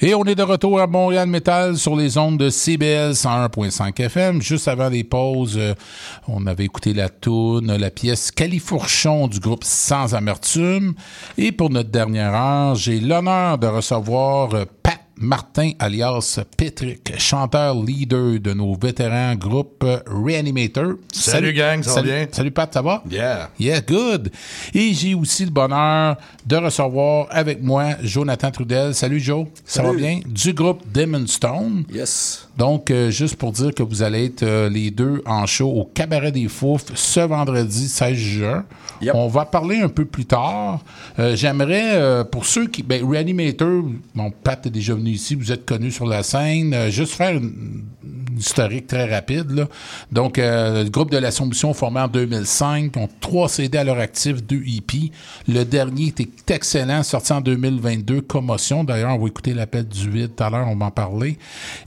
Et 0.00 0.14
on 0.14 0.22
est 0.26 0.36
de 0.36 0.44
retour 0.44 0.78
à 0.78 0.86
Montréal 0.86 1.28
Metal 1.28 1.76
sur 1.76 1.96
les 1.96 2.18
ondes 2.18 2.38
de 2.38 2.50
CBL 2.50 3.14
101.5 3.14 4.00
FM. 4.00 4.40
Juste 4.40 4.68
avant 4.68 4.88
les 4.88 5.02
pauses, 5.02 5.56
euh, 5.58 5.74
on 6.28 6.46
avait 6.46 6.66
écouté 6.66 6.94
la 6.94 7.08
toune, 7.08 7.76
la 7.76 7.90
pièce 7.90 8.30
Califourchon 8.30 9.26
du 9.26 9.40
groupe 9.40 9.64
Sans 9.64 10.14
Amertume. 10.14 10.94
Et 11.36 11.50
pour 11.50 11.70
notre 11.70 11.90
dernière 11.90 12.32
heure, 12.32 12.76
j'ai 12.76 13.00
l'honneur 13.00 13.58
de 13.58 13.66
recevoir 13.66 14.54
euh, 14.54 14.66
Pat 14.84 15.00
Martin 15.20 15.72
alias 15.78 16.38
Petrick, 16.56 17.12
chanteur 17.18 17.74
leader 17.74 18.38
de 18.38 18.52
nos 18.54 18.74
vétérans 18.74 19.34
groupe 19.34 19.84
Reanimator. 20.06 20.94
Salut, 21.12 21.52
gang, 21.52 21.82
ça 21.82 21.90
va 21.90 21.94
salut, 21.96 22.08
bien? 22.08 22.26
Salut 22.30 22.50
Pat, 22.52 22.72
ça 22.72 22.82
va? 22.82 23.02
Yeah. 23.10 23.50
Yeah, 23.58 23.80
good. 23.80 24.30
Et 24.72 24.94
j'ai 24.94 25.14
aussi 25.14 25.44
le 25.44 25.50
bonheur 25.50 26.16
de 26.46 26.56
recevoir 26.56 27.26
avec 27.30 27.62
moi 27.62 27.96
Jonathan 28.02 28.50
Trudel. 28.50 28.94
Salut 28.94 29.20
Joe, 29.20 29.46
ça 29.64 29.82
va 29.82 29.92
bien? 29.92 30.20
Du 30.26 30.52
groupe 30.52 30.82
Demon 30.92 31.26
Stone. 31.26 31.84
Yes. 31.92 32.48
Donc, 32.56 32.90
euh, 32.90 33.10
juste 33.10 33.36
pour 33.36 33.52
dire 33.52 33.72
que 33.74 33.82
vous 33.82 34.02
allez 34.02 34.26
être 34.26 34.42
euh, 34.42 34.68
les 34.68 34.90
deux 34.90 35.22
en 35.26 35.46
show 35.46 35.70
au 35.70 35.84
Cabaret 35.84 36.32
des 36.32 36.48
Fouf 36.48 36.86
ce 36.94 37.20
vendredi 37.20 37.88
16 37.88 38.16
juin. 38.16 38.64
On 39.14 39.28
va 39.28 39.44
parler 39.44 39.80
un 39.80 39.88
peu 39.88 40.04
plus 40.04 40.26
tard. 40.26 40.80
Euh, 41.18 41.36
J'aimerais, 41.36 42.24
pour 42.30 42.46
ceux 42.46 42.66
qui... 42.66 42.82
Ben, 42.82 43.04
Reanimator, 43.08 43.84
mon 44.14 44.30
Pat 44.30 44.66
est 44.66 44.70
déjà 44.70 44.94
venu 44.94 45.07
ici, 45.10 45.34
vous 45.34 45.52
êtes 45.52 45.64
connu 45.64 45.90
sur 45.90 46.06
la 46.06 46.22
scène, 46.22 46.74
euh, 46.74 46.90
juste 46.90 47.14
faire 47.14 47.34
une, 47.34 47.84
une 48.04 48.38
historique 48.38 48.86
très 48.86 49.12
rapide. 49.12 49.50
Là. 49.50 49.68
Donc, 50.12 50.38
euh, 50.38 50.84
le 50.84 50.90
groupe 50.90 51.10
de 51.10 51.18
l'Assomption 51.18 51.74
formé 51.74 52.00
en 52.00 52.08
2005, 52.08 52.96
ont 52.96 53.08
trois 53.20 53.48
CD 53.48 53.78
à 53.78 53.84
leur 53.84 53.98
actif, 53.98 54.42
deux 54.42 54.62
EP. 54.66 55.10
Le 55.46 55.64
dernier 55.64 56.08
était 56.08 56.54
excellent, 56.54 57.02
sorti 57.02 57.32
en 57.32 57.40
2022, 57.40 58.22
Commotion. 58.22 58.84
D'ailleurs, 58.84 59.14
on 59.14 59.18
va 59.18 59.28
écouter 59.28 59.54
l'appel 59.54 59.86
du 59.86 60.10
vide 60.10 60.30
tout 60.36 60.44
à 60.44 60.50
l'heure, 60.50 60.68
on 60.68 60.76
va 60.76 60.86
en 60.86 60.90
parler. 60.90 61.38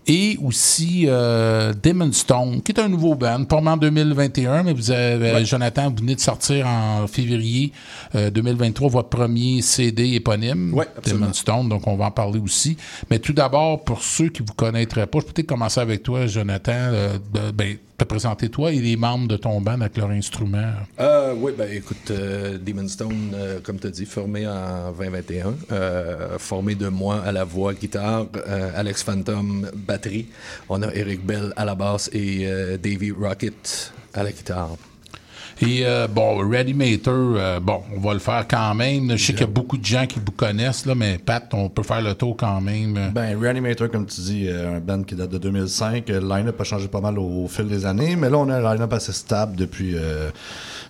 Et 0.08 0.38
aussi 0.44 1.06
euh, 1.08 1.74
Demon 1.82 2.12
Stone, 2.12 2.62
qui 2.62 2.72
est 2.72 2.80
un 2.80 2.90
nouveau 2.90 3.16
band, 3.16 3.46
formé 3.50 3.70
en 3.70 3.78
2021, 3.78 4.64
mais 4.64 4.74
vous 4.74 4.92
avez, 4.92 5.30
euh, 5.30 5.46
Jonathan, 5.46 5.90
vous 5.90 5.98
venez 5.98 6.16
de 6.16 6.20
sortir 6.20 6.68
en 6.68 7.08
février 7.08 7.72
euh, 8.16 8.30
2023 8.30 8.90
votre 8.90 9.10
premier 9.10 9.62
CD 9.62 10.14
éponyme, 10.14 10.76
absolument. 10.98 11.26
Demon 11.26 11.34
Stone, 11.34 11.70
donc 11.70 11.88
on 11.88 11.96
va 11.96 12.06
en 12.06 12.12
parler 12.12 12.40
aussi. 12.40 12.78
Mais 13.12 13.20
tout 13.20 13.34
d'abord, 13.34 13.84
pour 13.84 14.02
ceux 14.02 14.30
qui 14.30 14.42
vous 14.42 14.54
connaîtraient 14.54 15.06
pas, 15.06 15.20
je 15.20 15.26
peux 15.26 15.34
peut-être 15.34 15.48
commencer 15.48 15.82
avec 15.82 16.02
toi, 16.02 16.28
Jonathan, 16.28 16.72
euh, 16.72 17.18
de, 17.34 17.52
ben, 17.52 17.76
te 17.98 18.06
présenter 18.06 18.48
toi 18.48 18.72
et 18.72 18.80
les 18.80 18.96
membres 18.96 19.28
de 19.28 19.36
ton 19.36 19.60
band 19.60 19.82
avec 19.82 19.98
leur 19.98 20.12
instrument. 20.12 20.72
Euh, 20.98 21.34
oui, 21.36 21.52
ben 21.58 21.70
écoute, 21.70 22.10
euh, 22.10 22.58
Demon 22.58 22.88
Stone, 22.88 23.34
euh, 23.34 23.60
comme 23.62 23.80
tu 23.80 23.88
as 23.88 23.90
dit, 23.90 24.06
formé 24.06 24.48
en 24.48 24.94
2021, 24.98 25.56
euh, 25.74 26.40
formé 26.40 26.74
de 26.76 26.88
moi 26.88 27.22
à 27.26 27.34
la 27.34 27.44
voix, 27.44 27.74
guitare, 27.74 28.28
Alex 28.78 29.04
Phantom, 29.04 29.70
batterie. 29.76 30.28
On 30.70 30.82
a 30.82 30.94
Eric 30.96 31.26
Bell 31.26 31.52
à 31.58 31.66
la 31.66 31.76
basse 31.76 32.10
et 32.14 32.48
Davey 32.82 33.12
Rocket 33.12 33.92
à 34.14 34.24
la 34.24 34.32
guitare. 34.32 34.78
Et 35.62 35.86
euh, 35.86 36.08
bon, 36.08 36.38
Readimator, 36.50 37.14
euh, 37.14 37.60
bon, 37.60 37.82
on 37.96 38.00
va 38.00 38.14
le 38.14 38.20
faire 38.20 38.48
quand 38.48 38.74
même. 38.74 39.12
Je 39.12 39.24
sais 39.24 39.34
qu'il 39.34 39.42
y 39.42 39.44
a 39.44 39.48
beaucoup 39.48 39.78
de 39.78 39.86
gens 39.86 40.08
qui 40.08 40.20
vous 40.20 40.32
connaissent, 40.32 40.88
là, 40.88 40.96
mais 40.96 41.20
Pat, 41.20 41.48
on 41.54 41.70
peut 41.70 41.84
faire 41.84 42.02
le 42.02 42.16
tour 42.16 42.36
quand 42.36 42.60
même. 42.62 43.12
Ben, 43.14 43.40
Reanimator, 43.40 43.90
comme 43.92 44.08
tu 44.08 44.22
dis, 44.22 44.48
euh, 44.48 44.78
un 44.78 44.80
band 44.80 45.04
qui 45.04 45.14
date 45.14 45.30
de 45.30 45.38
2005. 45.38 46.10
Le 46.10 46.20
line-up 46.20 46.60
a 46.60 46.64
changé 46.64 46.88
pas 46.88 47.02
mal 47.02 47.20
au, 47.20 47.44
au 47.44 47.48
fil 47.48 47.68
des 47.68 47.86
années, 47.86 48.16
mais 48.16 48.30
là, 48.30 48.38
on 48.40 48.50
a 48.50 48.56
un 48.56 48.74
line-up 48.74 48.92
assez 48.94 49.14
stable 49.14 49.56
depuis, 49.56 49.94
euh, 49.96 50.32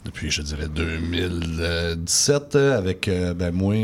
depuis 0.06 0.32
je 0.32 0.42
dirais, 0.42 0.68
2017, 0.74 2.56
euh, 2.56 2.78
avec 2.78 3.08
euh, 3.08 3.34
ben, 3.34 3.52
moi 3.54 3.76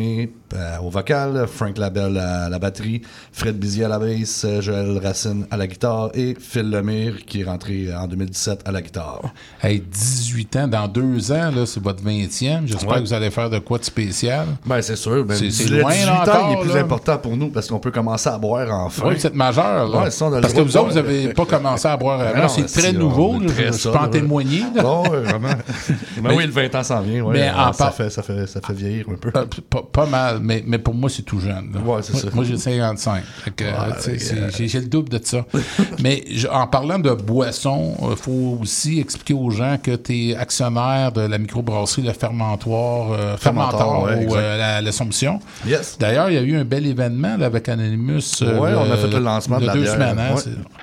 euh, 0.54 0.78
au 0.82 0.90
vocal, 0.90 1.46
Frank 1.48 1.78
Labelle 1.78 2.18
à 2.18 2.50
la 2.50 2.60
batterie, 2.60 3.02
Fred 3.32 3.58
Bizier 3.58 3.86
à 3.86 3.88
la 3.90 4.00
basse, 4.00 4.46
Joël 4.62 4.98
Racine 5.04 5.46
à 5.52 5.58
la 5.58 5.68
guitare 5.68 6.10
et 6.14 6.36
Phil 6.40 6.70
Lemire 6.70 7.26
qui 7.26 7.42
est 7.42 7.44
rentré 7.44 7.94
en 7.94 8.08
2017 8.08 8.62
à 8.66 8.72
la 8.72 8.82
guitare. 8.82 9.22
Hey, 9.62 9.80
18 9.82 10.56
ans, 10.56 10.68
dans 10.68 10.88
deux 10.88 11.32
ans, 11.32 11.52
là, 11.56 11.66
c'est 11.66 11.82
votre 11.84 12.04
20e. 12.04 12.62
J'espère 12.66 12.90
Ouais. 12.90 12.96
que 12.98 13.02
vous 13.02 13.14
allez 13.14 13.30
faire 13.32 13.50
de 13.50 13.60
quoi 13.60 13.78
de 13.80 13.84
spécial. 13.84 14.46
Ben, 14.66 14.82
c'est 14.82 14.96
sûr. 14.96 15.26
Ben, 15.26 15.36
c'est 15.36 15.52
c'est 15.52 15.70
le 15.70 15.82
loin, 15.82 15.92
18 15.92 16.06
là, 16.06 16.14
ans, 16.14 16.22
encore, 16.22 16.50
il 16.50 16.54
est 16.58 16.62
plus 16.62 16.74
là. 16.76 16.82
important 16.82 17.18
pour 17.18 17.36
nous 17.38 17.50
parce 17.50 17.68
qu'on 17.68 17.80
peut 17.80 17.92
commencer 17.92 18.30
à 18.30 18.38
boire 18.38 18.68
enfin. 18.72 19.04
Oui, 19.10 19.16
êtes 19.16 19.36
majeur, 19.36 19.88
là. 19.90 20.04
Ouais, 20.04 20.12
ça, 20.12 20.30
Parce 20.42 20.54
que 20.54 20.62
vous 20.62 20.78
autres, 20.78 20.90
vous 20.90 20.96
n'avez 20.96 21.34
pas 21.34 21.46
commencé 21.46 21.88
à 21.88 21.98
boire 21.98 22.20
Ben 22.20 22.28
avant. 22.28 22.42
non, 22.44 22.48
C'est 22.48 22.68
si, 22.70 22.80
très 22.80 22.94
nouveau. 22.94 23.40
là, 23.40 23.48
très 23.48 23.74
je, 23.74 23.78
je 23.80 23.90
peux 23.90 23.98
en 23.98 24.08
témoigner. 24.08 24.64
Bon, 24.82 25.04
vraiment. 25.04 25.50
Ben 26.22 26.34
oui, 26.36 26.46
le 26.46 26.52
20 26.52 26.74
ans 26.76 26.84
s'en 26.84 27.02
vient. 27.02 27.22
Ouais, 27.24 27.34
Mais 27.34 27.50
en 27.50 27.72
ça, 27.74 27.86
par- 27.86 27.94
fait, 27.94 28.10
ça, 28.10 28.24
fait, 28.24 28.48
ça 28.48 28.60
fait 28.62 28.74
vieillir 28.74 29.06
un 29.12 29.16
peu. 29.16 29.32
Pas, 29.32 29.46
pas 29.92 30.06
mal, 30.06 30.37
mais, 30.42 30.64
mais 30.66 30.78
pour 30.80 30.94
moi, 30.94 31.10
c'est 31.10 31.22
tout 31.24 31.40
jeune. 31.40 31.70
là. 31.74 31.80
Ouais, 31.82 32.02
c'est 32.02 32.14
moi, 32.14 32.22
ça. 32.22 32.28
moi, 32.34 32.44
j'ai 32.44 32.58
55. 32.58 33.24
Fait 33.44 33.52
que, 33.52 33.64
Ouais, 33.64 33.72
tu 33.98 34.02
sais, 34.04 34.20
c'est- 34.20 34.38
euh, 34.38 34.50
j'ai, 34.56 34.68
j'ai 34.68 34.80
le 34.82 34.88
double 34.88 35.10
de 35.10 35.20
ça. 35.24 35.46
mais 36.04 36.24
je- 36.32 36.48
en 36.48 36.68
parlant 36.68 37.00
de 37.00 37.12
boissons, 37.12 37.96
il 38.10 38.16
faut 38.18 38.58
aussi 38.62 39.00
expliquer 39.00 39.34
aux 39.34 39.50
gens 39.50 39.78
que 39.82 39.96
tu 39.96 40.30
es 40.32 40.36
actionnaire 40.36 41.12
de 41.12 41.22
la 41.22 41.38
microbrasserie 41.38 42.02
Le 42.04 42.14
Fermentoir, 42.14 43.12
euh, 43.12 43.38
Fermentor, 43.38 44.04
ouais, 44.04 44.26
ou 44.26 44.36
euh, 44.36 44.58
la- 44.58 44.82
l'Assomption. 44.82 45.40
Yes. 45.66 45.98
D'ailleurs, 46.00 46.30
il 46.30 46.36
y 46.36 46.38
a 46.38 46.42
eu 46.42 46.56
un 46.58 46.64
bel 46.66 46.86
événement 46.86 47.38
là, 47.38 47.46
avec 47.48 47.68
Anonymous. 47.70 48.42
euh, 48.42 48.60
Ouais, 48.60 48.72
on 48.78 48.92
a 48.92 48.98
fait 48.98 49.08
le 49.08 49.20
lancement 49.20 49.60
de, 49.60 49.66
la 49.66 49.74
deux 49.74 49.82
bière. 49.82 49.94
semaines. 49.94 50.20
hein, 50.20 50.36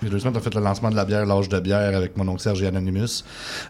Il 0.02 0.07
y 0.07 0.09
a 0.09 0.11
deux 0.11 0.18
semaines, 0.18 0.34
on 0.34 0.38
a 0.38 0.42
fait 0.42 0.55
le 0.55 0.61
lancement 0.61 0.90
de 0.90 0.96
la 0.96 1.05
bière, 1.05 1.24
l'âge 1.26 1.48
de 1.48 1.61
bière 1.61 1.96
avec 1.96 2.16
mon 2.16 2.26
oncle 2.28 2.40
Serge 2.42 2.62
et 2.62 2.66
Anonymous. 2.66 3.22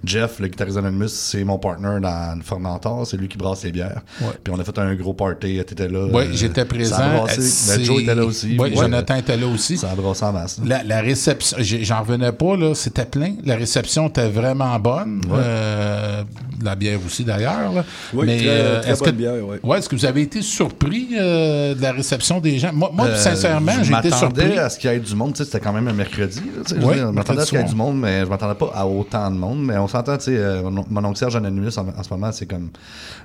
Jeff, 0.04 0.38
le 0.40 0.48
guitariste 0.48 0.76
d'Anonymous, 0.76 1.08
c'est 1.08 1.44
mon 1.44 1.58
partner 1.58 1.98
dans 2.00 2.36
le 2.36 2.42
Fermentor. 2.42 3.06
C'est 3.06 3.16
lui 3.16 3.28
qui 3.28 3.38
brasse 3.38 3.64
les 3.64 3.72
bières. 3.72 4.02
Puis 4.42 4.52
on 4.54 4.58
a 4.58 4.64
fait 4.64 4.78
un 4.78 4.94
gros 4.94 5.14
party. 5.14 5.58
Là. 5.82 6.06
Oui, 6.12 6.22
euh, 6.24 6.28
j'étais 6.32 6.64
présent. 6.64 6.96
Ben, 7.26 7.82
Joe 7.84 8.02
était 8.02 8.14
là 8.14 8.24
aussi. 8.24 8.56
Oui, 8.58 8.74
Jonathan 8.74 9.16
était 9.16 9.36
là 9.36 9.46
aussi. 9.46 9.76
Ça 9.76 9.90
a 9.90 9.94
brassé 9.94 10.24
en 10.24 10.32
masse. 10.32 10.60
La, 10.64 10.82
la 10.84 11.00
réception, 11.00 11.56
j'en 11.60 12.00
revenais 12.00 12.32
pas, 12.32 12.56
là, 12.56 12.74
c'était 12.74 13.04
plein. 13.04 13.34
La 13.44 13.56
réception 13.56 14.08
était 14.08 14.28
vraiment 14.28 14.78
bonne. 14.78 15.20
Ouais. 15.28 15.38
Euh, 15.38 16.22
la 16.62 16.74
bière 16.76 16.98
aussi, 17.04 17.24
d'ailleurs. 17.24 17.84
Oui, 18.14 18.26
Mais 18.26 18.36
très- 18.38 18.46
euh, 18.48 18.80
très 18.80 18.90
est-ce 18.92 19.00
bonne 19.00 19.10
que, 19.12 19.16
bière, 19.16 19.34
ouais. 19.46 19.58
ouais, 19.62 19.78
est-ce 19.78 19.88
que 19.88 19.96
vous 19.96 20.04
avez 20.06 20.22
été 20.22 20.40
surpris 20.40 21.08
euh, 21.18 21.74
de 21.74 21.82
la 21.82 21.92
réception 21.92 22.40
des 22.40 22.58
gens? 22.58 22.70
Moi, 22.72 22.90
moi 22.94 23.06
Euh, 23.06 23.16
sincèrement, 23.16 23.72
je 23.72 23.84
j'ai 23.84 23.92
été 23.98 24.08
m'attendais 24.10 24.40
surpris. 24.42 24.58
à 24.58 24.70
ce 24.70 24.78
qu'il 24.78 24.90
y 24.90 24.94
ait 24.94 25.00
du 25.00 25.14
monde. 25.14 25.32
Tu 25.32 25.38
sais, 25.38 25.44
C'était 25.44 25.60
quand 25.60 25.72
même 25.72 25.88
un 25.88 25.92
mercredi. 25.92 26.40
je 26.68 26.74
je 26.74 27.04
m'attendais 27.10 27.42
à 27.42 27.44
ce 27.44 27.50
qu'il 27.50 27.58
y 27.58 27.62
ait 27.62 27.66
du 27.66 27.74
monde, 27.74 27.98
mais 27.98 28.20
je 28.20 28.26
m'attendais 28.26 28.54
pas 28.54 28.70
à 28.74 28.86
autant 28.86 29.30
de 29.30 29.36
monde. 29.36 29.64
Mais 29.64 29.76
on 29.76 29.88
s'entend, 29.88 30.16
tu 30.16 30.24
sais, 30.24 30.36
euh, 30.36 30.62
mon, 30.62 31.04
oncle 31.04 31.18
Serge 31.18 31.36
Anonymous, 31.36 31.78
en, 31.78 31.86
en 31.88 32.02
ce 32.02 32.08
moment, 32.10 32.30
c'est 32.32 32.46
comme 32.46 32.70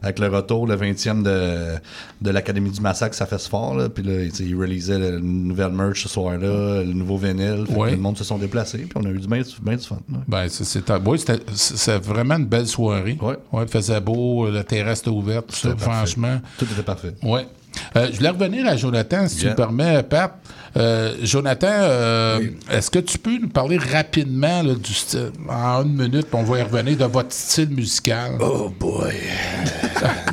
avec 0.01 0.19
le 0.19 0.27
retour, 0.27 0.67
le 0.67 0.75
20e 0.75 1.23
de, 1.23 1.75
de 2.21 2.31
l'Académie 2.39 2.71
du 2.71 2.81
Massacre, 2.81 3.15
ça 3.15 3.25
fait 3.25 3.37
ce 3.37 3.47
fort. 3.49 3.75
Là, 3.75 3.89
puis 3.89 4.03
là, 4.03 4.23
tu 4.25 4.31
sais, 4.35 4.43
il 4.43 4.55
réalisait 4.57 4.97
le 4.97 5.19
nouvelle 5.19 5.71
merch 5.71 6.03
ce 6.03 6.09
soir-là, 6.09 6.83
le 6.83 6.93
nouveau 6.93 7.17
vinyle. 7.17 7.65
Ouais. 7.69 7.91
Le 7.91 7.97
monde 7.97 8.17
se 8.17 8.23
sont 8.23 8.37
déplacés. 8.37 8.79
Puis 8.79 8.91
on 8.95 9.03
a 9.05 9.09
eu 9.09 9.19
du 9.19 9.27
bien, 9.27 9.41
bien 9.61 9.75
du 9.75 9.85
fun. 9.85 9.97
Ben, 10.27 10.47
c'est- 10.49 10.63
c'était 10.63 10.93
ouais, 10.93 11.17
c'était- 11.17 11.43
c'est 11.53 11.97
vraiment 12.03 12.35
une 12.35 12.45
belle 12.45 12.67
soirée. 12.67 13.17
Ouais. 13.21 13.35
il 13.63 13.67
faisait 13.67 13.99
beau, 14.01 14.49
la 14.49 14.63
terrasse 14.63 14.99
était 15.01 15.09
ouverte, 15.09 15.47
tout 15.47 15.55
ça, 15.55 15.69
C'était 15.69 15.85
parfait. 15.85 15.91
franchement. 15.97 16.41
Tout 16.57 16.65
était 16.71 16.83
parfait. 16.83 17.13
Ouais. 17.23 17.47
Euh, 17.95 18.07
je 18.11 18.17
voulais 18.17 18.29
revenir 18.29 18.65
à 18.67 18.75
Jonathan, 18.75 19.27
si 19.27 19.37
tu 19.37 19.45
me 19.47 19.55
permets, 19.55 20.01
Pat. 20.03 20.33
Euh, 20.77 21.15
Jonathan, 21.23 21.67
euh, 21.71 22.39
est-ce 22.69 22.91
que 22.91 22.99
tu 22.99 23.17
peux 23.17 23.37
nous 23.37 23.49
parler 23.49 23.77
rapidement 23.77 24.61
là, 24.61 24.75
du 24.75 24.93
style, 24.93 25.31
en 25.49 25.83
une 25.83 25.95
minute, 25.95 26.27
puis 26.27 26.35
on 26.35 26.43
va 26.43 26.59
y 26.59 26.61
revenir, 26.61 26.97
de 26.97 27.05
votre 27.05 27.33
style 27.33 27.69
musical? 27.69 28.37
Oh 28.39 28.69
boy! 28.69 29.15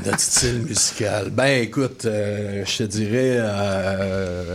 Notre 0.04 0.20
style 0.20 0.62
musical. 0.62 1.30
Ben 1.30 1.62
écoute, 1.62 2.04
euh, 2.04 2.64
je 2.66 2.78
te 2.78 2.82
dirais, 2.84 3.36
euh, 3.38 4.46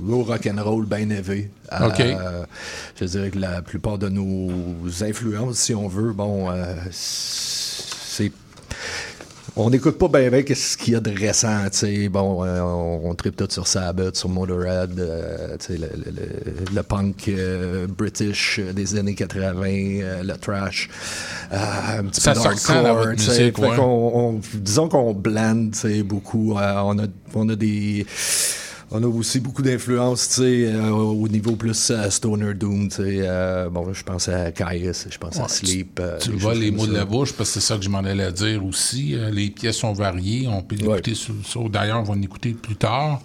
gros 0.00 0.24
rock'n'roll 0.24 0.86
bien 0.86 1.10
élevé. 1.10 1.50
OK. 1.80 2.00
Euh, 2.00 2.44
je 3.00 3.04
dirais 3.04 3.30
que 3.30 3.38
la 3.38 3.62
plupart 3.62 3.98
de 3.98 4.08
nos 4.08 4.50
influences, 5.02 5.58
si 5.58 5.74
on 5.74 5.88
veut, 5.88 6.12
bon, 6.12 6.50
euh, 6.50 6.74
on 9.56 9.70
n'écoute 9.70 9.98
pas 9.98 10.08
bien 10.08 10.30
bien 10.30 10.42
ce 10.54 10.76
qu'il 10.76 10.94
y 10.94 10.96
a 10.96 11.00
de 11.00 11.10
récent, 11.16 11.64
tu 11.70 11.78
sais. 11.78 12.08
Bon, 12.08 12.44
euh, 12.44 12.60
on, 12.60 13.08
on 13.10 13.14
tripe 13.14 13.36
tout 13.36 13.46
sur 13.50 13.66
Sabbath, 13.68 14.16
sur 14.16 14.28
Motorhead, 14.28 14.98
euh, 14.98 15.56
tu 15.58 15.66
sais, 15.66 15.78
le, 15.78 15.88
le- 15.94 16.74
le- 16.74 16.82
punk 16.82 17.28
euh, 17.28 17.86
british 17.86 18.58
des 18.74 18.96
années 18.96 19.14
80, 19.14 19.62
euh, 19.66 20.22
le 20.24 20.36
trash, 20.36 20.88
euh, 21.52 21.98
un 22.00 22.04
petit 22.06 22.20
Ça 22.20 22.32
peu 22.34 22.40
d'hardcore, 22.42 23.10
tu 23.16 23.22
sais. 23.22 23.52
ouais. 23.56 24.40
disons 24.54 24.88
qu'on 24.88 25.14
blende, 25.14 25.70
tu 25.72 25.78
sais, 25.78 26.02
beaucoup. 26.02 26.58
Euh, 26.58 26.74
on, 26.84 26.98
a, 26.98 27.06
on 27.34 27.48
a 27.48 27.54
des... 27.56 28.04
On 28.96 29.02
a 29.02 29.06
aussi 29.08 29.40
beaucoup 29.40 29.60
d'influence, 29.62 30.28
tu 30.28 30.34
sais, 30.36 30.72
euh, 30.72 30.90
au 30.90 31.26
niveau 31.26 31.56
plus 31.56 31.90
euh, 31.90 32.08
stoner 32.10 32.54
doom, 32.54 32.88
tu 32.88 32.94
sais. 32.96 33.02
euh, 33.22 33.68
bon, 33.68 33.92
je 33.92 34.04
pense 34.04 34.28
à 34.28 34.52
Caius, 34.52 35.08
je 35.10 35.18
pense 35.18 35.36
à 35.36 35.42
Ouais, 35.42 35.48
Sleep. 35.48 35.98
euh, 36.00 36.16
Tu 36.20 36.30
vois 36.30 36.54
les 36.54 36.70
mots 36.70 36.86
de 36.86 36.92
la 36.92 37.04
bouche, 37.04 37.32
parce 37.32 37.50
que 37.50 37.54
c'est 37.60 37.66
ça 37.66 37.76
que 37.76 37.82
je 37.82 37.88
m'en 37.88 37.98
allais 38.04 38.30
dire 38.30 38.64
aussi. 38.64 39.16
Les 39.32 39.50
pièces 39.50 39.78
sont 39.78 39.92
variées. 39.94 40.46
On 40.46 40.62
peut 40.62 40.76
l'écouter 40.76 41.14
sur, 41.14 41.34
sur- 41.44 41.68
D'ailleurs, 41.68 41.98
on 41.98 42.04
va 42.04 42.14
l'écouter 42.14 42.50
plus 42.52 42.76
tard. 42.76 43.20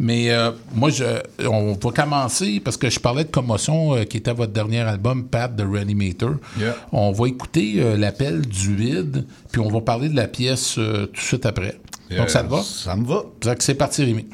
Mais 0.00 0.30
moi, 0.74 0.90
je, 0.90 1.04
on 1.46 1.74
va 1.74 1.90
commencer 1.92 2.60
parce 2.64 2.76
que 2.76 2.90
je 2.90 2.98
parlais 2.98 3.22
de 3.24 3.30
Commotion, 3.30 4.04
qui 4.06 4.16
était 4.16 4.32
votre 4.32 4.52
dernier 4.52 4.80
album, 4.80 5.28
Pat 5.28 5.54
de 5.54 5.62
Reanimator. 5.62 6.34
Yeah. 6.58 6.74
On 6.90 7.12
va 7.12 7.28
écouter 7.28 7.80
l'appel 7.96 8.40
du 8.40 8.74
vide, 8.74 9.24
puis 9.52 9.60
on 9.60 9.68
va 9.70 9.80
parler 9.82 10.08
de 10.08 10.16
la 10.16 10.26
pièce 10.26 10.74
tout 10.74 10.80
de 10.80 11.10
suite 11.14 11.46
après. 11.46 11.78
Yeah, 12.10 12.20
Donc, 12.20 12.30
ça 12.30 12.42
te 12.42 12.48
va? 12.50 12.62
Ça 12.62 12.96
me 12.96 13.06
va. 13.06 13.22
C'est 13.60 13.74
parti, 13.74 14.02
Rémi. 14.02 14.26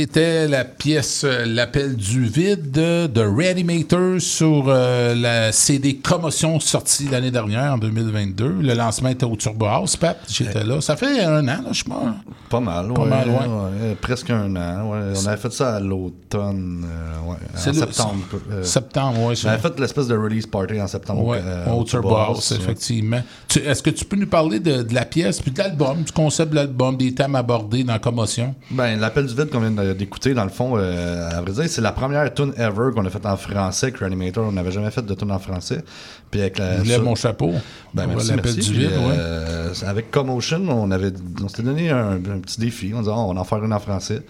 C'était 0.00 0.46
la 0.46 0.66
pièce 0.66 1.22
euh, 1.24 1.46
L'appel 1.46 1.96
du 1.96 2.26
vide 2.26 2.70
de 2.70 3.20
Reanimator 3.22 4.20
sur 4.20 4.64
euh, 4.68 5.14
la 5.14 5.52
CD 5.52 5.96
Commotion 5.96 6.60
sortie 6.60 7.08
l'année 7.10 7.30
dernière, 7.30 7.72
en 7.72 7.78
2022. 7.78 8.56
Le 8.60 8.74
lancement 8.74 9.08
était 9.08 9.24
au 9.24 9.36
Turbo 9.36 9.64
House, 9.64 9.96
Pat. 9.96 10.18
J'étais 10.28 10.64
là. 10.64 10.82
Ça 10.82 10.96
fait 10.96 11.22
un 11.24 11.42
an, 11.44 11.62
là, 11.62 11.72
je 11.72 11.82
crois. 11.82 12.14
Pas 12.50 12.60
mal, 12.60 12.92
Pas 12.92 13.02
ouais, 13.04 13.08
mal, 13.08 13.28
ouais. 13.30 13.34
ouais, 13.36 13.94
Presque 13.98 14.28
un 14.28 14.54
an. 14.56 14.90
ouais. 14.90 14.98
On 15.16 15.26
avait 15.28 15.36
fait 15.38 15.52
ça 15.52 15.76
à 15.76 15.80
l'automne, 15.80 16.84
euh, 16.86 17.30
ouais, 17.30 17.36
en 17.54 17.58
septembre. 17.72 18.14
euh, 18.52 18.62
septembre, 18.64 19.22
ouais, 19.24 19.34
On 19.44 19.48
avait 19.48 19.62
fait 19.62 19.80
l'espèce 19.80 20.08
de 20.08 20.16
release 20.16 20.46
party 20.46 20.78
en 20.78 20.86
septembre. 20.88 21.24
Ouais, 21.24 21.40
au 21.74 21.84
Turbo 21.84 22.14
House, 22.16 22.52
effectivement. 22.52 23.22
Est-ce 23.64 23.82
que 23.82 23.88
tu 23.90 24.04
peux 24.04 24.16
nous 24.16 24.26
parler 24.26 24.60
de, 24.60 24.82
de 24.82 24.92
la 24.94 25.06
pièce, 25.06 25.40
puis 25.40 25.52
de 25.52 25.58
l'album, 25.58 26.02
du 26.02 26.12
concept 26.12 26.50
de 26.50 26.56
l'album, 26.56 26.98
des 26.98 27.14
thèmes 27.14 27.34
abordés 27.34 27.82
dans 27.82 27.98
Commotion? 27.98 28.54
Ben, 28.70 29.00
l'appel 29.00 29.24
du 29.24 29.34
vide 29.34 29.48
qu'on 29.48 29.60
vient 29.60 29.70
de- 29.70 29.85
d'écouter, 29.94 30.34
dans 30.34 30.44
le 30.44 30.50
fond, 30.50 30.74
euh, 30.76 31.28
à 31.30 31.40
vrai 31.40 31.52
dire, 31.52 31.64
c'est 31.68 31.80
la 31.80 31.92
première 31.92 32.32
tune 32.34 32.52
ever 32.56 32.90
qu'on 32.94 33.04
a 33.04 33.10
faite 33.10 33.26
en 33.26 33.36
français 33.36 33.86
avec 33.86 33.98
Reanimator. 33.98 34.46
On 34.46 34.52
n'avait 34.52 34.70
jamais 34.72 34.90
fait 34.90 35.04
de 35.04 35.14
tune 35.14 35.30
en 35.30 35.38
français. 35.38 35.84
Puis 36.30 36.40
avec 36.40 36.58
la, 36.58 36.82
Je 36.82 36.88
lève 36.88 37.02
mon 37.02 37.14
chapeau. 37.14 37.52
Ben, 37.94 38.06
merci, 38.06 38.30
l'appel 38.30 38.54
merci. 38.54 38.70
du 38.70 38.78
vide, 38.78 38.90
ouais. 38.90 39.14
euh, 39.18 39.72
Avec 39.86 40.10
Commotion, 40.10 40.62
on 40.68 40.90
avait, 40.90 41.12
on 41.42 41.48
s'était 41.48 41.62
donné 41.62 41.90
un, 41.90 42.12
un 42.14 42.40
petit 42.40 42.60
défi. 42.60 42.92
On 42.94 43.00
disait, 43.00 43.12
Ah, 43.14 43.18
on 43.18 43.34
va 43.34 43.40
en 43.40 43.44
faire 43.44 43.64
une 43.64 43.72
en 43.72 43.80
français. 43.80 44.22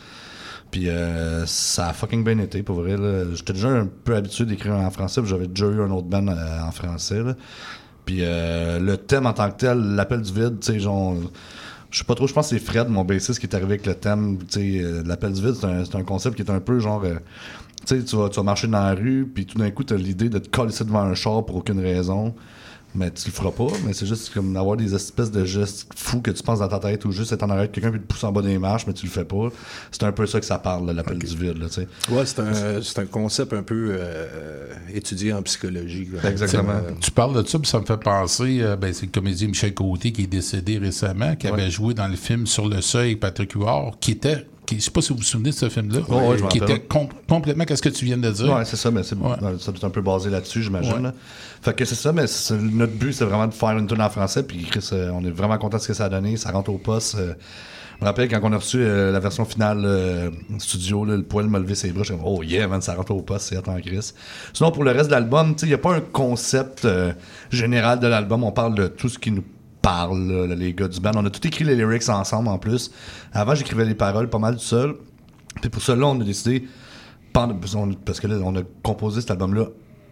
Puis 0.70 0.88
euh, 0.88 1.46
ça 1.46 1.88
a 1.88 1.92
fucking 1.92 2.24
bien 2.24 2.38
été, 2.38 2.62
pour 2.62 2.80
vrai. 2.80 2.96
J'étais 3.34 3.52
déjà 3.52 3.68
un 3.68 3.86
peu 4.04 4.16
habitué 4.16 4.44
d'écrire 4.44 4.74
en 4.74 4.90
français, 4.90 5.20
puis 5.20 5.30
j'avais 5.30 5.46
déjà 5.46 5.66
eu 5.66 5.80
un 5.80 5.90
autre 5.90 6.08
band 6.08 6.26
euh, 6.28 6.60
en 6.66 6.72
français. 6.72 7.22
là. 7.22 7.34
Puis 8.04 8.18
euh, 8.20 8.78
le 8.78 8.96
thème 8.96 9.26
en 9.26 9.32
tant 9.32 9.50
que 9.50 9.56
tel, 9.56 9.78
l'appel 9.78 10.22
du 10.22 10.32
vide, 10.32 10.58
tu 10.60 10.72
sais, 10.72 10.80
genre. 10.80 11.14
Je 11.90 11.98
sais 11.98 12.04
pas 12.04 12.14
trop, 12.14 12.26
je 12.26 12.32
pense 12.32 12.50
que 12.50 12.58
c'est 12.58 12.64
Fred, 12.64 12.88
mon 12.88 13.04
bassiste, 13.04 13.38
qui 13.38 13.46
est 13.46 13.54
arrivé 13.54 13.74
avec 13.74 13.86
le 13.86 13.94
thème, 13.94 14.38
tu 14.38 14.60
sais, 14.60 14.84
euh, 14.84 15.02
l'appel 15.06 15.32
du 15.32 15.40
vide, 15.42 15.54
c'est 15.54 15.66
un, 15.66 16.00
un 16.00 16.04
concept 16.04 16.36
qui 16.36 16.42
est 16.42 16.50
un 16.50 16.60
peu 16.60 16.78
genre. 16.80 17.04
euh, 17.04 17.16
tu 17.86 17.98
sais, 17.98 18.04
tu 18.04 18.16
vas, 18.16 18.28
tu 18.28 18.36
vas 18.36 18.42
marcher 18.42 18.66
dans 18.66 18.80
la 18.82 18.94
rue, 18.94 19.30
puis 19.32 19.46
tout 19.46 19.58
d'un 19.58 19.70
coup, 19.70 19.84
tu 19.84 19.94
as 19.94 19.96
l'idée 19.96 20.28
de 20.28 20.38
te 20.38 20.48
coller 20.48 20.72
devant 20.80 21.00
un 21.00 21.14
char 21.14 21.44
pour 21.46 21.56
aucune 21.56 21.80
raison. 21.80 22.34
Mais 22.96 23.10
tu 23.10 23.26
le 23.28 23.32
feras 23.32 23.50
pas, 23.50 23.66
mais 23.84 23.92
c'est 23.92 24.06
juste 24.06 24.32
comme 24.32 24.52
d'avoir 24.54 24.76
des 24.76 24.94
espèces 24.94 25.30
de 25.30 25.44
gestes 25.44 25.86
fous 25.94 26.20
que 26.20 26.30
tu 26.30 26.42
penses 26.42 26.60
dans 26.60 26.68
ta 26.68 26.78
tête 26.78 27.04
ou 27.04 27.12
juste 27.12 27.32
être 27.32 27.42
en 27.42 27.50
arrière 27.50 27.66
de 27.68 27.72
quelqu'un 27.72 27.90
puis 27.90 28.00
te 28.00 28.06
pousser 28.06 28.26
en 28.26 28.32
bas 28.32 28.42
des 28.42 28.58
marches, 28.58 28.86
mais 28.86 28.92
tu 28.94 29.06
le 29.06 29.12
fais 29.12 29.24
pas. 29.24 29.48
C'est 29.90 30.04
un 30.04 30.12
peu 30.12 30.26
ça 30.26 30.40
que 30.40 30.46
ça 30.46 30.58
parle, 30.58 30.90
l'appel 30.90 31.18
du 31.18 31.26
vide, 31.36 31.58
là. 31.58 31.66
Ouais, 32.10 32.24
c'est 32.24 32.40
un, 32.40 32.80
c'est 32.82 32.98
un 33.00 33.06
concept 33.06 33.52
un 33.52 33.62
peu 33.62 33.88
euh, 33.90 34.66
étudié 34.94 35.32
en 35.32 35.42
psychologie. 35.42 36.06
quoi. 36.06 36.30
Exactement. 36.30 36.70
Euh, 36.72 36.92
Tu 37.00 37.10
parles 37.10 37.42
de 37.42 37.46
ça, 37.46 37.58
puis 37.58 37.68
ça 37.68 37.80
me 37.80 37.84
fait 37.84 37.96
penser, 37.98 38.58
euh, 38.62 38.76
ben, 38.76 38.92
c'est 38.92 39.06
le 39.06 39.12
comédien 39.12 39.48
Michel 39.48 39.74
Côté 39.74 40.12
qui 40.12 40.22
est 40.22 40.26
décédé 40.26 40.78
récemment, 40.78 41.36
qui 41.36 41.48
avait 41.48 41.70
joué 41.70 41.92
dans 41.94 42.08
le 42.08 42.16
film 42.16 42.46
Sur 42.46 42.68
le 42.68 42.80
seuil 42.80 43.08
avec 43.08 43.20
Patrick 43.20 43.52
Huard, 43.52 43.98
qui 44.00 44.12
était, 44.12 44.46
qui, 44.66 44.76
je 44.76 44.80
sais 44.84 44.90
pas 44.90 45.00
si 45.00 45.10
vous 45.10 45.16
vous 45.18 45.22
souvenez 45.22 45.50
de 45.50 45.54
ce 45.54 45.68
film-là, 45.68 46.00
qui 46.50 46.58
était 46.58 46.80
com- 46.80 47.08
complètement, 47.28 47.64
qu'est-ce 47.64 47.82
que 47.82 47.88
tu 47.88 48.04
viens 48.04 48.18
de 48.18 48.30
dire? 48.30 48.52
Ouais, 48.52 48.64
c'est 48.64 48.76
ça, 48.76 48.90
mais 48.90 49.02
c'est 49.02 49.16
Ouais. 49.16 49.30
ouais, 49.40 49.54
ça 49.58 49.72
doit 49.72 49.86
un 49.86 49.90
peu 49.90 50.02
basé 50.02 50.28
là-dessus, 50.28 50.62
j'imagine. 50.62 51.02
Là. 51.02 51.12
Fait 51.62 51.74
que 51.74 51.84
c'est 51.84 51.94
ça, 51.94 52.12
mais 52.12 52.24
notre 52.72 52.92
but, 52.92 53.12
c'est 53.12 53.24
vraiment 53.24 53.46
de 53.46 53.54
faire 53.54 53.70
une 53.78 53.86
tune 53.86 54.02
en 54.02 54.10
français, 54.10 54.42
puis 54.42 54.58
Chris, 54.64 54.88
euh, 54.92 55.10
on 55.14 55.24
est 55.24 55.30
vraiment 55.30 55.56
content 55.58 55.78
de 55.78 55.82
ce 55.82 55.88
que 55.88 55.94
ça 55.94 56.04
a 56.06 56.08
donné. 56.08 56.36
Ça 56.36 56.50
rentre 56.50 56.70
au 56.70 56.78
poste. 56.78 57.14
euh, 57.16 57.32
je 57.98 58.04
me 58.04 58.08
rappelle 58.10 58.28
quand 58.28 58.40
on 58.42 58.52
a 58.52 58.58
reçu 58.58 58.76
euh, 58.80 59.10
la 59.10 59.20
version 59.20 59.46
finale 59.46 59.82
euh, 59.86 60.30
studio, 60.58 61.06
là, 61.06 61.16
le 61.16 61.22
poil 61.22 61.46
m'a 61.46 61.58
levé 61.58 61.74
ses 61.74 61.92
bras. 61.92 62.04
Suis 62.04 62.12
comme, 62.14 62.24
oh 62.26 62.42
yeah, 62.42 62.68
man, 62.68 62.82
ça 62.82 62.94
rentre 62.94 63.12
au 63.12 63.22
poste, 63.22 63.46
c'est 63.48 63.56
attends 63.56 63.74
Chris. 63.80 64.12
Sinon, 64.52 64.70
pour 64.70 64.84
le 64.84 64.90
reste 64.90 65.06
de 65.06 65.12
l'album, 65.12 65.54
tu 65.54 65.60
sais, 65.60 65.66
il 65.66 65.70
n'y 65.70 65.74
a 65.74 65.78
pas 65.78 65.94
un 65.94 66.00
concept 66.00 66.84
euh, 66.84 67.12
général 67.50 67.98
de 67.98 68.06
l'album. 68.06 68.44
On 68.44 68.52
parle 68.52 68.74
de 68.74 68.86
tout 68.88 69.08
ce 69.08 69.18
qui 69.18 69.30
nous 69.30 69.42
parle, 69.86 70.52
les 70.58 70.74
gars 70.74 70.88
du 70.88 70.98
band. 70.98 71.12
On 71.14 71.24
a 71.24 71.30
tout 71.30 71.46
écrit 71.46 71.62
les 71.64 71.76
lyrics 71.76 72.08
ensemble 72.08 72.48
en 72.48 72.58
plus. 72.58 72.90
Avant, 73.32 73.54
j'écrivais 73.54 73.84
les 73.84 73.94
paroles 73.94 74.28
pas 74.28 74.38
mal 74.40 74.54
tout 74.56 74.60
seul. 74.62 74.96
Puis 75.60 75.70
pour 75.70 75.80
cela, 75.80 76.06
on 76.08 76.20
a 76.20 76.24
décidé, 76.24 76.66
pendant- 77.32 77.56
parce 78.04 78.18
que 78.18 78.26
là, 78.26 78.36
on 78.42 78.56
a 78.56 78.62
composé 78.82 79.20
cet 79.20 79.30
album-là 79.30 79.66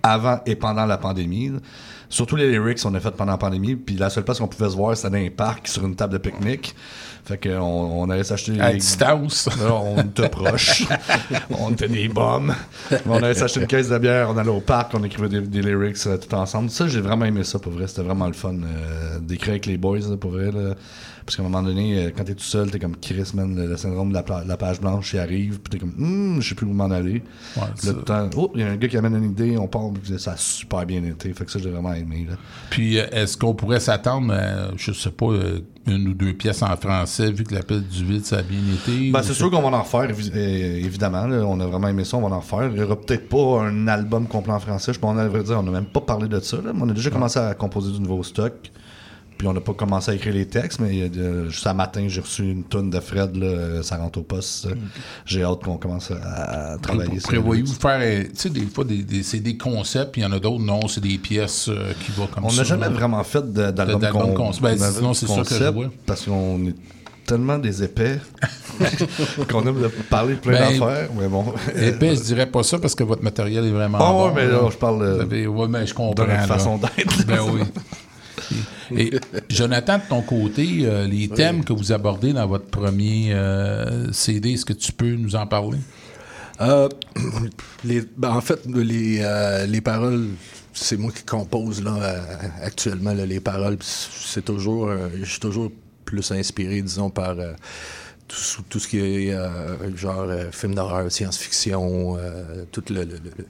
avant 0.05 0.39
et 0.47 0.55
pendant 0.55 0.87
la 0.87 0.97
pandémie. 0.97 1.51
Surtout 2.09 2.37
les 2.37 2.51
lyrics, 2.51 2.79
on 2.85 2.95
a 2.95 3.01
fait 3.01 3.11
pendant 3.11 3.33
la 3.33 3.39
pandémie. 3.39 3.77
Puis 3.77 3.97
la 3.97 4.11
seule 4.11 4.25
place 4.25 4.39
qu'on 4.39 4.49
pouvait 4.49 4.71
se 4.71 4.77
voir, 4.77 4.97
c'était 4.97 5.11
dans 5.11 5.25
un 5.27 5.31
parc 5.31 5.69
sur 5.69 5.85
une 5.85 5.97
table 5.97 6.13
de 6.15 6.19
pique-nique. 6.19 6.75
Fait 7.25 7.39
qu'on 7.39 7.61
on 7.63 8.11
allait 8.11 8.23
s'acheter. 8.25 8.61
À 8.61 8.71
les- 8.73 8.79
distance. 8.79 9.49
Là, 9.59 9.73
on 9.75 9.99
était 10.03 10.29
proche. 10.29 10.85
on 11.59 11.71
était 11.71 11.89
des 11.89 12.09
bombes. 12.09 12.53
On 13.07 13.17
allait 13.17 13.33
s'acheter 13.35 13.61
une 13.61 13.67
caisse 13.67 13.89
de 13.89 13.97
bière, 13.97 14.29
on 14.31 14.37
allait 14.37 14.51
au 14.51 14.61
parc, 14.61 14.93
on 14.95 15.03
écrivait 15.05 15.31
des, 15.31 15.41
des 15.41 15.63
lyrics 15.63 15.97
euh, 16.07 16.19
tout 16.19 16.35
ensemble. 16.35 16.69
Ça, 16.69 16.87
j'ai 16.87 17.01
vraiment 17.01 17.25
aimé 17.25 17.43
ça, 17.45 17.59
pour 17.59 17.73
vrai. 17.73 17.87
C'était 17.87 18.03
vraiment 18.03 18.27
le 18.27 18.35
fun 18.35 18.53
euh, 18.55 19.19
d'écrire 19.21 19.53
avec 19.53 19.65
les 19.67 19.79
boys, 19.79 20.01
là, 20.01 20.17
pour 20.19 20.33
vrai. 20.33 20.51
Là. 20.53 20.75
Parce 21.25 21.37
qu'à 21.37 21.43
un 21.43 21.49
moment 21.49 21.63
donné, 21.63 21.99
euh, 21.99 22.11
quand 22.15 22.25
t'es 22.25 22.35
tout 22.35 22.45
seul, 22.45 22.71
t'es 22.71 22.79
comme 22.79 22.97
Chris, 22.97 23.31
man, 23.35 23.57
le, 23.57 23.67
le 23.67 23.77
syndrome 23.77 24.11
de 24.11 24.15
la, 24.15 24.57
page 24.57 24.81
blanche, 24.81 25.13
il 25.15 25.19
arrive, 25.19 25.61
puis 25.61 25.71
t'es 25.71 25.79
comme, 25.79 25.95
hum, 25.99 26.43
je 26.43 26.49
sais 26.51 26.55
plus 26.55 26.67
où 26.67 26.73
m'en 26.73 26.91
aller. 26.91 27.23
Ouais, 27.57 27.63
Puis 27.77 27.87
là, 27.87 27.93
tout 27.93 27.99
le 28.01 28.05
temps, 28.05 28.31
oh, 28.37 28.51
il 28.55 28.61
y 28.61 28.65
a 28.65 28.69
un 28.69 28.77
gars 28.77 28.89
qui 28.89 28.97
amène 28.97 29.17
une 29.17 29.31
idée, 29.31 29.57
on 29.57 29.67
part, 29.67 29.85
ça 30.19 30.33
a 30.33 30.37
super 30.37 30.85
bien 30.85 31.03
été. 31.05 31.33
Fait 31.33 31.45
que 31.45 31.51
ça, 31.51 31.59
j'ai 31.59 31.71
vraiment 31.71 31.95
aimé. 31.95 32.27
Là. 32.29 32.37
Puis 32.71 32.99
euh, 32.99 33.07
est-ce 33.13 33.37
qu'on 33.37 33.55
pourrait 33.55 33.81
s'attendre 33.81 34.33
à, 34.35 34.71
je 34.77 34.93
sais 34.93 35.11
pas, 35.11 35.27
euh, 35.27 35.61
une 35.87 36.09
ou 36.09 36.15
deux 36.15 36.33
pièces 36.33 36.63
en 36.63 36.77
français, 36.77 37.31
vu 37.31 37.45
que 37.45 37.55
l'appel 37.55 37.83
du 37.83 38.05
vide, 38.05 38.25
ça 38.25 38.39
a 38.39 38.43
bien 38.43 38.61
été? 38.73 39.11
Ben, 39.11 39.23
c'est 39.23 39.35
sûr 39.35 39.51
qu'on 39.51 39.63
va 39.63 39.77
en 39.77 39.83
refaire, 39.83 40.09
euh, 40.11 40.77
évidemment. 40.77 41.27
là. 41.27 41.45
on 41.47 41.59
a 41.61 41.67
vraiment 41.67 41.89
aimé 41.89 42.05
ça, 42.05 42.17
on 42.17 42.29
va 42.29 42.35
en 42.35 42.41
refaire. 42.41 42.71
Il 42.73 42.79
y 42.79 42.83
aura 42.83 43.01
peut-être 43.01 43.29
pas 43.29 43.63
un 43.63 43.89
album 43.89 44.27
complet 44.27 44.53
en 44.53 44.61
français. 44.61 44.93
Je 44.93 44.99
pense, 44.99 45.19
à 45.19 45.29
vrai 45.29 45.43
dire, 45.43 45.59
on 45.59 45.63
n'a 45.63 45.71
même 45.71 45.87
pas 45.87 46.01
parlé 46.01 46.29
de 46.29 46.41
ça. 46.41 46.57
là. 46.59 46.73
Mais 46.75 46.83
On 46.83 46.89
a 46.89 46.93
déjà 46.93 47.11
commencé 47.11 47.39
à 47.39 47.55
composer 47.55 47.93
du 47.93 48.01
nouveau 48.01 48.23
stock. 48.23 48.53
Puis 49.37 49.49
on 49.49 49.53
n'a 49.53 49.61
pas 49.61 49.73
commencé 49.75 50.13
à 50.13 50.15
écrire 50.15 50.33
les 50.35 50.47
textes, 50.47 50.79
mais 50.79 51.11
euh, 51.17 51.49
juste 51.51 51.67
un 51.67 51.75
matin, 51.75 52.05
j'ai 52.07 52.21
reçu 52.21 52.43
une 52.51 52.63
tonne 52.63 52.89
de 52.91 53.01
Fred, 53.01 53.35
là, 53.37 53.47
euh, 53.47 53.83
ça 53.83 53.97
rentre 53.97 54.21
au 54.21 54.23
poste. 54.23 54.69
J'ai 55.27 55.43
hâte 55.43 55.65
qu'on 55.65 55.77
commence 55.77 56.13
à, 56.13 56.75
à 56.75 56.79
travailler 56.79 57.19
sur 57.19 57.29
Prévoyez-vous 57.31 57.75
faire, 57.75 57.99
euh, 58.01 58.23
tu 58.25 58.31
sais, 58.35 58.51
des 58.51 58.65
fois, 58.67 58.85
des, 58.85 59.03
des- 59.03 59.25
c'est 59.25 59.41
des 59.41 59.57
concepts, 59.57 60.13
puis 60.13 60.21
il 60.21 60.25
y 60.25 60.27
en 60.27 60.33
a 60.33 60.39
d'autres, 60.39 60.63
non, 60.63 60.87
c'est 60.87 61.01
des 61.03 61.19
pièces 61.19 61.69
euh, 61.69 61.93
qui 62.05 62.13
vont 62.13 62.29
comme 62.29 62.45
On 62.45 62.49
ça. 62.51 62.59
n'a 62.59 62.63
jamais 62.65 62.87
là. 62.87 62.91
vraiment 62.93 63.25
fait 63.25 63.53
d'album 63.53 64.01
d'album 64.01 64.13
con- 64.13 64.35
concept. 64.35 64.63
Ben, 64.63 64.79
sinon, 64.79 65.15
c'est 65.15 65.27
ça 65.27 65.35
que 65.43 65.49
je 65.49 65.49
concept, 65.55 65.73
vois. 65.75 65.91
Parce 66.07 66.23
qu'on 66.27 66.67
est 66.69 66.75
tellement 67.27 67.59
des 67.59 67.83
épais 67.83 68.21
qu'on 69.51 69.67
aime 69.67 69.81
de 69.83 69.89
parler 70.11 70.35
de 70.35 70.41
plein 70.41 70.61
Ben, 70.61 70.79
d'affaires. 70.79 71.09
Mais 71.19 71.27
bon. 71.27 71.47
Épais, 71.75 72.15
je 72.15 72.23
dirais 72.23 72.47
pas 72.47 72.63
ça 72.63 72.79
parce 72.79 72.95
que 72.95 73.03
votre 73.03 73.23
matériel 73.25 73.65
est 73.65 73.71
vraiment 73.71 73.99
Ah 74.01 74.13
bon. 74.13 74.27
ouais, 74.27 74.33
mais 74.37 74.47
là, 74.47 74.61
je 74.71 74.77
parle 74.77 75.21
avez- 75.23 75.47
ouais, 75.47 75.67
mais 75.69 75.87
je 75.87 75.95
comprends. 75.95 76.25
de 76.25 76.31
notre 76.31 76.47
façon 76.47 76.79
d'être. 76.79 77.27
Ben 77.27 77.41
oui. 77.51 77.63
Et 78.97 79.13
Jonathan, 79.49 79.99
de 79.99 80.03
ton 80.09 80.23
côté, 80.23 80.81
euh, 80.83 81.07
les 81.07 81.29
thèmes 81.29 81.65
que 81.65 81.73
vous 81.73 81.93
abordez 81.93 82.33
dans 82.33 82.47
votre 82.47 82.67
premier 82.67 83.33
euh, 83.33 84.13
CD, 84.13 84.53
est-ce 84.53 84.65
que 84.65 84.73
tu 84.73 84.93
peux 84.93 85.13
nous 85.15 85.37
en 85.37 85.47
parler? 85.47 85.79
Euh, 86.61 86.89
les, 87.85 88.03
ben, 88.17 88.31
en 88.31 88.41
fait, 88.41 88.61
les, 88.67 89.23
les 89.69 89.81
paroles, 89.81 90.29
c'est 90.73 90.97
moi 90.97 91.13
qui 91.13 91.25
compose 91.25 91.83
là, 91.83 91.97
actuellement 92.63 93.13
là, 93.15 93.27
les 93.27 93.41
paroles. 93.41 93.79
C'est 93.81 94.45
toujours, 94.45 94.91
je 95.21 95.25
suis 95.25 95.41
toujours 95.41 95.71
plus 96.05 96.31
inspiré, 96.33 96.83
disons, 96.83 97.11
par 97.11 97.35
tout, 98.29 98.37
ce- 98.37 98.61
tout 98.69 98.79
ce 98.79 98.89
qui 98.89 98.99
est 98.99 99.37
genre 99.97 100.27
film 100.53 100.75
d'horreur, 100.75 101.11
science-fiction, 101.11 102.17
tout 102.73 102.85
le, 102.91 103.05
le- 103.05 103.21
le- 103.25 103.47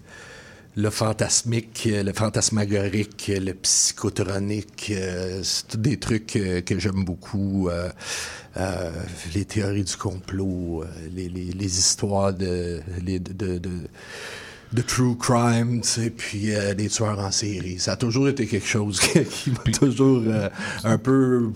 le 0.77 0.91
fantasmique, 0.91 1.89
le 1.91 2.13
fantasmagorique, 2.13 3.31
le 3.35 3.53
psychotronique, 3.55 4.91
euh, 4.95 5.41
c'est 5.45 5.69
tous 5.69 5.77
des 5.79 5.99
trucs 5.99 6.35
euh, 6.37 6.61
que 6.63 6.79
j'aime 6.79 7.05
beaucoup. 7.05 7.69
euh, 7.71 7.89
les 9.35 9.45
théories 9.45 9.83
du 9.85 9.97
complot, 9.97 10.85
les, 11.13 11.29
les- 11.29 11.51
les 11.53 11.79
histoires 11.79 12.33
de, 12.33 12.81
les- 13.05 13.19
de, 13.19 13.33
de, 13.33 13.59
de- 13.59 13.71
de 14.73 14.83
true 14.83 15.17
crime, 15.17 15.81
tu 15.81 15.89
sais, 15.89 16.11
puis 16.11 16.51
les 16.77 16.89
tueurs 16.89 17.19
en 17.19 17.31
série. 17.33 17.79
Ça 17.81 17.93
a 17.93 17.97
toujours 17.97 18.29
été 18.29 18.47
quelque 18.47 18.67
chose 18.67 19.01
qui, 19.31 19.51
m'a 19.51 19.73
toujours 19.73 20.23
un 20.85 20.99
peu... 20.99 21.51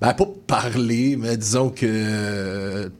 Ben, 0.00 0.14
pas 0.14 0.28
parlé, 0.46 1.16
mais 1.16 1.36
disons 1.36 1.68
que... 1.70 2.90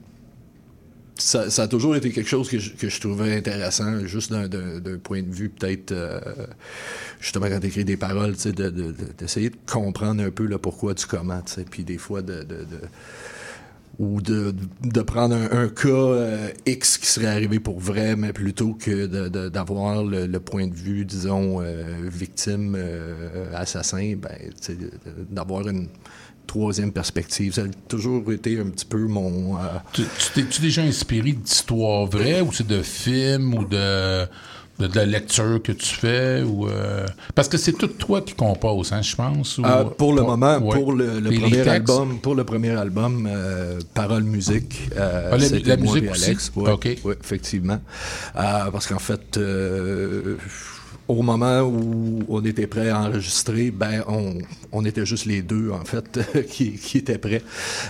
ça, 1.19 1.49
ça 1.49 1.63
a 1.63 1.67
toujours 1.67 1.95
été 1.95 2.11
quelque 2.11 2.27
chose 2.29 2.49
que 2.49 2.59
je, 2.59 2.71
que 2.73 2.89
je 2.89 2.99
trouvais 2.99 3.35
intéressant, 3.35 4.05
juste 4.05 4.31
d'un- 4.31 4.47
point 4.97 5.21
de 5.23 5.31
vue 5.31 5.49
peut-être, 5.49 5.91
euh, 5.91 6.19
justement 7.19 7.47
quand 7.47 7.59
tu 7.59 7.67
écris 7.67 7.85
des 7.85 7.97
paroles, 7.97 8.33
sais, 8.37 8.51
de- 8.51 8.69
de- 8.69 8.91
de- 8.91 9.13
d'essayer 9.17 9.49
de, 9.49 9.57
comprendre 9.65 10.23
un 10.23 10.31
peu 10.31 10.45
le 10.45 10.57
pourquoi 10.57 10.93
du 10.93 11.05
comment, 11.05 11.41
puis 11.69 11.83
des 11.83 11.97
fois 11.97 12.21
de... 12.21 12.45
ou 13.99 14.21
de, 14.21 14.55
prendre 15.01 15.35
un, 15.35 15.67
cas 15.67 15.87
euh, 15.89 16.49
X 16.65 16.97
qui 16.97 17.07
serait 17.07 17.27
arrivé 17.27 17.59
pour 17.59 17.79
vrai, 17.79 18.15
mais 18.15 18.31
plutôt 18.31 18.73
que 18.73 19.07
d'avoir 19.49 20.03
le, 20.05 20.25
le 20.25 20.39
point 20.39 20.67
de 20.67 20.73
vue, 20.73 21.03
disons, 21.03 21.61
euh, 21.61 21.83
victime, 22.09 22.75
euh, 22.77 23.51
assassin, 23.53 24.15
ben, 24.15 24.31
d'avoir 25.29 25.67
une 25.67 25.89
troisième 26.53 26.91
perspective. 26.91 27.53
Ça 27.53 27.61
a 27.61 27.65
toujours 27.87 28.23
été 28.31 28.59
un 28.59 28.69
petit 28.73 28.85
peu 28.93 28.97
mon... 29.17 29.55
euh, 29.57 29.61
Tu 29.93 30.03
t'es-tu 30.33 30.61
déjà 30.61 30.81
inspiré 30.81 31.31
d'histoires 31.33 32.05
vraies 32.07 32.41
ou 32.41 32.51
c'est 32.51 32.65
de 32.67 32.81
films 32.81 33.53
ou 33.53 33.63
de 33.65 34.25
de, 34.79 34.87
de 34.87 34.95
la 34.95 35.05
lecture 35.05 35.61
que 35.61 35.73
tu 35.73 35.93
fais 36.03 36.41
ou 36.41 36.65
euh, 36.69 37.05
parce 37.35 37.49
que 37.49 37.57
c'est 37.57 37.73
tout 37.73 37.87
toi 38.05 38.21
qui 38.21 38.33
composes, 38.33 38.93
hein, 38.93 39.01
je 39.01 39.13
pense. 39.13 39.57
ou- 39.57 39.65
Euh, 39.65 39.83
pour 40.01 40.13
le 40.13 40.21
moment, 40.31 40.57
ouais. 40.57 40.73
pour 40.77 40.93
le, 40.93 41.07
premier 41.37 41.67
album, 41.67 42.17
pour 42.25 42.33
le 42.33 42.45
premier 42.45 42.69
album, 42.85 43.27
euh, 43.29 43.79
parole 43.93 44.23
musique, 44.23 44.73
Ah, 44.97 45.35
la- 45.35 45.75
musique 45.77 46.09
aussi? 46.09 46.23
Alex. 46.27 46.51
Ouais, 46.55 46.71
Ok. 46.71 46.85
ouais, 47.03 47.17
effectivement, 47.25 47.79
parce 48.73 48.87
qu'en 48.87 48.99
fait, 49.09 49.37
au 51.09 51.23
moment 51.23 51.61
où 51.61 52.19
on 52.29 52.45
était 52.45 52.67
prêt 52.67 52.89
à 52.89 53.01
enregistrer, 53.01 53.71
ben 53.71 54.03
on, 54.07 54.37
on 54.71 54.85
était 54.85 55.07
juste 55.07 55.25
les 55.25 55.41
deux 55.41 55.71
en 55.71 55.83
fait 55.83 56.19
qui, 56.49 56.73
qui 56.73 56.99
étaient 56.99 57.17
prêts. 57.17 57.41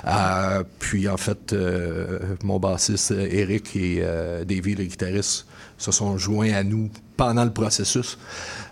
Euh, 0.07 0.63
puis 0.79 1.09
en 1.09 1.17
fait, 1.17 1.51
euh, 1.51 2.19
mon 2.43 2.59
bassiste 2.59 3.11
Eric 3.11 3.75
et 3.75 3.99
euh, 4.01 4.45
Davy 4.45 4.73
le 4.73 4.85
guitariste 4.85 5.47
se 5.77 5.91
sont 5.91 6.17
joints 6.17 6.53
à 6.53 6.63
nous 6.63 6.89
pendant 7.17 7.43
le 7.43 7.51
processus. 7.51 8.17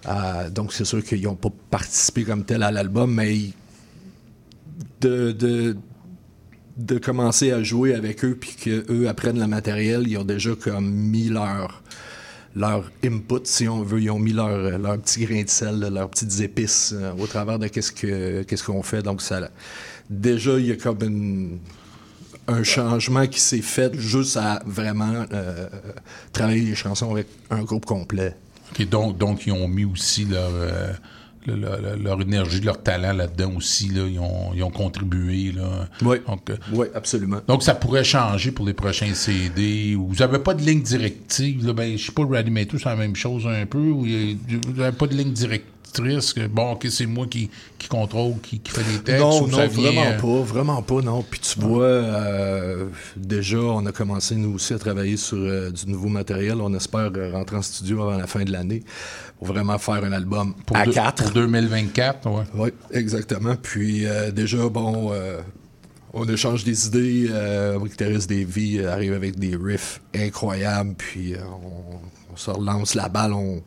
Euh, 0.07 0.49
donc 0.49 0.71
c'est 0.71 0.85
sûr 0.85 1.03
qu'ils 1.03 1.23
n'ont 1.23 1.35
pas 1.35 1.51
participé 1.69 2.23
comme 2.23 2.45
tel 2.45 2.63
à 2.63 2.71
l'album, 2.71 3.13
mais 3.13 3.37
de, 5.01 5.33
de, 5.33 5.75
de 6.77 6.97
commencer 6.99 7.51
à 7.51 7.61
jouer 7.63 7.95
avec 7.95 8.23
eux 8.23 8.37
puis 8.39 8.55
qu'eux 8.55 9.09
apprennent 9.09 9.41
le 9.41 9.47
matériel, 9.47 10.07
ils 10.07 10.17
ont 10.17 10.23
déjà 10.23 10.51
comme 10.55 10.89
mis 10.89 11.27
leur 11.27 11.83
leur 12.57 12.91
input, 13.03 13.41
si 13.43 13.67
on 13.67 13.83
veut, 13.83 14.01
ils 14.01 14.09
ont 14.09 14.19
mis 14.19 14.33
leur, 14.33 14.79
leur 14.79 14.97
petit 14.99 15.25
grain 15.25 15.43
de 15.43 15.49
sel, 15.49 15.79
leurs 15.79 16.09
petites 16.09 16.39
épices 16.41 16.93
euh, 16.95 17.13
au 17.19 17.27
travers 17.27 17.59
de 17.59 17.67
qu'est-ce 17.67 17.91
que 17.91 18.43
qu'est-ce 18.43 18.63
qu'on 18.63 18.81
fait. 18.81 19.03
Donc 19.03 19.21
ça, 19.21 19.49
déjà 20.09 20.57
il 20.57 20.65
y 20.65 20.71
a 20.71 20.75
comme 20.75 21.59
un 22.47 22.63
changement 22.63 23.27
qui 23.27 23.39
s'est 23.39 23.61
fait 23.61 23.93
juste 23.97 24.37
à 24.37 24.61
vraiment 24.65 25.25
euh, 25.33 25.67
travailler 26.31 26.61
les 26.61 26.75
chansons 26.75 27.11
avec 27.11 27.27
un 27.49 27.63
groupe 27.63 27.85
complet. 27.85 28.35
Ok, 28.71 28.89
donc, 28.89 29.17
donc, 29.17 29.45
ils 29.45 29.53
ont 29.53 29.67
mis 29.67 29.85
aussi 29.85 30.25
leur, 30.25 30.51
euh, 30.53 30.93
le- 31.47 31.55
le- 31.55 31.95
le- 31.97 32.03
leur 32.03 32.21
énergie, 32.21 32.61
leur 32.61 32.81
talent 32.83 33.13
là-dedans 33.13 33.53
aussi. 33.55 33.89
Là, 33.89 34.03
ils, 34.07 34.19
ont, 34.19 34.53
ils 34.53 34.63
ont 34.63 34.69
contribué. 34.69 35.51
Là. 35.53 35.87
Oui. 36.01 36.17
Donc, 36.27 36.49
euh, 36.49 36.57
Oui, 36.73 36.87
absolument. 36.93 37.37
donc, 37.47 37.63
ça 37.63 37.73
pourrait 37.73 38.03
changer 38.03 38.51
pour 38.51 38.65
les 38.65 38.73
prochains 38.73 39.13
CD. 39.13 39.95
Ou 39.95 40.07
vous 40.07 40.15
n'avez 40.15 40.39
pas 40.39 40.53
de 40.53 40.61
ligne 40.61 40.81
directive. 40.81 41.65
Là, 41.65 41.73
ben, 41.73 41.97
je 41.97 42.05
sais 42.05 42.11
pas, 42.11 42.25
Reanimator, 42.25 42.79
c'est 42.79 42.89
la 42.89 42.95
même 42.95 43.15
chose 43.15 43.47
un 43.47 43.65
peu. 43.65 43.77
Vous 43.79 44.05
n'avez 44.75 44.95
pas 44.95 45.07
de 45.07 45.15
ligne 45.15 45.31
directrice. 45.93 46.33
Que, 46.33 46.47
bon, 46.47 46.71
ok, 46.73 46.87
c'est 46.89 47.05
moi 47.05 47.25
qui, 47.27 47.49
qui 47.77 47.87
contrôle, 47.87 48.35
qui, 48.41 48.59
qui 48.59 48.71
fait 48.71 48.83
les 48.91 48.99
textes. 48.99 49.21
Non, 49.21 49.43
ou 49.43 49.47
non, 49.47 49.57
ça 49.57 49.67
vient, 49.67 49.91
vraiment 49.91 50.05
euh, 50.05 50.19
pas, 50.19 50.43
vraiment 50.45 50.81
pas, 50.81 51.01
non. 51.01 51.23
Puis 51.29 51.39
tu 51.39 51.59
vois, 51.59 51.83
euh, 51.85 52.87
déjà, 53.15 53.57
on 53.57 53.85
a 53.85 53.91
commencé 53.91 54.35
nous 54.35 54.55
aussi 54.55 54.73
à 54.73 54.79
travailler 54.79 55.17
sur 55.17 55.37
euh, 55.37 55.71
du 55.71 55.87
nouveau 55.91 56.09
matériel. 56.09 56.55
On 56.61 56.73
espère 56.73 57.11
rentrer 57.33 57.57
en 57.57 57.61
studio 57.61 58.01
avant 58.03 58.17
la 58.17 58.27
fin 58.27 58.43
de 58.43 58.51
l'année 58.51 58.83
pour 59.37 59.47
vraiment 59.47 59.77
faire 59.77 60.03
un 60.03 60.11
album 60.11 60.53
Pour 60.65 60.77
à 60.77 60.85
deux- 60.85 60.91
quatre. 60.93 61.23
pour 61.23 61.31
2024, 61.33 62.29
ouais. 62.29 62.43
Oui, 62.55 62.69
exactement. 62.91 63.55
Puis 63.61 64.05
euh, 64.05 64.31
déjà, 64.31 64.67
bon, 64.69 65.11
on 66.13 66.27
échange 66.27 66.63
des 66.63 66.87
idées. 66.87 67.27
Euh, 67.29 67.77
Davey 68.27 68.77
euh, 68.79 68.91
arrive 68.91 69.13
avec 69.13 69.37
des 69.37 69.55
riffs 69.55 70.01
incroyables. 70.15 70.95
Puis 70.97 71.35
euh, 71.35 71.39
on, 71.45 71.97
on 72.33 72.35
se 72.35 72.49
relance 72.49 72.95
la 72.95 73.09
balle. 73.09 73.33
On, 73.33 73.61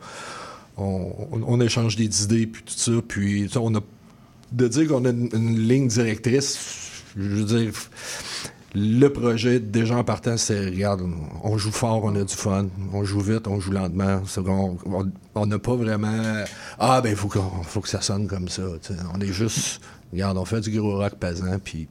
on, 0.81 1.61
échange 1.61 1.97
des 1.97 2.25
idées, 2.25 2.47
puis 2.47 2.63
tout 2.63 2.75
ça. 2.75 2.93
Puis 3.07 3.51
on 3.57 3.75
a 3.75 3.81
de 4.53 4.69
dire 4.69 4.89
qu'on 4.89 5.05
a 5.05 5.11
une, 5.11 5.59
ligne 5.59 5.89
directrice. 5.89 7.03
Je 7.17 7.23
veux 7.23 7.45
dire, 7.45 7.73
le 8.75 9.09
projet 9.09 9.59
déjà 9.59 9.97
en 9.97 10.05
partant, 10.05 10.37
c'est 10.37 10.67
regarde, 10.67 11.03
on 11.43 11.59
joue 11.59 11.73
fort, 11.73 12.05
on 12.05 12.15
a 12.15 12.25
du 12.25 12.35
fun, 12.35 12.67
on 12.93 13.05
joue 13.05 13.21
vite, 13.21 13.47
on 13.49 13.61
joue 13.61 13.73
lentement. 13.73 14.23
On- 15.35 15.47
n'a 15.47 15.59
pas 15.59 15.75
vraiment 15.75 16.45
ah 16.79 17.01
ben 17.01 17.17
faut 17.17 17.29
qu'on 17.29 17.63
faut 17.63 17.81
que 17.81 17.89
ça 17.89 18.01
sonne 18.01 18.27
comme 18.27 18.49
ça. 18.49 18.63
On 19.15 19.21
est 19.21 19.33
juste 19.33 19.81
regarde, 20.13 20.37
on 20.37 20.45
fait 20.45 20.61
du 20.61 20.79
gros 20.79 20.99
rock 20.99 21.15
pesant 21.15 21.59
puis 21.63 21.89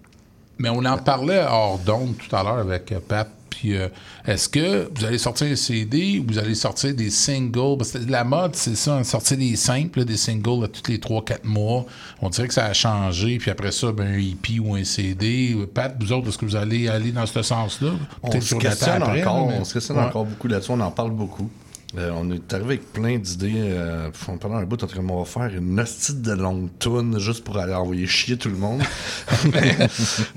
Mais 0.58 0.70
on 0.70 0.86
en 0.86 0.98
parlait 0.98 1.44
hors 1.44 1.80
d'onde 1.80 2.16
tout 2.18 2.34
à 2.36 2.44
l'heure 2.44 2.60
avec 2.60 2.92
euh, 2.92 3.00
Pat. 3.06 3.28
Puis, 3.60 3.76
euh, 3.76 3.90
est-ce 4.26 4.48
que 4.48 4.90
vous 4.96 5.04
allez 5.04 5.18
sortir 5.18 5.48
un 5.48 5.56
CD 5.58 6.20
ou 6.20 6.32
vous 6.32 6.38
allez 6.40 6.56
sortir 6.56 6.96
des 6.96 7.10
singles? 7.10 7.76
Parce 7.78 7.92
que 7.92 7.98
la 8.10 8.24
mode, 8.24 8.56
c'est 8.56 8.76
ça, 8.78 8.96
hein, 8.96 9.04
sortir 9.04 9.38
des 9.38 9.58
simples, 9.58 10.06
des 10.06 10.16
singles 10.16 10.64
à 10.64 10.68
tous 10.70 10.90
les 10.90 10.98
3-4 10.98 11.44
mois. 11.44 11.86
On 12.22 12.30
dirait 12.30 12.48
que 12.48 12.54
ça 12.54 12.68
a 12.68 12.74
changé. 12.74 13.38
Puis 13.38 13.52
après 13.52 13.74
ça, 13.74 13.92
ben, 13.92 14.08
un 14.08 14.18
EP 14.18 14.60
ou 14.62 14.76
un 14.76 14.84
CD. 14.86 15.58
Pat, 15.74 15.94
vous 16.00 16.14
autres, 16.14 16.30
est-ce 16.30 16.38
que 16.38 16.46
vous 16.46 16.56
allez 16.56 16.88
aller 16.88 17.12
dans 17.12 17.26
ce 17.26 17.42
sens-là? 17.42 17.92
On 18.24 18.32
se 18.40 18.56
questionne 18.56 19.04
après, 19.04 19.22
encore, 19.24 19.48
là, 19.48 19.54
mais- 19.56 19.60
on 19.60 19.66
se 19.66 19.74
questionne 19.74 19.98
Ouais. 19.98 20.04
encore 20.06 20.24
beaucoup 20.26 20.48
là-dessus, 20.48 20.72
on 20.72 20.80
en 20.80 20.92
parle 20.92 21.12
beaucoup. 21.12 21.50
Euh, 21.98 22.12
on 22.16 22.30
est 22.30 22.54
arrivé 22.54 22.68
avec 22.68 22.94
plein 22.94 23.18
d'idées. 23.18 23.54
Euh, 23.56 24.10
on 24.28 24.38
pendant 24.38 24.58
un 24.58 24.64
bout, 24.64 24.78
on, 24.84 25.20
va 25.20 25.26
faire 25.26 25.52
une 25.56 25.80
hostie 25.80 26.14
de 26.14 26.34
longue 26.34 26.70
toune 26.78 27.20
juste 27.20 27.44
pour 27.44 27.58
aller 27.58 27.74
envoyer 27.74 28.06
chier 28.06 28.38
tout 28.38 28.50
le 28.50 28.58
monde. 28.58 28.82
mais, 29.54 29.76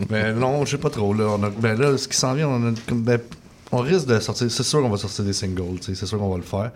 mais 0.08 0.32
non, 0.32 0.64
je 0.64 0.72
sais 0.72 0.78
pas 0.78 0.88
trop. 0.88 1.12
Là, 1.12 1.24
on 1.38 1.42
a- 1.42 1.50
ben 1.50 1.78
là, 1.78 1.98
ce 1.98 2.08
qui 2.08 2.16
s'en 2.16 2.32
vient, 2.32 2.48
on, 2.48 2.68
a, 2.68 2.72
ben, 2.92 3.20
on 3.70 3.78
risque 3.78 4.06
de 4.06 4.18
sortir. 4.20 4.50
C'est 4.50 4.62
sûr 4.62 4.80
qu'on 4.80 4.88
va 4.88 4.96
sortir 4.96 5.24
des 5.24 5.34
singles, 5.34 5.78
c'est 5.82 5.94
sûr 5.94 6.18
qu'on 6.18 6.30
va 6.30 6.38
le 6.38 6.42
faire. 6.42 6.70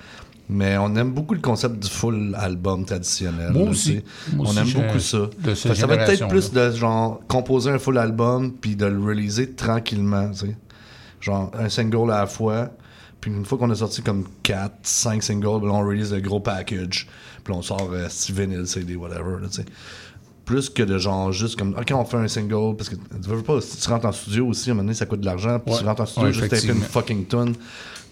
Mais 0.48 0.76
on 0.76 0.94
aime 0.94 1.10
beaucoup 1.10 1.34
le 1.34 1.40
concept 1.40 1.80
du 1.80 1.88
full 1.88 2.36
album 2.38 2.84
traditionnel. 2.84 3.52
Moi 3.52 3.70
aussi. 3.70 4.02
Moi 4.34 4.46
on 4.46 4.50
aussi, 4.50 4.58
aime 4.58 4.86
beaucoup 4.86 5.00
ça. 5.00 5.18
de 5.38 5.54
ça 5.54 5.86
va 5.86 5.94
être 5.94 6.06
peut-être 6.06 6.28
plus 6.28 6.52
de 6.52 6.70
genre 6.70 7.20
composer 7.26 7.70
un 7.70 7.78
full 7.78 7.98
album 7.98 8.52
puis 8.52 8.76
de 8.76 8.86
le 8.86 9.02
releaser 9.02 9.52
tranquillement. 9.52 10.30
Genre 11.20 11.50
un 11.58 11.68
single 11.68 12.12
à 12.12 12.20
la 12.20 12.26
fois. 12.26 12.70
Puis 13.20 13.30
une 13.30 13.44
fois 13.44 13.58
qu'on 13.58 13.70
a 13.70 13.74
sorti 13.74 14.02
comme 14.02 14.24
4, 14.42 14.72
5 14.82 15.22
singles, 15.22 15.66
là, 15.66 15.72
on 15.72 15.86
release 15.86 16.12
le 16.12 16.20
gros 16.20 16.40
package. 16.40 17.08
Puis 17.44 17.54
on 17.54 17.62
sort 17.62 17.90
euh, 17.92 18.08
Hill, 18.28 18.66
CD, 18.66 18.96
whatever, 18.96 19.40
là. 19.40 19.48
Plus 20.46 20.70
que 20.70 20.82
de 20.82 20.96
genre 20.96 21.30
juste 21.32 21.58
comme, 21.58 21.76
OK, 21.78 21.90
on 21.92 22.04
fait 22.06 22.16
un 22.16 22.28
single. 22.28 22.74
Parce 22.76 22.88
que 22.88 22.94
tu 22.94 23.28
veux 23.28 23.42
pas, 23.42 23.60
si 23.60 23.76
tu 23.76 23.88
rentres 23.90 24.06
en 24.06 24.12
studio 24.12 24.46
aussi, 24.46 24.70
à 24.70 24.72
un 24.72 24.74
moment 24.76 24.84
donné, 24.84 24.94
ça 24.94 25.04
coûte 25.04 25.20
de 25.20 25.26
l'argent. 25.26 25.58
Puis 25.58 25.74
Ouais. 25.74 25.80
tu 25.80 25.84
rentres 25.86 26.00
en 26.02 26.06
studio 26.06 26.28
Ouais, 26.28 26.32
juste 26.32 26.48
taper 26.48 26.68
une 26.68 26.80
fucking 26.80 27.26
tune. 27.26 27.52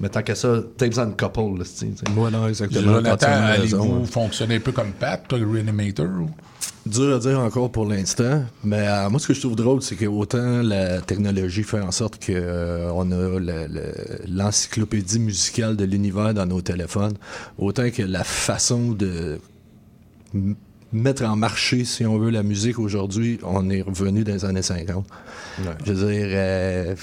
Mais 0.01 0.09
tant 0.09 0.23
qu'à 0.23 0.35
ça, 0.35 0.57
tapes 0.77 0.99
en 0.99 1.11
couple, 1.13 1.61
là, 1.61 1.65
tu 1.65 1.71
sais. 1.87 1.89
Moi, 2.15 2.29
non, 2.31 2.49
exactement. 2.49 2.95
Jonathan, 2.95 3.29
allez-vous 3.31 4.01
ouais. 4.01 4.07
fonctionner 4.07 4.57
un 4.57 4.61
peu 4.61 4.73
comme 4.73 4.91
Pat, 4.91 5.23
toi, 5.27 5.39
le 5.39 5.49
Reanimator? 5.49 6.07
ou? 6.07 6.29
Dur 6.87 7.15
à 7.15 7.19
dire 7.19 7.39
encore 7.39 7.71
pour 7.73 7.87
l'instant, 7.87 8.45
mais 8.63 8.87
euh, 8.87 9.09
moi 9.09 9.19
ce 9.19 9.29
que 9.29 9.33
je 9.33 9.41
trouve 9.41 9.57
drôle, 9.57 9.81
c'est 9.81 9.97
que 9.97 10.05
autant 10.05 10.61
la 10.63 11.01
technologie 11.01 11.63
fait 11.63 11.81
en 11.81 11.91
sorte 11.91 12.19
que 12.19 12.33
euh, 12.35 12.91
on 12.93 13.11
a 13.11 13.39
le- 13.39 13.67
le- 13.69 13.95
l'encyclopédie 14.29 15.19
musicale 15.19 15.77
de 15.77 15.85
l'univers 15.85 16.35
dans 16.35 16.45
nos 16.45 16.61
téléphones, 16.61 17.15
autant 17.57 17.89
que 17.91 18.03
la 18.03 18.23
façon 18.25 18.93
de 18.93 19.39
mettre 20.95 21.25
en 21.25 21.37
marché, 21.37 21.85
si 21.85 22.07
on 22.07 22.19
veut, 22.19 22.31
la 22.31 22.43
musique 22.43 22.79
aujourd'hui, 22.79 23.39
on 23.43 23.69
est 23.71 23.83
revenu 23.83 24.25
dans 24.25 24.33
les 24.33 24.45
années 24.45 24.63
50. 24.63 25.05
Je 25.85 25.93
veux 25.93 26.13
dire, 26.13 26.27
euh, 26.31 26.95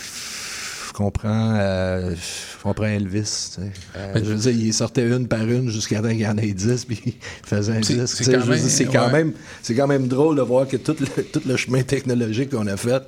euh, 1.26 2.16
je 2.16 2.62
comprends 2.64 2.86
Elvis. 2.86 3.58
Euh, 3.60 4.12
je 4.16 4.20
veux 4.20 4.36
dire, 4.36 4.52
il 4.52 4.74
sortait 4.74 5.08
une 5.08 5.28
par 5.28 5.44
une 5.44 5.70
jusqu'à 5.70 6.02
temps 6.02 6.10
qu'il 6.10 6.20
y 6.22 6.28
en 6.28 6.38
ait 6.38 6.52
10, 6.54 6.86
puis 6.88 7.02
il 7.06 7.14
faisait 7.44 7.74
un 7.74 7.80
disque. 7.80 8.08
c'est 8.08 8.32
quand 8.32 8.46
même- 8.46 8.92
quand, 8.92 9.06
ouais. 9.08 9.12
même, 9.12 9.34
quand 9.76 9.88
même 9.88 10.08
drôle 10.08 10.38
de 10.38 10.42
voir 10.42 10.68
que 10.68 10.78
tout 10.78 10.96
le, 11.00 11.24
tout 11.34 11.42
le 11.46 11.58
chemin 11.58 11.84
technologique 11.84 12.52
qu'on 12.52 12.68
a 12.68 12.78
fait, 12.78 13.04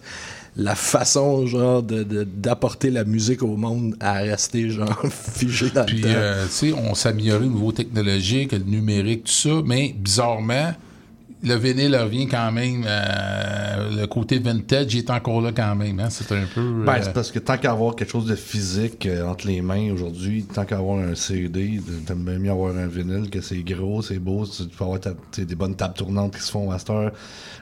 la 0.56 0.76
façon 0.76 1.48
genre 1.48 1.82
de- 1.82 2.04
d'apporter 2.24 2.92
la 2.92 3.04
musique 3.06 3.42
au 3.42 3.56
monde 3.58 3.96
à 4.00 4.14
rester 4.14 4.70
genre 4.70 5.02
figé 5.10 5.70
dans 5.72 5.86
Puis, 5.86 5.98
le 5.98 6.02
temps. 6.04 6.10
euh, 6.16 6.46
tu 6.46 6.52
sais, 6.52 6.74
on 6.74 6.94
s'améliorait 6.94 7.46
au 7.46 7.50
niveau 7.50 7.72
technologique, 7.72 8.52
le 8.52 8.60
numérique, 8.60 9.24
tout 9.24 9.32
ça, 9.32 9.62
mais 9.66 9.96
bizarrement, 9.98 10.74
le 11.44 11.56
vinyle 11.56 11.96
revient 11.96 12.28
quand 12.28 12.52
même. 12.52 12.84
euh, 12.88 14.02
le 14.02 14.08
côté 14.08 14.40
vintage 14.40 14.94
il 14.94 15.00
est 15.00 15.10
encore 15.10 15.42
là 15.42 15.52
quand 15.56 15.76
même. 15.76 16.00
Hein? 16.00 16.10
C'est 16.10 16.32
un 16.32 16.46
peu. 16.54 16.84
Ben, 16.86 16.94
euh, 16.94 17.00
c'est 17.04 17.14
parce 17.14 17.32
que 17.32 17.40
tant 17.40 17.58
qu'à 17.58 17.72
avoir 17.72 17.96
quelque 17.96 18.12
chose 18.12 18.26
de 18.26 18.36
physique 18.36 19.06
euh, 19.06 19.26
entre 19.28 19.48
les 19.48 19.62
mains 19.62 19.92
aujourd'hui, 19.94 20.44
tant 20.46 20.66
qu'à 20.66 20.78
avoir 20.78 21.00
un 21.00 21.16
CD, 21.16 21.80
t'aimes 22.06 22.24
bien 22.24 22.40
mieux 22.40 22.52
avoir 22.52 22.76
un 22.76 22.88
vinyle 22.88 23.30
que 23.30 23.42
c'est 23.42 23.58
gros, 23.64 24.02
c'est 24.02 24.20
beau, 24.20 24.46
tu 24.46 24.64
peux 24.66 24.84
avoir 24.84 25.00
des 25.38 25.56
bonnes 25.56 25.76
tables 25.76 25.94
tournantes 25.96 26.36
qui 26.36 26.42
se 26.42 26.52
font 26.52 26.72
à 26.72 26.80
cette 26.80 26.90
heure. 26.90 27.12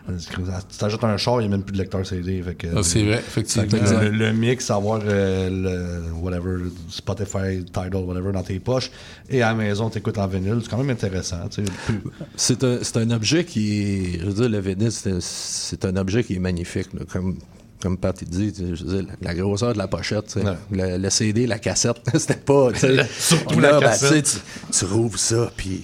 Tu 0.07 0.77
t'ajoutes 0.77 1.03
un 1.03 1.17
char, 1.17 1.41
il 1.41 1.47
n'y 1.47 1.53
a 1.53 1.57
même 1.57 1.63
plus 1.63 1.73
de 1.73 1.77
lecteur 1.77 2.05
CD. 2.05 2.43
Ah, 2.75 2.81
c'est 2.83 3.03
vrai, 3.03 3.17
effectivement. 3.19 3.67
Que 3.67 4.05
le, 4.05 4.09
le 4.09 4.33
mix, 4.33 4.69
avoir 4.71 4.99
euh, 5.05 5.49
le 5.49 6.13
whatever, 6.13 6.57
Spotify, 6.89 7.63
Tidal, 7.65 8.03
whatever 8.03 8.31
dans 8.31 8.41
tes 8.43 8.59
poches, 8.59 8.89
et 9.29 9.41
à 9.43 9.49
la 9.49 9.55
maison, 9.55 9.89
t'écoutes 9.89 10.17
en 10.17 10.27
vinyle, 10.27 10.57
c'est 10.63 10.69
quand 10.69 10.77
même 10.77 10.89
intéressant. 10.89 11.47
tu 11.49 11.63
sais. 11.65 11.71
Plus- 11.85 12.01
C'est 12.35 12.63
un, 12.63 12.79
c'est 12.81 12.97
un 12.97 13.11
objet 13.11 13.45
qui 13.45 13.70
Je 14.19 14.25
veux 14.25 14.33
dire, 14.33 14.49
le 14.49 14.59
vinyle, 14.59 14.91
c'est 15.21 15.85
un 15.85 15.95
objet 15.97 16.23
qui 16.23 16.35
est 16.35 16.39
magnifique. 16.39 16.93
là. 16.93 17.01
Comme, 17.11 17.37
comme 17.81 17.97
Pat 17.97 18.15
il 18.21 18.27
dit, 18.29 18.53
tu 18.53 18.59
sais, 18.59 18.75
je 18.75 18.83
veux 18.85 19.01
dire, 19.03 19.13
la 19.21 19.33
grosseur 19.33 19.73
de 19.73 19.77
la 19.77 19.87
pochette, 19.87 20.27
tu 20.33 20.39
le, 20.75 20.97
le 20.97 21.09
CD, 21.09 21.47
la 21.47 21.59
cassette, 21.59 21.97
c'était 22.13 22.35
pas. 22.35 22.71
tu. 22.71 22.87
Surtout 23.19 23.59
Là, 23.59 23.71
la 23.73 23.79
ben, 23.79 23.85
cassette. 23.89 24.25
tu 24.25 24.31
tu, 24.71 24.77
tu 24.79 24.85
rouvres 24.85 25.19
ça, 25.19 25.51
puis. 25.55 25.83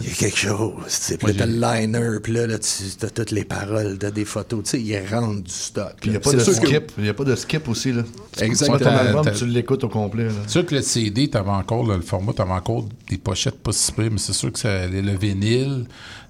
Il 0.00 0.08
y 0.08 0.10
a 0.10 0.14
quelque 0.16 0.36
chose. 0.36 0.72
tu. 1.06 1.16
Puis 1.16 1.28
là, 1.28 1.32
t'as 1.38 1.46
le 1.46 1.52
liner, 1.86 2.18
puis 2.20 2.32
là, 2.32 2.48
là 2.48 2.58
tu 2.58 3.06
as 3.06 3.10
toutes 3.10 3.30
les 3.30 3.44
paroles, 3.44 3.96
t'as 3.98 4.10
des 4.10 4.24
photos. 4.24 4.64
Tu 4.64 4.70
sais, 4.70 4.80
ils 4.82 4.98
rentrent 5.14 5.44
du 5.44 5.50
stock. 5.52 5.92
Il 6.04 6.10
n'y 6.10 6.16
a 6.16 6.20
pas 6.20 6.32
de 6.32 6.40
skip. 6.40 6.90
Il 6.98 7.04
n'y 7.04 7.08
a 7.08 7.14
pas 7.14 7.22
de 7.22 7.36
skip 7.36 7.68
aussi. 7.68 7.92
Là. 7.92 8.02
Tu 8.36 8.42
Exactement. 8.42 8.78
prends 8.80 8.90
ton 8.90 8.96
album, 8.96 9.26
tu 9.32 9.46
l'écoutes 9.46 9.84
au 9.84 9.88
complet. 9.88 10.26
C'est 10.46 10.50
sûr 10.50 10.66
que 10.66 10.74
le 10.74 10.82
CD, 10.82 11.30
t'avais 11.30 11.50
encore 11.50 11.86
là, 11.86 11.94
le 11.94 12.02
format, 12.02 12.32
t'avais 12.32 12.50
encore 12.50 12.88
des 13.08 13.16
pochettes 13.18 13.60
pas 13.60 13.70
si 13.70 13.92
pires, 13.92 14.10
mais 14.10 14.18
c'est 14.18 14.32
sûr 14.32 14.50
que 14.52 14.58
ça- 14.58 14.88
le, 14.88 15.00
le 15.02 15.16
vinyle, 15.16 15.86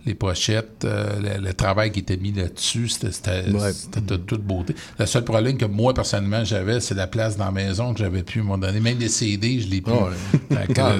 les 0.06 0.14
pochettes, 0.14 0.84
euh, 0.84 1.18
le, 1.40 1.44
le 1.48 1.52
travail 1.52 1.90
qui 1.90 2.00
était 2.00 2.16
mis 2.16 2.32
là-dessus, 2.32 2.88
c'était 2.88 3.50
Ouais. 3.50 3.72
de 4.00 4.16
toute 4.16 4.42
beauté. 4.42 4.74
Le 4.98 5.04
seul 5.06 5.24
problème 5.24 5.56
que 5.58 5.64
moi, 5.66 5.92
personnellement, 5.92 6.44
j'avais, 6.44 6.80
c'est 6.80 6.94
la 6.94 7.08
place 7.08 7.36
dans 7.36 7.46
la 7.46 7.50
maison 7.50 7.92
que 7.92 7.98
j'avais 7.98 8.22
pu, 8.22 8.38
à 8.38 8.42
un 8.42 8.44
moment 8.44 8.58
donné. 8.58 8.78
Même 8.80 8.98
les 8.98 9.08
CD, 9.08 9.60
je 9.60 9.68
l'ai 9.68 9.80
plus. 9.80 9.92
Ouais. 9.92 10.10
Ah, 10.78 10.94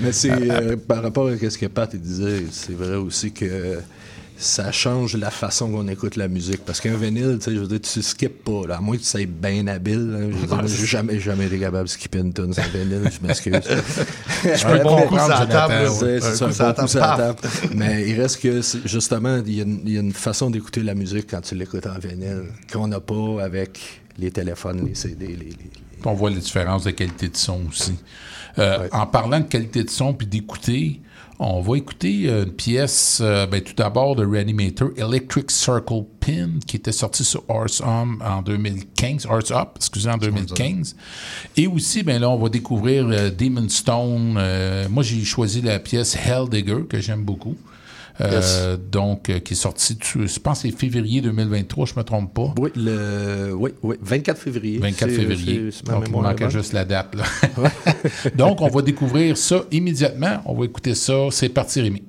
Mais 0.00 0.12
c'est 0.12 0.30
euh, 0.30 0.76
par 0.76 1.02
rapport 1.02 1.28
à 1.28 1.36
ce 1.50 1.56
que 1.56 1.66
Pat 1.66 1.94
disait, 1.94 2.44
c'est 2.50 2.72
vrai 2.76 2.96
aussi 2.96 3.32
que 3.32 3.78
ça 4.40 4.72
change 4.72 5.16
la 5.16 5.30
façon 5.30 5.70
qu'on 5.70 5.86
écoute 5.88 6.16
la 6.16 6.26
musique. 6.28 6.64
Parce 6.64 6.80
qu'un 6.80 6.96
vinyle, 6.96 7.36
tu 7.38 7.44
sais, 7.44 7.54
je 7.54 7.60
veux 7.60 7.66
dire, 7.68 7.80
tu 7.80 8.02
skippes 8.02 8.42
pas. 8.44 8.66
Là, 8.66 8.78
à 8.78 8.80
moins 8.80 8.96
que 8.96 9.02
tu 9.02 9.06
sois 9.08 9.26
bien 9.26 9.66
habile. 9.66 10.10
là. 10.10 10.18
je 10.22 10.36
veux 10.36 10.46
dire, 10.46 10.56
moi, 10.56 10.66
j'ai 10.66 10.86
jamais, 10.86 11.20
jamais 11.20 11.46
été 11.46 11.58
capable 11.58 11.84
de 11.84 11.90
skipper 11.90 12.18
une 12.20 12.32
tune 12.32 12.52
sans 12.54 12.62
vinyle, 12.72 13.02
je 13.12 13.26
m'excuse. 13.26 13.54
Je 14.42 14.66
peux 14.66 14.82
bon 14.82 14.96
comprendre, 14.96 15.08
coup 15.08 15.16
Jonathan, 15.42 15.68
table, 15.68 15.88
c'est- 15.90 16.18
coup 16.18 16.24
ça, 16.24 16.34
sur 16.34 16.46
un 16.46 16.66
la 16.68 16.72
bon 16.72 16.80
coup 16.82 16.88
sur 16.88 17.00
la 17.00 17.16
table. 17.16 17.38
Mais 17.74 18.08
il 18.08 18.20
reste 18.20 18.40
que, 18.40 18.60
justement, 18.86 19.36
il 19.44 19.54
y, 19.54 19.60
a 19.60 19.64
une- 19.64 19.82
il 19.84 19.92
y 19.92 19.96
a 19.98 20.00
une 20.00 20.12
façon 20.14 20.48
d'écouter 20.48 20.82
la 20.82 20.94
musique 20.94 21.26
quand 21.30 21.42
tu 21.42 21.54
l'écoutes 21.54 21.86
en 21.86 21.98
vinyle 21.98 22.44
qu'on 22.72 22.88
n'a 22.88 23.00
pas 23.00 23.42
avec 23.44 23.78
les 24.18 24.30
téléphones, 24.30 24.86
les 24.86 24.94
CD, 24.94 25.26
les- 25.26 25.34
les, 25.36 25.56
on 26.06 26.14
voit 26.14 26.30
les 26.30 26.40
différences 26.40 26.84
de 26.84 26.90
qualité 26.92 27.28
de 27.28 27.36
son 27.36 27.60
aussi. 27.68 27.94
Euh, 28.58 28.88
En 28.92 29.06
parlant 29.06 29.40
de 29.40 29.44
qualité 29.44 29.84
de 29.84 29.90
son 29.90 30.14
puis 30.14 30.26
d'écouter, 30.26 31.00
on 31.42 31.62
va 31.62 31.78
écouter 31.78 32.28
euh, 32.28 32.44
une 32.44 32.52
pièce 32.52 33.20
euh, 33.22 33.46
ben, 33.46 33.62
tout 33.62 33.72
d'abord 33.74 34.14
de 34.14 34.26
Reanimator, 34.26 34.90
Electric 34.96 35.50
Circle 35.50 36.04
Pin, 36.20 36.50
qui 36.66 36.76
était 36.76 36.92
sorti 36.92 37.24
sur 37.24 37.42
Arts 37.48 37.80
Hum 37.82 38.22
en 38.22 38.42
2015, 38.42 39.26
Arts 39.26 39.50
Up, 39.50 39.70
excusez, 39.76 40.10
en 40.10 40.18
2015. 40.18 40.94
Et 41.56 41.66
aussi, 41.66 42.02
ben 42.02 42.20
là, 42.20 42.28
on 42.28 42.36
va 42.36 42.50
découvrir 42.50 43.08
euh, 43.08 43.30
Demon 43.30 43.70
Stone. 43.70 44.36
Euh, 44.38 44.86
moi, 44.90 45.02
j'ai 45.02 45.24
choisi 45.24 45.62
la 45.62 45.78
pièce 45.78 46.14
Helldigger, 46.14 46.84
que 46.86 47.00
j'aime 47.00 47.22
beaucoup. 47.22 47.56
Euh, 48.20 48.76
Donc, 48.90 49.28
euh, 49.30 49.38
qui 49.40 49.54
est 49.54 49.56
sorti, 49.56 49.96
je 50.14 50.38
pense 50.38 50.62
que 50.62 50.68
c'est 50.68 50.76
février 50.76 51.20
2023, 51.20 51.86
je 51.86 51.94
me 51.96 52.02
trompe 52.02 52.34
pas. 52.34 52.54
Oui, 52.58 52.70
le, 52.76 53.52
oui, 53.54 53.70
oui, 53.82 53.96
24 54.02 54.38
février. 54.38 54.78
24 54.78 55.10
C'est- 55.10 55.16
février. 55.16 55.70
c'est- 55.70 55.86
Donc, 55.86 56.04
il 56.08 56.12
manquait 56.12 56.50
juste 56.50 56.72
la 56.72 56.84
date. 56.84 57.14
là. 57.14 57.24
Donc, 58.36 58.60
on 58.60 58.68
va 58.68 58.82
découvrir 58.82 59.36
ça 59.36 59.64
immédiatement. 59.70 60.40
On 60.46 60.54
va 60.54 60.64
écouter 60.64 60.94
ça. 60.94 61.28
C'est 61.30 61.48
parti, 61.48 61.80
Rémi. 61.80 62.02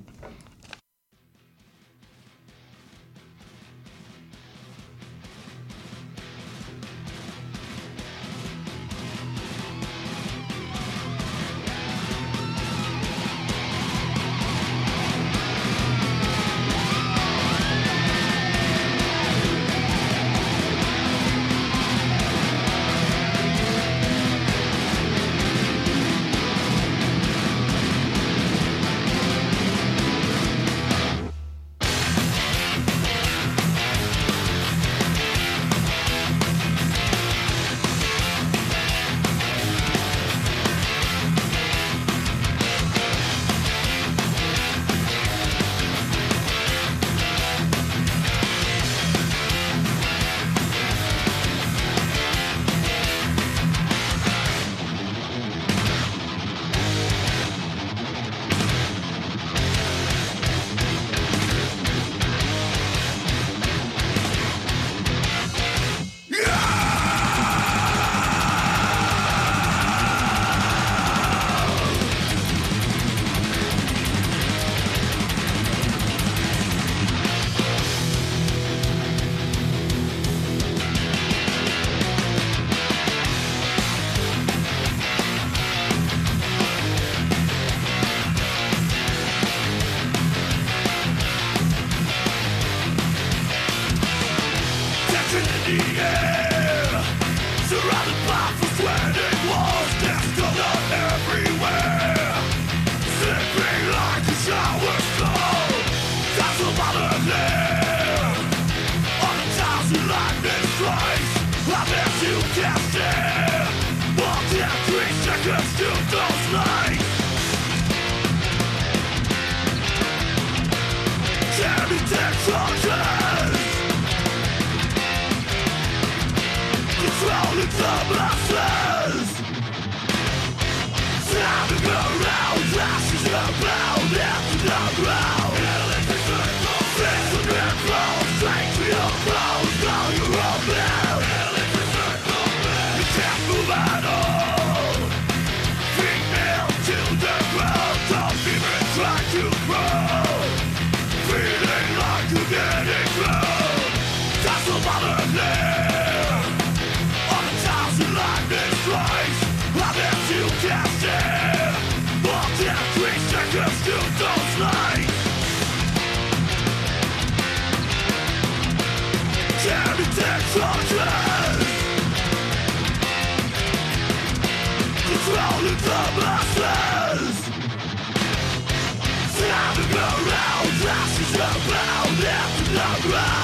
Rock! 183.10 183.40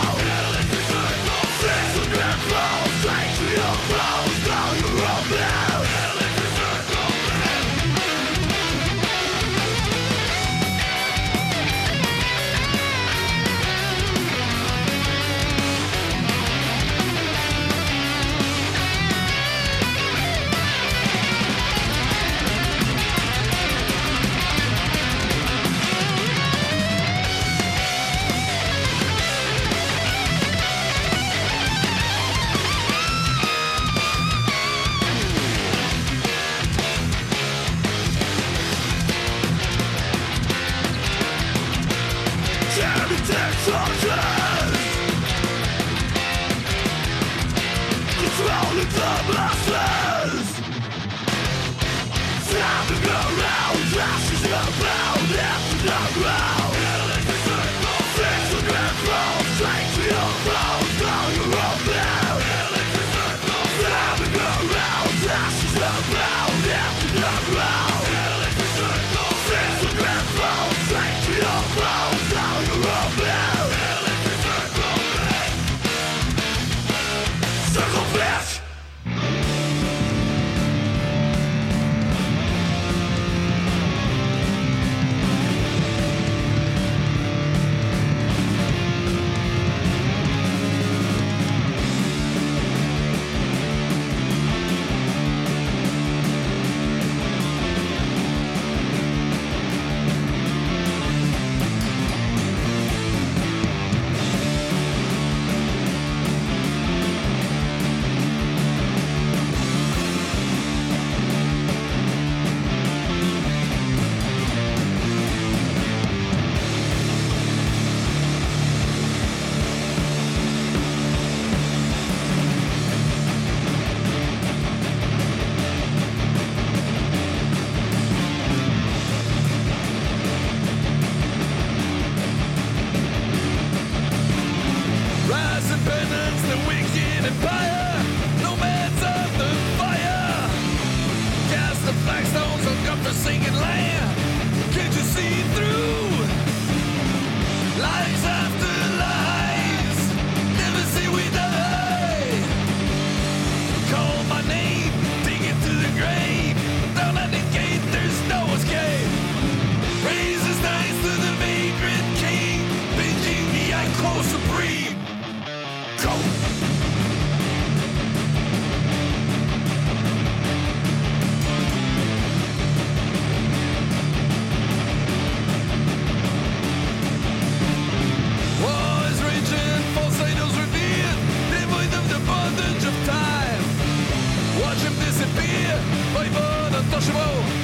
Untouchable, 187.09 187.56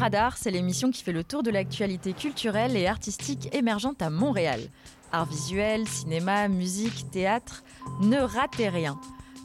radar, 0.00 0.38
c'est 0.38 0.50
l'émission 0.50 0.90
qui 0.90 1.02
fait 1.02 1.12
le 1.12 1.24
tour 1.24 1.42
de 1.42 1.50
l'actualité 1.50 2.14
culturelle 2.14 2.74
et 2.74 2.86
artistique 2.86 3.54
émergente 3.54 4.00
à 4.00 4.08
Montréal. 4.08 4.60
Art 5.12 5.26
visuel, 5.26 5.86
cinéma, 5.86 6.48
musique, 6.48 7.10
théâtre, 7.10 7.62
ne 8.00 8.16
ratez 8.16 8.70
rien. 8.70 8.98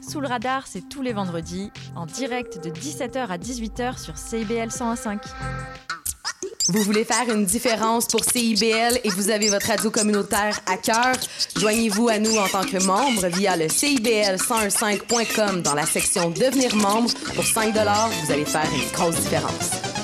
Sous 0.08 0.18
le 0.18 0.26
radar, 0.28 0.66
c'est 0.66 0.88
tous 0.88 1.02
les 1.02 1.12
vendredis, 1.12 1.70
en 1.94 2.06
direct 2.06 2.64
de 2.64 2.70
17h 2.70 3.26
à 3.26 3.36
18h 3.36 4.02
sur 4.02 4.16
CIBL 4.16 4.68
101.5. 4.68 5.18
Vous 6.68 6.82
voulez 6.82 7.04
faire 7.04 7.28
une 7.30 7.44
différence 7.44 8.06
pour 8.06 8.24
CIBL 8.24 8.98
et 9.04 9.10
vous 9.10 9.28
avez 9.28 9.50
votre 9.50 9.66
radio 9.66 9.90
communautaire 9.90 10.58
à 10.66 10.78
cœur? 10.78 11.16
Joignez-vous 11.56 12.08
à 12.08 12.18
nous 12.18 12.34
en 12.38 12.48
tant 12.48 12.64
que 12.64 12.82
membre 12.82 13.26
via 13.26 13.58
le 13.58 13.66
CIBL1015.com 13.66 15.60
dans 15.60 15.74
la 15.74 15.84
section 15.84 16.30
Devenir 16.30 16.74
membre. 16.76 17.12
Pour 17.34 17.44
5 17.44 17.74
vous 17.74 18.32
allez 18.32 18.46
faire 18.46 18.70
une 18.72 18.90
grosse 18.92 19.16
différence. 19.16 19.95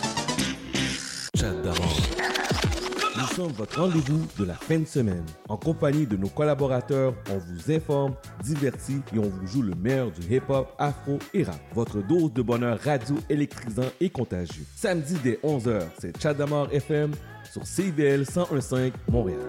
Nous 1.43 3.27
sommes 3.35 3.51
votre 3.51 3.81
rendez-vous 3.81 4.29
de 4.39 4.45
la 4.45 4.55
fin 4.55 4.79
de 4.79 4.85
semaine. 4.85 5.25
En 5.49 5.57
compagnie 5.57 6.07
de 6.07 6.17
nos 6.17 6.29
collaborateurs, 6.29 7.15
on 7.31 7.39
vous 7.39 7.73
informe, 7.73 8.15
divertit 8.45 9.01
et 9.13 9.19
on 9.19 9.29
vous 9.29 9.47
joue 9.49 9.63
le 9.63 9.75
meilleur 9.75 10.13
du 10.13 10.37
hip-hop, 10.37 10.73
afro 10.79 11.19
et 11.35 11.43
rap. 11.43 11.59
Votre 11.75 12.01
dose 12.01 12.33
de 12.33 12.43
bonheur 12.43 12.79
radio 12.79 13.17
électrisant 13.29 13.91
et 14.01 14.09
contagieux. 14.09 14.65
Samedi 14.77 15.17
dès 15.25 15.41
11h, 15.43 15.83
c'est 15.99 16.23
Chat 16.23 16.35
d'Amour 16.35 16.69
FM 16.71 17.11
sur 17.51 17.67
CIVL 17.67 18.21
1015 18.21 18.93
Montréal. 19.11 19.41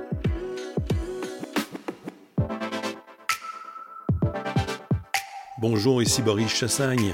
Bonjour, 5.60 6.02
ici 6.02 6.24
Boris 6.24 6.50
Chassagne. 6.50 7.14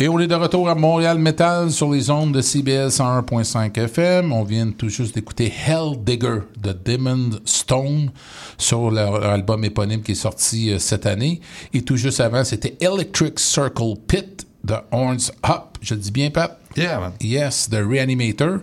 Et 0.00 0.08
on 0.08 0.20
est 0.20 0.28
de 0.28 0.34
retour 0.36 0.68
à 0.68 0.76
Montréal 0.76 1.18
Metal 1.18 1.72
sur 1.72 1.90
les 1.90 2.08
ondes 2.08 2.30
de 2.30 2.40
CBL 2.40 2.86
101.5 2.86 3.76
FM. 3.76 4.32
On 4.32 4.44
vient 4.44 4.70
tout 4.70 4.88
juste 4.88 5.16
d'écouter 5.16 5.52
Hell 5.66 6.04
Digger 6.04 6.42
de 6.56 6.72
Demon 6.72 7.30
Stone 7.44 8.12
sur 8.56 8.92
leur 8.92 9.24
album 9.24 9.64
éponyme 9.64 10.02
qui 10.02 10.12
est 10.12 10.14
sorti 10.14 10.70
euh, 10.70 10.78
cette 10.78 11.04
année. 11.04 11.40
Et 11.74 11.82
tout 11.82 11.96
juste 11.96 12.20
avant, 12.20 12.44
c'était 12.44 12.76
Electric 12.80 13.40
Circle 13.40 13.94
Pit 14.06 14.46
de 14.62 14.74
Horns 14.92 15.32
Up. 15.44 15.78
Je 15.82 15.96
dis 15.96 16.12
bien, 16.12 16.30
Pat? 16.30 16.60
Yeah, 16.78 17.00
man. 17.00 17.12
Yes, 17.20 17.68
de 17.68 17.78
Reanimator. 17.78 18.58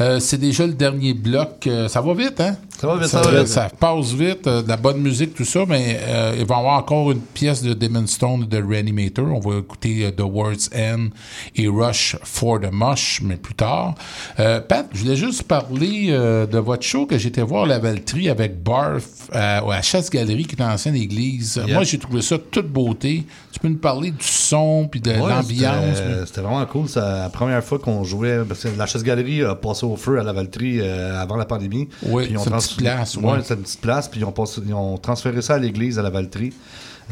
Euh, 0.00 0.20
c'est 0.20 0.38
déjà 0.38 0.66
le 0.66 0.72
dernier 0.74 1.14
bloc. 1.14 1.66
Euh, 1.66 1.88
ça 1.88 2.00
va 2.00 2.14
vite, 2.14 2.40
hein? 2.40 2.56
Ça 2.78 2.86
va 2.86 2.96
vite, 2.96 3.08
ça 3.08 3.22
va 3.22 3.38
vite. 3.38 3.48
Ça 3.48 3.68
passe 3.78 4.12
vite. 4.12 4.46
euh, 4.46 4.62
de 4.62 4.68
la 4.68 4.76
bonne 4.76 5.00
musique, 5.00 5.34
tout 5.34 5.44
ça, 5.44 5.60
mais 5.66 5.98
il 6.38 6.44
va 6.44 6.56
y 6.56 6.58
avoir 6.58 6.78
encore 6.78 7.10
une 7.10 7.20
pièce 7.20 7.62
de 7.62 7.72
Demon 7.74 8.06
Stone 8.06 8.46
de 8.46 8.62
Reanimator. 8.62 9.26
On 9.26 9.40
va 9.40 9.58
écouter 9.58 10.10
The 10.16 10.20
World's 10.22 10.70
End 10.74 11.08
et 11.54 11.68
Rush 11.68 12.16
for 12.22 12.60
the 12.60 12.70
Mush, 12.72 13.20
mais 13.22 13.36
plus 13.36 13.54
tard. 13.54 13.94
Pat, 14.36 14.86
je 14.92 15.00
voulais 15.00 15.16
juste 15.16 15.44
parler 15.44 16.08
de 16.08 16.58
votre 16.58 16.82
show 16.82 17.06
que 17.06 17.18
j'étais 17.18 17.42
voir 17.42 17.66
la 17.66 17.78
Valtrie 17.78 18.28
avec 18.28 18.62
Barf 18.62 19.04
à, 19.32 19.58
à 19.58 19.82
Chasse-Galerie, 19.82 20.44
qui 20.44 20.54
est 20.54 20.60
une 20.62 20.70
ancienne 20.70 20.96
église. 20.96 21.60
Moi, 21.68 21.84
j'ai 21.84 21.98
trouvé 21.98 22.22
ça 22.22 22.36
toute 22.38 22.68
beauté. 22.68 23.24
Tu 23.56 23.60
peux 23.60 23.68
nous 23.68 23.78
parler 23.78 24.10
du 24.10 24.22
son 24.22 24.86
puis 24.86 25.00
de 25.00 25.12
Ouais, 25.12 25.16
l'ambiance? 25.16 25.96
c'était- 26.26 26.42
vraiment 26.42 26.66
cool. 26.66 26.90
C'est 26.90 27.00
la 27.00 27.30
première 27.30 27.64
fois 27.64 27.78
qu'on 27.78 28.04
jouait. 28.04 28.40
Parce 28.46 28.64
que 28.64 28.68
la 28.76 28.84
chasse-galerie 28.84 29.42
a 29.44 29.54
passé 29.54 29.86
au 29.86 29.96
feu 29.96 30.20
à 30.20 30.22
la 30.22 30.34
Valtrie 30.34 30.80
euh, 30.82 31.18
avant 31.18 31.36
la 31.36 31.46
pandémie. 31.46 31.88
Oui, 32.02 32.24
c'est 32.26 32.30
une 32.34 32.36
trans- 32.36 32.58
petite 32.58 32.76
place, 32.76 33.16
Ouais, 33.16 33.24
ouais. 33.32 33.38
c'est 33.42 33.54
une 33.54 33.62
petite 33.62 33.80
place. 33.80 34.08
Puis 34.08 34.20
ils 34.20 34.24
ont, 34.24 34.32
passé- 34.32 34.60
ils 34.66 34.74
ont 34.74 34.98
transféré 34.98 35.40
ça 35.40 35.54
à 35.54 35.58
l'église 35.58 35.98
à 35.98 36.02
la 36.02 36.10
Valtrie. 36.10 36.52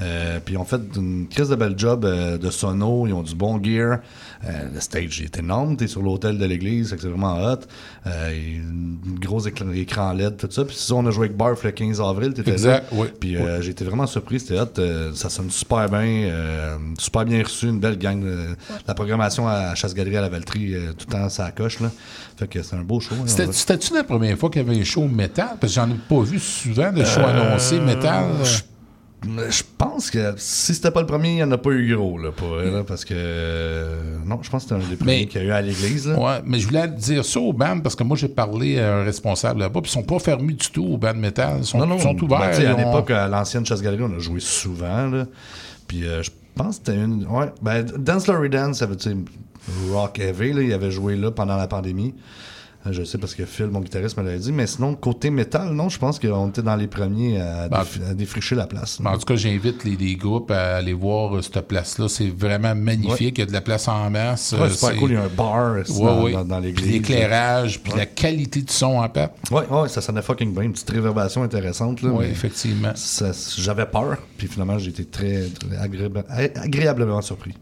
Euh, 0.01 0.41
puis 0.45 0.55
ils 0.55 0.59
ont 0.59 0.65
fait 0.65 0.81
une 0.97 1.29
crise 1.29 1.49
de 1.51 1.55
belle 1.55 1.75
job 1.77 2.05
euh, 2.05 2.37
de 2.37 2.51
sono, 2.51 3.07
ils 3.07 3.13
ont 3.13 3.23
du 3.23 3.35
bon 3.35 3.63
gear. 3.63 3.99
Euh, 4.45 4.51
le 4.75 4.81
stage 4.81 5.21
est 5.23 5.39
énorme, 5.39 5.77
t'es 5.77 5.87
sur 5.87 6.03
l'hôtel 6.03 6.37
de 6.37 6.45
l'église, 6.45 6.91
fait 6.91 6.97
que 6.97 7.03
c'est 7.03 7.09
vraiment 7.09 7.37
hot. 7.37 7.61
Euh, 8.07 8.33
une 8.35 8.99
grosse 9.21 9.47
écran, 9.47 9.71
écran 9.73 10.13
LED, 10.13 10.37
tout 10.37 10.49
ça. 10.51 10.65
Puis 10.65 10.75
ça, 10.77 10.95
on 10.97 11.07
a 11.07 11.11
joué 11.11 11.27
avec 11.27 11.37
Barf 11.37 11.63
le 11.63 11.71
15 11.71 12.01
avril, 12.01 12.35
t'étais 12.35 12.51
Exact, 12.53 12.91
là. 12.91 12.99
oui. 12.99 13.07
Puis 13.21 13.37
euh, 13.37 13.63
j'ai 13.63 13.71
été 13.71 13.85
vraiment 13.85 14.07
surpris, 14.07 14.41
c'était 14.41 14.59
hot. 14.61 14.67
euh, 14.79 15.13
ça 15.15 15.31
sonne 15.31 15.51
super 15.51 15.89
bien, 15.89 16.01
euh, 16.01 16.77
super 16.99 17.25
bien 17.25 17.43
reçu, 17.43 17.69
une 17.69 17.79
belle 17.81 17.97
gang. 17.99 18.23
euh, 18.25 18.55
La 18.89 18.95
programmation 18.95 19.47
à 19.49 19.75
Chasse-Galerie 19.75 20.17
à 20.17 20.21
la 20.23 20.29
Valtrie, 20.29 20.75
euh, 20.75 20.93
tout 20.93 21.07
le 21.09 21.13
temps, 21.13 21.29
ça 21.29 21.51
coche. 21.53 21.79
Là. 21.81 21.91
Fait 22.37 22.49
que 22.49 22.63
c'est 22.63 22.75
un 22.77 22.83
beau 22.83 22.99
show. 23.01 23.15
hein. 23.21 23.25
C'était- 23.27 23.53
C'était-tu 23.53 23.95
la 23.95 24.03
première 24.05 24.37
fois 24.37 24.51
qu'il 24.51 24.61
y 24.61 24.69
avait 24.69 24.79
un 24.81 24.85
show 24.85 25.07
métal? 25.07 25.57
Parce 25.61 25.73
que 25.73 25.81
j'en 25.81 25.89
ai 25.89 25.95
pas 26.09 26.21
vu 26.23 26.39
souvent 26.41 26.91
de 26.93 27.05
shows 27.05 27.21
Euh, 27.21 27.49
annoncés 27.51 27.79
métal. 27.81 28.25
je- 28.43 28.63
Je 29.49 29.63
pense 29.79 30.11
que 30.11 30.35
si 30.37 30.75
c'était 30.75 30.91
pas 30.91 31.01
le 31.01 31.07
premier, 31.07 31.31
il 31.31 31.35
n'y 31.37 31.43
en 31.43 31.53
a 31.53 31.59
pas 31.59 31.71
eu 31.71 31.95
gros, 31.95 32.19
là, 32.19 32.31
pour 32.33 32.57
là, 32.57 32.83
parce 32.87 33.05
que. 33.05 33.15
euh, 33.17 34.19
non, 34.27 34.39
je 34.43 34.51
pense 34.51 34.65
que 34.65 34.75
c'était 34.75 34.85
un 34.85 34.89
des 34.89 34.97
premiers 34.97 35.27
qu'il 35.27 35.43
y 35.43 35.45
a 35.45 35.49
eu 35.49 35.51
à 35.51 35.61
l'église. 35.63 36.09
Ouais, 36.09 36.41
mais 36.45 36.59
je 36.59 36.67
voulais 36.67 36.89
dire 36.89 37.25
ça 37.25 37.41
aux 37.41 37.53
bandes 37.53 37.83
parce 37.83 37.95
que 37.95 38.05
moi 38.05 38.17
j'ai 38.17 38.29
parlé 38.29 38.79
à 38.79 38.97
un 38.99 39.05
responsable 39.05 39.61
là-bas, 39.61 39.81
puis 39.81 39.91
ils 39.91 39.95
sont 39.95 40.03
pas 40.03 40.19
fermés 40.19 40.53
du 40.55 40.69
tout 40.71 40.85
aux 40.85 40.97
bandes 40.97 41.17
métal. 41.19 41.59
Ils 41.59 41.65
sont, 41.65 41.79
non, 41.79 41.87
non, 41.87 41.97
ils 41.97 42.03
sont 42.03 42.23
ouverts. 42.23 42.41
ben, 42.41 42.53
sais, 42.53 42.67
à 42.67 42.77
l'époque, 42.77 43.11
à 43.11 43.29
l'ancienne 43.29 43.65
chasse-galerie, 43.67 44.03
on 44.03 44.17
a 44.17 44.19
joué 44.19 44.41
souvent. 44.41 45.07
Là. 45.09 45.27
Puis 45.87 46.05
euh, 46.05 46.23
je 46.23 46.31
pense 46.55 46.79
que 46.79 46.87
c'était 46.87 46.99
une. 47.03 47.27
Ouais, 47.27 47.47
ben, 47.63 47.83
Dance 47.83 48.27
Laurie 48.27 48.51
Dance, 48.51 48.79
ça 48.79 48.87
veut 48.87 48.97
dire 48.97 49.17
rock 49.91 50.19
heavy. 50.19 50.53
Là, 50.53 50.63
il 50.63 50.73
avait 50.73 50.91
joué 50.91 51.17
là 51.17 51.31
pendant 51.31 51.57
la 51.57 51.67
pandémie. 51.67 52.15
Euh, 52.87 52.93
Je 52.93 53.03
sais 53.05 53.19
parce 53.19 53.35
que 53.35 53.45
Phil, 53.47 53.67
mon 53.67 53.81
guitariste, 53.81 54.17
me 54.19 54.23
l'a 54.23 54.37
dit. 54.37 54.53
Mais 54.53 54.67
sinon, 54.67 54.95
côté 54.95 55.31
métal, 55.31 55.73
non, 55.73 55.89
je 55.89 55.99
pense 55.99 56.19
qu'on 56.19 56.49
était 56.49 56.63
dans 56.63 56.77
les 56.77 56.87
premiers 56.87 57.41
à, 57.41 57.69
Ben, 57.69 57.79
déf- 57.83 58.11
à 58.11 58.15
défricher 58.15 58.55
la 58.55 58.67
place. 58.67 59.01
Mais 59.01 59.09
En 59.11 59.19
tout 59.19 59.25
cas, 59.25 59.37
j'invite 59.37 59.85
les, 59.85 59.97
les 59.97 60.17
groupes 60.17 60.51
à 60.51 60.77
aller 60.77 60.93
voir 60.93 61.37
euh, 61.37 61.43
cette 61.43 61.61
place-là. 61.67 62.09
C'est 62.09 62.29
vraiment 62.29 62.75
magnifique. 62.75 63.39
Il 63.39 63.41
y 63.41 63.43
a 63.43 63.47
de 63.47 63.53
la 63.53 63.61
place 63.63 63.89
en 63.89 64.11
masse. 64.11 64.53
Ouais, 64.53 64.61
Euh, 64.67 64.69
super 64.71 64.91
c'est- 64.91 64.97
cool. 64.97 65.11
Il 65.11 65.15
y 65.15 65.17
a 65.17 65.23
un 65.23 65.29
bar 65.29 65.77
Ouais, 65.77 66.33
dans, 66.33 66.39
dans- 66.41 66.45
dans 66.45 66.61
Puis 66.61 66.67
l'église. 66.73 66.93
l'éclairage, 66.93 67.81
puis 67.83 67.93
la 67.97 68.07
qualité 68.07 68.61
du 68.61 68.73
son 68.73 68.99
en 68.99 69.09
pâte. 69.09 69.35
Ouais, 69.51 69.67
ouais, 69.69 69.89
ça 69.89 70.01
sonnait 70.01 70.23
fucking 70.23 70.53
bien. 70.53 70.63
Une 70.65 70.73
petite 70.73 70.91
réverbération 70.91 71.43
intéressante. 71.43 72.01
Oui, 72.03 72.27
effectivement. 72.27 72.93
J'avais 73.59 73.87
peur, 73.87 74.19
puis 74.37 74.47
finalement, 74.47 74.79
j'ai 74.79 74.91
été 74.91 75.05
très, 75.05 75.45
très 75.49 75.77
agréable- 75.79 76.25
agréablement 76.29 77.23
surpris. 77.23 77.55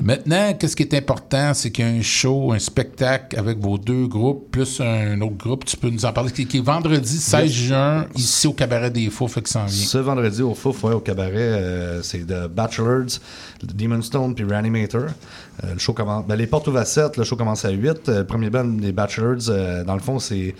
Maintenant, 0.00 0.54
qu'est-ce 0.54 0.76
qui 0.76 0.82
est 0.82 0.94
important, 0.94 1.54
c'est 1.54 1.70
qu'il 1.70 1.84
y 1.84 1.88
a 1.88 1.90
un 1.90 2.02
show, 2.02 2.52
un 2.52 2.58
spectacle 2.58 3.38
avec 3.38 3.58
vos 3.58 3.78
deux 3.78 4.06
groupes, 4.06 4.43
plus 4.50 4.80
un 4.80 5.20
autre 5.20 5.36
groupe. 5.36 5.64
Tu 5.64 5.76
peux 5.76 5.90
nous 5.90 6.04
en 6.04 6.12
parler, 6.12 6.30
qui, 6.30 6.46
qui 6.46 6.58
est 6.58 6.64
vendredi 6.64 7.18
16 7.18 7.50
juin, 7.50 8.06
ici 8.14 8.46
au 8.46 8.52
Cabaret 8.52 8.90
des 8.90 9.10
Fous, 9.10 9.28
fait 9.28 9.42
que 9.42 9.48
ça 9.48 9.62
en 9.62 9.66
vient. 9.66 9.86
Ce 9.86 9.98
vendredi 9.98 10.42
au 10.42 10.54
Fouf, 10.54 10.84
ouais, 10.84 10.94
au 10.94 11.00
cabaret, 11.00 11.34
euh, 11.34 12.02
c'est 12.02 12.26
The 12.26 12.48
Bachelors, 12.48 13.18
Demon 13.62 14.02
Stone 14.02 14.34
puis 14.34 14.44
Reanimator. 14.44 15.02
Euh, 15.02 15.72
le 15.74 15.78
show 15.78 15.92
commence, 15.92 16.26
ben, 16.26 16.36
les 16.36 16.46
portes 16.46 16.66
ouvrent 16.68 16.78
à 16.78 16.84
7, 16.84 17.16
le 17.16 17.24
show 17.24 17.36
commence 17.36 17.64
à 17.64 17.70
8. 17.70 18.08
Euh, 18.08 18.24
premier 18.24 18.50
band 18.50 18.64
des 18.64 18.92
Bachelors, 18.92 19.84
dans 19.84 19.94
le 19.94 20.00
fond, 20.00 20.18
c'est 20.18 20.54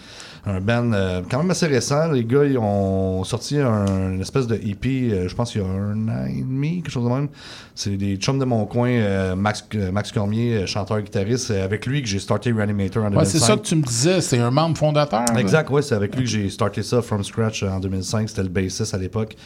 un 0.46 0.60
band 0.60 0.92
euh, 0.92 1.22
quand 1.28 1.38
même 1.38 1.50
assez 1.50 1.66
récent. 1.66 2.10
Les 2.12 2.24
gars, 2.24 2.44
ils 2.44 2.58
ont 2.58 3.24
sorti 3.24 3.58
un, 3.58 4.12
une 4.12 4.20
espèce 4.20 4.46
de 4.46 4.56
EP, 4.56 5.10
euh, 5.10 5.28
je 5.28 5.34
pense 5.34 5.52
qu'il 5.52 5.62
y 5.62 5.64
a 5.64 5.68
un 5.68 6.08
an 6.08 6.26
et 6.26 6.42
demi, 6.42 6.82
quelque 6.82 6.92
chose 6.92 7.04
de 7.04 7.08
même. 7.08 7.28
C'est 7.74 7.96
des 7.96 8.16
chums 8.16 8.38
de 8.38 8.44
mon 8.44 8.66
coin, 8.66 8.90
euh, 8.90 9.34
Max, 9.34 9.66
euh, 9.74 9.90
Max 9.90 10.12
Cormier, 10.12 10.54
euh, 10.56 10.66
chanteur-guitariste. 10.66 11.46
C'est 11.46 11.60
avec 11.60 11.86
lui 11.86 12.02
que 12.02 12.08
j'ai 12.08 12.18
starté 12.18 12.52
Reanimator 12.52 13.04
en 13.04 13.10
2005. 13.10 13.18
Ouais, 13.18 13.24
c'est 13.24 13.44
ça 13.44 13.56
que 13.56 13.62
tu 13.62 13.76
me 13.76 13.82
disais, 13.82 14.20
c'est 14.20 14.38
un 14.38 14.50
membre 14.50 14.76
fondateur. 14.76 15.24
Exact, 15.36 15.70
ouais, 15.70 15.82
c'est 15.82 15.94
avec 15.94 16.14
lui 16.14 16.24
que 16.24 16.30
j'ai 16.30 16.50
starté 16.50 16.82
ça 16.82 17.00
from 17.00 17.24
scratch 17.24 17.62
en 17.62 17.80
2005. 17.80 18.28
C'était 18.28 18.42
le 18.42 18.48
bassiste 18.48 18.94
à 18.94 18.98
l'époque. 18.98 19.36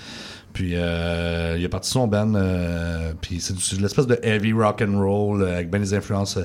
Puis 0.59 0.73
euh, 0.75 1.55
il 1.57 1.65
a 1.65 1.69
parti 1.69 1.89
son 1.89 2.09
band. 2.09 2.35
euh, 2.35 3.13
puis 3.21 3.39
c'est 3.41 3.55
de 3.77 3.81
l'espèce 3.83 4.09
de 4.09 4.19
heavy 4.25 4.53
rock 4.53 4.83
and 4.83 4.99
roll 4.99 5.41
euh, 5.43 5.55
avec 5.55 5.71
bien 5.71 5.79
des 5.79 5.95
influences 5.95 6.37
euh, 6.37 6.43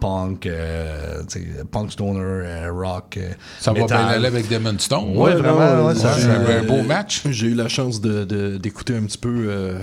punk, 0.00 0.46
euh, 0.46 1.22
punk 1.70 1.92
stoner, 1.92 2.18
euh, 2.20 2.72
rock. 2.72 3.20
Ça 3.60 3.72
va 3.72 3.86
bien 3.86 3.96
aller 3.96 4.26
avec 4.26 4.48
Demon 4.48 4.74
Stone. 4.80 5.16
Ouais, 5.16 5.34
vraiment. 5.36 5.86
ouais, 5.86 5.94
ça- 5.94 6.14
c'est 6.14 6.22
ça- 6.22 6.58
un 6.58 6.64
beau 6.64 6.82
match. 6.82 7.22
J'ai 7.30 7.46
eu 7.46 7.54
la 7.54 7.68
chance 7.68 8.00
de- 8.00 8.24
de- 8.24 8.56
d'écouter 8.56 8.96
un 8.96 9.02
petit 9.04 9.18
peu 9.18 9.76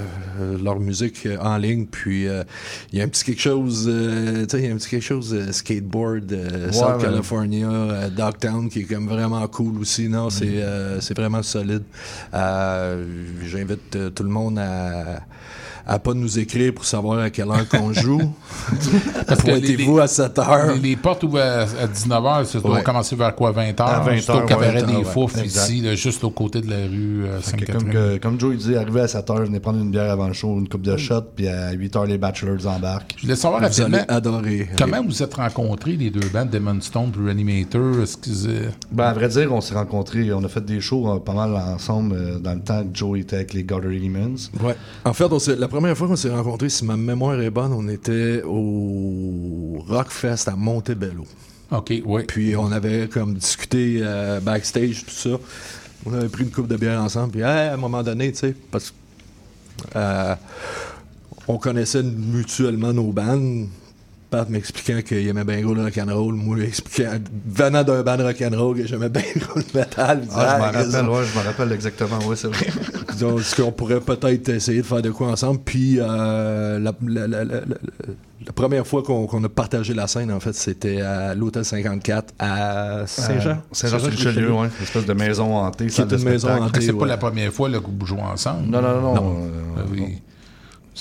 leur 0.61 0.77
musique 0.81 1.25
en 1.39 1.55
ligne, 1.55 1.85
puis 1.85 2.27
euh, 2.27 2.43
il 2.91 2.99
y 2.99 3.01
a 3.01 3.05
un 3.05 3.07
petit 3.07 3.23
quelque 3.23 3.39
chose, 3.41 3.85
euh, 3.87 4.45
tu 4.45 4.57
sais, 4.57 4.63
il 4.63 4.67
y 4.67 4.69
a 4.69 4.73
un 4.73 4.77
petit 4.77 4.89
quelque 4.89 5.03
chose 5.05 5.33
euh, 5.33 5.53
skateboard, 5.53 6.33
euh, 6.33 6.65
Ouais, 6.67 6.73
South 6.73 6.97
ouais. 6.97 7.03
California, 7.03 7.69
euh, 7.71 8.09
Dogtown, 8.09 8.67
qui 8.67 8.79
est 8.81 8.83
comme 8.83 9.07
vraiment 9.07 9.47
cool 9.47 9.79
aussi. 9.79 10.09
Non, 10.09 10.29
c'est 10.29 10.47
euh, 10.61 10.99
c'est 10.99 11.15
vraiment 11.17 11.41
solide. 11.43 11.83
Euh, 12.33 13.05
Euh, 13.69 14.09
tout 14.09 14.23
le 14.23 14.29
monde 14.29 14.59
à 14.59 15.21
à 15.85 15.99
pas 15.99 16.13
nous 16.13 16.39
écrire 16.39 16.73
pour 16.73 16.85
savoir 16.85 17.19
à 17.19 17.29
quelle 17.29 17.49
heure 17.49 17.67
qu'on 17.69 17.93
joue. 17.93 18.33
Pointez-vous 19.27 19.99
à 19.99 20.07
7 20.07 20.39
heures. 20.39 20.75
Les, 20.75 20.89
les 20.89 20.95
portes 20.95 21.23
ouvrent 21.23 21.39
à, 21.39 21.65
19h, 21.65 22.45
ça 22.45 22.59
doit 22.59 22.75
Ouais. 22.75 22.83
commencer 22.83 23.15
vers 23.15 23.35
quoi, 23.35 23.51
20h? 23.51 23.81
À 23.81 23.99
20 23.99 24.19
C'est 24.21 24.31
au 24.31 24.35
heures, 24.35 24.45
cabaret 24.45 24.83
des 24.83 25.03
exact. 25.37 25.69
ici, 25.69 25.81
là, 25.81 25.95
juste 25.95 26.23
au 26.23 26.29
côté 26.29 26.61
de 26.61 26.69
la 26.69 26.77
rue 26.87 27.23
euh, 27.25 27.33
comme, 27.33 27.41
Sainte-Catherine. 27.43 27.89
que- 27.89 28.17
comme 28.17 28.39
Joe 28.39 28.53
il 28.53 28.59
dit, 28.59 28.75
arrivé 28.75 29.01
à 29.01 29.05
7h, 29.07 29.43
venez 29.45 29.59
prendre 29.59 29.79
une 29.79 29.91
bière 29.91 30.11
avant 30.11 30.27
le 30.27 30.33
show, 30.33 30.57
une 30.57 30.67
coupe 30.69 30.81
de 30.83 30.95
shots, 30.97 31.21
puis 31.35 31.47
à 31.47 31.73
8h, 31.73 32.05
les 32.07 32.17
Bachelors 32.17 32.67
embarquent. 32.67 33.15
Je 33.17 33.23
voulais 33.23 33.35
savoir 33.35 33.59
Vous 33.61 33.67
rapidement, 33.67 33.97
allez 33.97 34.05
adorer. 34.09 34.69
comment 34.77 35.03
vous 35.03 35.23
êtes 35.23 35.33
rencontrés, 35.33 35.93
les 35.95 36.09
deux 36.09 36.27
bandes, 36.31 36.49
Demon 36.49 36.79
Stone 36.81 37.11
et 37.19 37.25
Reanimator? 37.25 37.81
Euh, 37.81 38.69
Ben, 38.91 39.05
à 39.05 39.13
vrai 39.13 39.27
dire, 39.29 39.51
on 39.53 39.61
s'est 39.61 39.73
rencontrés, 39.73 40.31
on 40.33 40.43
a 40.43 40.47
fait 40.47 40.63
des 40.65 40.79
shows 40.81 41.09
euh, 41.09 41.19
pas 41.19 41.33
mal 41.33 41.53
ensemble 41.55 42.15
euh, 42.15 42.39
dans 42.39 42.53
le 42.53 42.61
temps 42.61 42.83
que 42.83 42.89
Joe 42.97 43.19
était 43.19 43.37
avec 43.37 43.53
les 43.53 43.63
Gutter 43.63 43.87
Demons. 43.87 44.35
Ouais. 44.61 44.75
En 45.05 45.13
fait, 45.13 45.25
on 45.31 45.39
la 45.55 45.67
première 45.67 45.78
fois 45.95 46.07
qu'on 46.07 46.15
s'est 46.15 46.29
rencontrés, 46.29 46.69
si 46.69 46.85
ma 46.85 46.97
mémoire 46.97 47.39
est 47.41 47.49
bonne, 47.49 47.73
on 47.73 47.87
était 47.87 48.41
au 48.45 49.83
Rockfest 49.87 50.47
à 50.47 50.55
Montebello. 50.55 51.25
OK, 51.71 51.93
oui. 52.05 52.23
Puis 52.27 52.55
on 52.55 52.71
avait 52.71 53.07
comme 53.07 53.35
discuté 53.35 53.99
euh, 54.01 54.39
backstage, 54.39 55.05
tout 55.05 55.11
ça. 55.11 55.39
On 56.05 56.13
avait 56.13 56.29
pris 56.29 56.43
une 56.43 56.51
coupe 56.51 56.67
de 56.67 56.77
bière 56.77 57.01
ensemble. 57.01 57.31
Puis 57.31 57.41
hey, 57.41 57.69
à 57.69 57.73
un 57.73 57.77
moment 57.77 58.01
donné, 58.01 58.31
tu 58.31 58.39
sais, 58.39 58.55
parce 58.71 58.91
que 58.91 58.95
euh, 59.95 60.35
on 61.47 61.57
connaissait 61.57 62.03
mutuellement 62.03 62.93
nos 62.93 63.11
bandes. 63.11 63.67
Pat 64.29 64.47
m'expliquant 64.47 65.01
qu'il 65.01 65.27
aimait 65.27 65.43
bien 65.43 65.61
gros 65.61 65.73
le 65.73 65.81
rock'n'roll, 65.81 66.35
moi 66.35 66.59
expliquant, 66.59 67.17
venant 67.47 67.83
d'un 67.83 68.03
band 68.03 68.17
rock'n'roll, 68.17 68.77
que 68.77 68.85
j'aimais 68.85 69.09
bien 69.09 69.23
gros 69.35 69.57
le 69.57 69.79
métal. 69.79 70.23
Ah, 70.35 70.55
je 70.55 70.59
m'en 70.59 70.65
rappelle, 70.65 71.09
ouais, 71.09 71.25
je 71.25 71.39
me 71.39 71.43
rappelle 71.43 71.71
exactement, 71.71 72.19
ouais, 72.27 72.35
c'est 72.35 72.47
vrai. 72.47 72.67
Donc, 73.19 73.41
ce 73.41 73.61
qu'on 73.61 73.71
pourrait 73.71 73.99
peut-être 73.99 74.49
essayer 74.49 74.81
de 74.81 74.85
faire 74.85 75.01
de 75.01 75.09
quoi 75.11 75.27
ensemble. 75.29 75.59
Puis, 75.63 75.97
euh, 75.99 76.79
la, 76.79 76.93
la- 77.07 77.27
la- 77.27 77.43
la- 77.43 77.55
la- 77.61 77.61
la 78.45 78.53
première 78.53 78.87
fois 78.87 79.03
qu'on 79.03 79.43
a 79.43 79.49
partagé 79.49 79.93
la 79.93 80.07
scène, 80.07 80.31
en 80.31 80.39
fait, 80.39 80.53
c'était 80.53 81.01
à 81.01 81.35
l'Hôtel 81.35 81.65
54 81.65 82.33
à 82.39 83.03
Saint-Jean. 83.05 83.49
Euh, 83.49 83.53
Saint-Jean-sur-Richelieu, 83.71 84.51
ouais. 84.53 84.67
Une 84.77 84.83
espèce 84.83 85.05
de 85.05 85.13
maison 85.13 85.57
hantée, 85.57 85.87
Qui 85.87 85.91
salle 85.93 86.05
est 86.05 86.15
de 86.15 86.17
une 86.17 86.23
maison 86.29 86.49
hantée. 86.49 86.81
c'est 86.81 86.93
pas 86.93 86.99
ouais. 86.99 87.07
la 87.09 87.17
première 87.17 87.51
fois 87.51 87.69
que 87.69 87.75
vous 87.77 88.05
jouez 88.05 88.21
ensemble? 88.21 88.67
Non, 88.67 88.81
non, 88.81 89.01
non. 89.01 89.13
Non. 89.15 89.35
euh, 89.77 89.81
oui. 89.91 90.21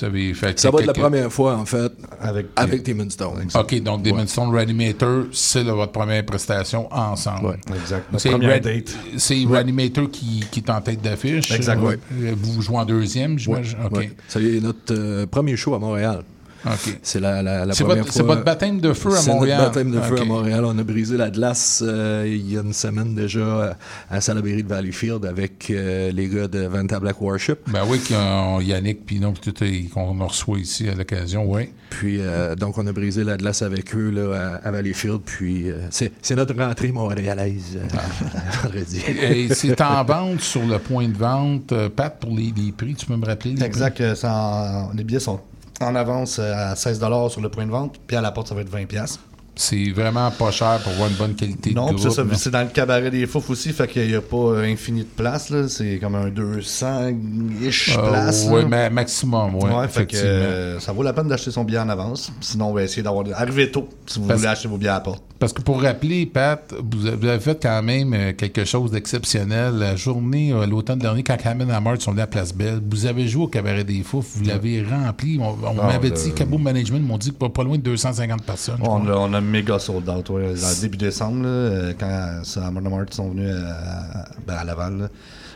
Vous 0.00 0.04
avez 0.06 0.34
fait 0.34 0.58
Ça 0.58 0.70
va 0.70 0.80
être 0.80 0.86
la 0.86 0.92
première 0.92 1.32
fois, 1.32 1.56
en 1.56 1.64
fait, 1.64 1.92
avec, 2.20 2.46
avec 2.56 2.84
Demon 2.84 3.08
Stone. 3.10 3.48
OK, 3.54 3.82
donc 3.82 4.02
Demon 4.02 4.26
Stone 4.26 4.50
Reanimator, 4.50 5.24
c'est 5.32 5.64
votre 5.64 5.92
première 5.92 6.24
prestation 6.24 6.88
ensemble. 6.92 7.46
Ouais. 7.46 7.56
Exact. 7.80 8.04
C'est 8.18 8.30
première 8.30 8.54
Red- 8.56 8.62
date. 8.64 8.96
c'est 9.16 9.44
Reanimator 9.48 10.10
qui, 10.10 10.44
qui 10.50 10.60
est 10.60 10.70
en 10.70 10.80
tête 10.80 11.02
d'affiche. 11.02 11.50
Exact, 11.50 11.80
Euh, 11.82 11.86
ouais. 11.86 12.34
Vous 12.36 12.62
jouez 12.62 12.76
en 12.76 12.84
deuxième, 12.84 13.38
j'imagine? 13.38 13.78
OK. 13.84 13.96
Ouais. 13.96 14.12
Ça 14.28 14.40
y 14.40 14.56
est, 14.56 14.60
notre 14.60 14.78
euh, 14.92 15.26
premier 15.26 15.56
show 15.56 15.74
à 15.74 15.78
Montréal. 15.78 16.22
C'est 17.02 17.20
la, 17.20 17.42
la, 17.42 17.64
la 17.64 17.74
C'est 17.74 17.84
première 17.84 18.02
votre- 18.04 18.12
fois. 18.12 18.22
c'est 18.22 18.26
votre 18.26 18.44
baptême 18.44 18.80
de 18.80 18.92
feu 18.92 19.12
à 19.14 19.16
C'est 19.16 19.30
Montréal. 19.32 19.58
notre 19.58 19.70
baptême 19.74 19.90
de 19.92 20.00
feu 20.00 20.20
à 20.20 20.24
Montréal. 20.24 20.64
On 20.64 20.78
a 20.78 20.82
brisé 20.82 21.16
la 21.16 21.30
glace 21.30 21.82
euh, 21.86 22.24
il 22.26 22.52
y 22.52 22.58
a 22.58 22.62
une 22.62 22.72
semaine 22.72 23.14
déjà 23.14 23.38
euh, 23.40 23.72
à 24.10 24.20
Salaberry 24.20 24.62
de 24.62 24.68
Valleyfield 24.68 25.24
avec 25.24 25.70
euh, 25.70 26.10
les 26.12 26.28
gars 26.28 26.48
de 26.48 26.60
Vanta 26.66 26.98
Black 27.00 27.20
Worship. 27.20 27.58
Ben 27.68 27.82
oui, 27.88 27.98
qu'il 28.00 28.16
y 28.16 28.18
a 28.18 28.58
Yannick 28.60 29.06
puis 29.06 29.20
non, 29.20 29.32
puis 29.32 29.52
tout 29.52 29.64
est- 29.64 29.88
qu'on 29.92 30.18
reçoit 30.26 30.58
ici 30.58 30.88
à 30.88 30.94
l'occasion, 30.94 31.44
oui. 31.50 31.70
Puis, 31.90 32.18
euh, 32.20 32.54
donc, 32.54 32.76
on 32.76 32.86
a 32.86 32.92
brisé 32.92 33.24
la 33.24 33.36
glace 33.38 33.62
avec 33.62 33.94
eux 33.94 34.10
là, 34.10 34.58
à, 34.62 34.68
à 34.68 34.70
Valleyfield. 34.70 35.20
Puis, 35.24 35.70
euh, 35.70 35.78
c'est 35.90 36.12
c'est 36.20 36.34
notre 36.36 36.54
rentrée 36.54 36.92
montréalaise 36.92 37.76
euh, 37.78 37.86
vendredi. 38.62 39.00
Et 39.08 39.54
c'est 39.54 39.80
en 39.80 40.04
vente 40.04 40.40
sur 40.42 40.66
le 40.66 40.78
point 40.78 41.08
de 41.08 41.16
vente. 41.16 41.72
Pat, 41.96 42.14
pour 42.20 42.36
les, 42.36 42.52
les 42.56 42.72
prix, 42.72 42.94
tu 42.94 43.06
peux 43.06 43.16
me 43.16 43.24
rappeler? 43.24 43.52
les 43.54 43.64
Exact. 43.64 44.02
c'est 44.14 44.26
en- 44.26 44.90
les 44.94 45.02
billets 45.04 45.18
sont 45.20 45.40
en 45.80 45.94
avance 45.94 46.38
euh, 46.38 46.72
à 46.72 46.76
16 46.76 47.00
sur 47.30 47.40
le 47.40 47.48
point 47.48 47.66
de 47.66 47.70
vente, 47.70 47.96
puis 48.06 48.16
à 48.16 48.20
la 48.20 48.30
porte, 48.32 48.48
ça 48.48 48.54
va 48.54 48.60
être 48.62 48.70
20 48.70 48.86
pièces. 48.86 49.18
C'est 49.60 49.90
vraiment 49.90 50.30
pas 50.30 50.52
cher 50.52 50.78
pour 50.84 50.92
avoir 50.92 51.08
une 51.08 51.16
bonne 51.16 51.34
qualité 51.34 51.74
Non, 51.74 51.90
de 51.90 51.96
groupe. 51.96 52.10
ça, 52.12 52.22
non? 52.22 52.30
c'est 52.36 52.50
dans 52.52 52.60
le 52.62 52.68
cabaret 52.68 53.10
des 53.10 53.26
Fouf 53.26 53.50
aussi, 53.50 53.72
fait 53.72 53.88
qu'il 53.88 54.06
n'y 54.06 54.14
a 54.14 54.20
pas 54.20 54.36
euh, 54.36 54.62
infini 54.72 55.00
de 55.00 55.08
place. 55.08 55.52
C'est 55.66 55.98
comme 55.98 56.14
un 56.14 56.28
200-ish 56.30 57.96
Euh, 57.98 58.08
place. 58.08 58.46
là. 58.48 58.64
mais 58.68 58.88
maximum, 58.90 59.56
oui. 59.56 59.70
Ouais, 59.70 59.88
fait 59.88 60.06
que 60.06 60.16
euh, 60.16 60.78
ça 60.80 60.92
vaut 60.92 61.02
la 61.02 61.12
peine 61.12 61.26
d'acheter 61.26 61.50
son 61.50 61.64
billet 61.64 61.80
en 61.80 61.88
avance. 61.88 62.32
Sinon, 62.40 62.66
on 62.70 62.72
va 62.72 62.84
essayer 62.84 63.02
d'avoir. 63.02 63.24
Arrivez 63.34 63.70
tôt 63.70 63.88
si 64.06 64.20
vous 64.20 64.26
Parce- 64.26 64.38
voulez 64.38 64.50
acheter 64.52 64.68
vos 64.68 64.76
billets 64.76 64.90
à 64.90 64.94
la 64.94 65.00
porte. 65.00 65.22
Parce 65.38 65.52
que 65.52 65.62
pour 65.62 65.80
rappeler, 65.80 66.26
Pat, 66.26 66.74
vous 66.92 67.06
avez, 67.06 67.38
fait 67.38 67.62
quand 67.62 67.80
même 67.82 68.12
euh, 68.12 68.32
quelque 68.32 68.64
chose 68.64 68.90
d'exceptionnel. 68.90 69.74
La 69.74 69.94
journée, 69.94 70.52
euh, 70.52 70.66
l'automne 70.66 70.98
dernier, 70.98 71.22
quand 71.22 71.36
Hammond 71.44 71.68
Hammer 71.70 71.94
sont 72.00 72.10
venus 72.10 72.24
à 72.24 72.26
Place 72.26 72.52
Belle, 72.52 72.80
vous 72.90 73.06
avez 73.06 73.28
joué 73.28 73.44
au 73.44 73.46
Cabaret 73.46 73.84
des 73.84 74.02
Fous, 74.02 74.20
vous 74.34 74.44
l'avez 74.44 74.82
rempli. 74.82 75.38
On, 75.40 75.50
on 75.50 75.78
Ah, 75.80 75.86
m'avait 75.86 76.08
le- 76.08 76.16
dit, 76.16 76.32
Cabo 76.34 76.58
Management 76.58 77.06
m'ont 77.06 77.18
dit 77.18 77.30
pas, 77.30 77.48
pas 77.48 77.62
loin 77.62 77.76
de 77.76 77.82
250 77.82 78.42
personnes. 78.42 78.78
On 78.82 79.06
a, 79.08 79.12
on 79.12 79.32
a 79.32 79.40
méga 79.40 79.78
sold 79.78 80.08
out, 80.08 80.28
ouais, 80.30 80.54
dans 80.54 80.80
début 80.80 80.96
décembre, 80.96 81.42
là, 81.44 81.48
euh, 81.48 81.92
quand 81.98 82.40
ça, 82.42 82.68
Modern 82.72 82.92
Mart 82.96 83.14
sont 83.14 83.30
venus 83.30 83.54
à, 83.54 84.24
ben, 84.44 84.54
à 84.54 84.64
Laval. 84.64 84.98
là. 84.98 85.08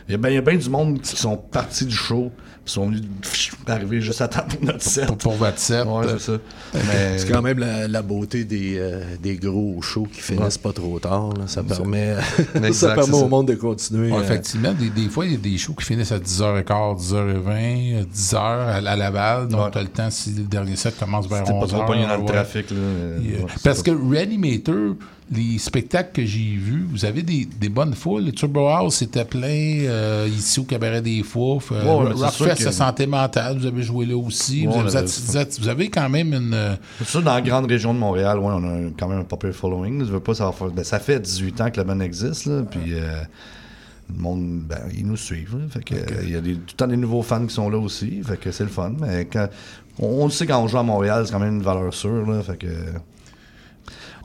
Il 0.07 0.11
y 0.11 0.15
a 0.15 0.17
bien 0.17 0.29
il 0.31 0.35
y 0.35 0.37
a 0.37 0.41
bien 0.41 0.55
du 0.57 0.69
monde 0.69 1.01
qui 1.01 1.15
sont 1.15 1.35
partis 1.37 1.85
du 1.85 1.95
show, 1.95 2.31
qui 2.65 2.71
sont 2.73 2.87
venus 2.87 3.01
pff, 3.21 3.55
arriver 3.67 3.99
juste 4.01 4.21
à 4.21 4.27
temps 4.27 4.45
pour 4.47 4.63
notre 4.63 4.81
set. 4.81 5.05
Pour, 5.07 5.17
pour 5.17 5.33
votre 5.33 5.59
set. 5.59 5.85
Ouais, 5.85 6.05
c'est 6.07 6.19
ça. 6.19 6.31
Mais- 6.73 7.17
C'est 7.17 7.29
quand 7.29 7.41
même 7.41 7.59
la, 7.59 7.87
la 7.87 8.01
beauté 8.01 8.45
des, 8.45 8.75
euh, 8.77 9.03
des 9.21 9.35
gros 9.35 9.81
shows 9.81 10.07
qui 10.11 10.21
finissent 10.21 10.57
pas 10.57 10.71
trop 10.73 10.97
tard. 10.99 11.33
là. 11.33 11.43
Ça 11.47 11.61
permet, 11.63 12.15
ça 12.53 12.67
Exact, 12.67 12.87
permet 12.95 13.03
c'est 13.03 13.11
au 13.17 13.19
ça. 13.21 13.27
monde 13.27 13.47
de 13.49 13.55
continuer. 13.55 14.11
Ouais, 14.11 14.17
euh, 14.19 14.21
effectivement, 14.23 14.73
des, 14.73 14.89
des 14.89 15.09
fois, 15.09 15.25
il 15.25 15.31
y 15.33 15.35
a 15.35 15.37
des 15.39 15.57
shows 15.57 15.73
qui 15.73 15.83
finissent 15.85 16.11
à 16.13 16.19
10h15, 16.19 17.11
10h20, 17.11 18.05
10h 18.13 18.35
à, 18.37 18.75
à 18.75 18.95
Laval. 18.95 19.47
Donc, 19.49 19.65
Ouais. 19.65 19.71
tu 19.71 19.77
as 19.77 19.81
le 19.81 19.87
temps 19.89 20.09
si 20.09 20.31
le 20.31 20.43
dernier 20.43 20.75
set 20.75 20.97
commence 20.97 21.27
vers 21.27 21.39
C'était 21.39 21.51
11h. 21.51 21.59
pas 21.59 21.67
trop 21.67 21.77
dans 21.95 22.15
le 22.15 22.21
ouais. 22.21 22.25
trafic. 22.25 22.71
Là, 22.71 22.77
Yeah. 23.23 23.45
Parce 23.63 23.81
que 23.83 23.91
Reanimator, 23.91 24.95
les 25.31 25.57
spectacles 25.57 26.11
que 26.13 26.25
j'ai 26.25 26.55
vus, 26.57 26.85
vous 26.91 27.05
avez 27.05 27.23
des, 27.23 27.45
des 27.45 27.69
bonnes 27.69 27.93
foules. 27.93 28.25
Le 28.25 28.31
Turbo 28.33 28.67
House 28.67 28.95
c'était 28.95 29.25
plein 29.25 29.47
euh, 29.47 30.27
ici 30.29 30.59
au 30.59 30.63
Cabaret 30.63 31.01
des 31.01 31.23
Foufs. 31.23 31.71
Euh, 31.71 31.81
Rockfest, 32.43 32.59
que- 32.59 32.65
la 32.65 32.71
santé 32.71 33.07
mentale, 33.07 33.57
vous 33.57 33.65
avez 33.65 33.83
joué 33.83 34.05
là 34.05 34.17
aussi. 34.17 34.65
Vous, 34.65 34.73
avez, 34.79 34.95
avait- 34.97 35.05
vous 35.07 35.37
êtes- 35.37 35.59
vous 35.59 35.67
avez 35.69 35.89
quand 35.89 36.09
même 36.09 36.33
une. 36.33 36.53
euh, 36.53 36.75
C'est 36.99 37.07
sûr, 37.07 37.21
dans 37.23 37.33
la 37.33 37.41
grande 37.41 37.65
région 37.67 37.93
de 37.93 37.99
Montréal, 37.99 38.37
ouais, 38.39 38.51
on 38.53 38.63
a 38.63 38.89
quand 38.99 39.07
même 39.07 39.19
un 39.19 39.23
popular 39.23 39.55
following. 39.55 39.99
Je 40.05 40.11
veux 40.11 40.19
pas, 40.19 40.33
faire- 40.35 40.51
ben, 40.75 40.83
ça 40.83 40.99
fait 40.99 41.19
18 41.19 41.61
ans 41.61 41.71
que 41.71 41.77
la 41.77 41.83
bande 41.85 42.01
existe, 42.01 42.45
là, 42.45 42.61
puis 42.69 42.93
euh, 42.93 43.21
le 44.13 44.21
monde, 44.21 44.59
ben, 44.67 44.81
ils 44.95 45.07
nous 45.07 45.15
suivent. 45.17 45.57
là. 45.57 45.63
fait 45.69 45.83
que, 45.83 45.95
euh, 45.95 46.21
il 46.23 46.31
y 46.31 46.35
a 46.35 46.41
des- 46.41 46.55
tout 46.55 46.61
le 46.73 46.73
temps 46.75 46.87
des 46.87 46.97
nouveaux 46.97 47.21
fans 47.23 47.45
qui 47.45 47.53
sont 47.53 47.69
là 47.69 47.77
aussi, 47.77 48.21
fait 48.23 48.37
que 48.37 48.51
c'est 48.51 48.65
le 48.65 48.69
fun. 48.69 48.91
Mais 48.99 49.25
quand, 49.31 49.47
on, 49.99 50.23
on 50.23 50.25
le 50.25 50.31
sait 50.31 50.45
quand 50.45 50.61
on 50.61 50.67
joue 50.67 50.77
à 50.79 50.83
Montréal, 50.83 51.23
c'est 51.25 51.31
quand 51.31 51.39
même 51.39 51.55
une 51.55 51.63
valeur 51.63 51.93
sûre, 51.93 52.29
là, 52.29 52.43
fait 52.43 52.57
que 52.57 52.67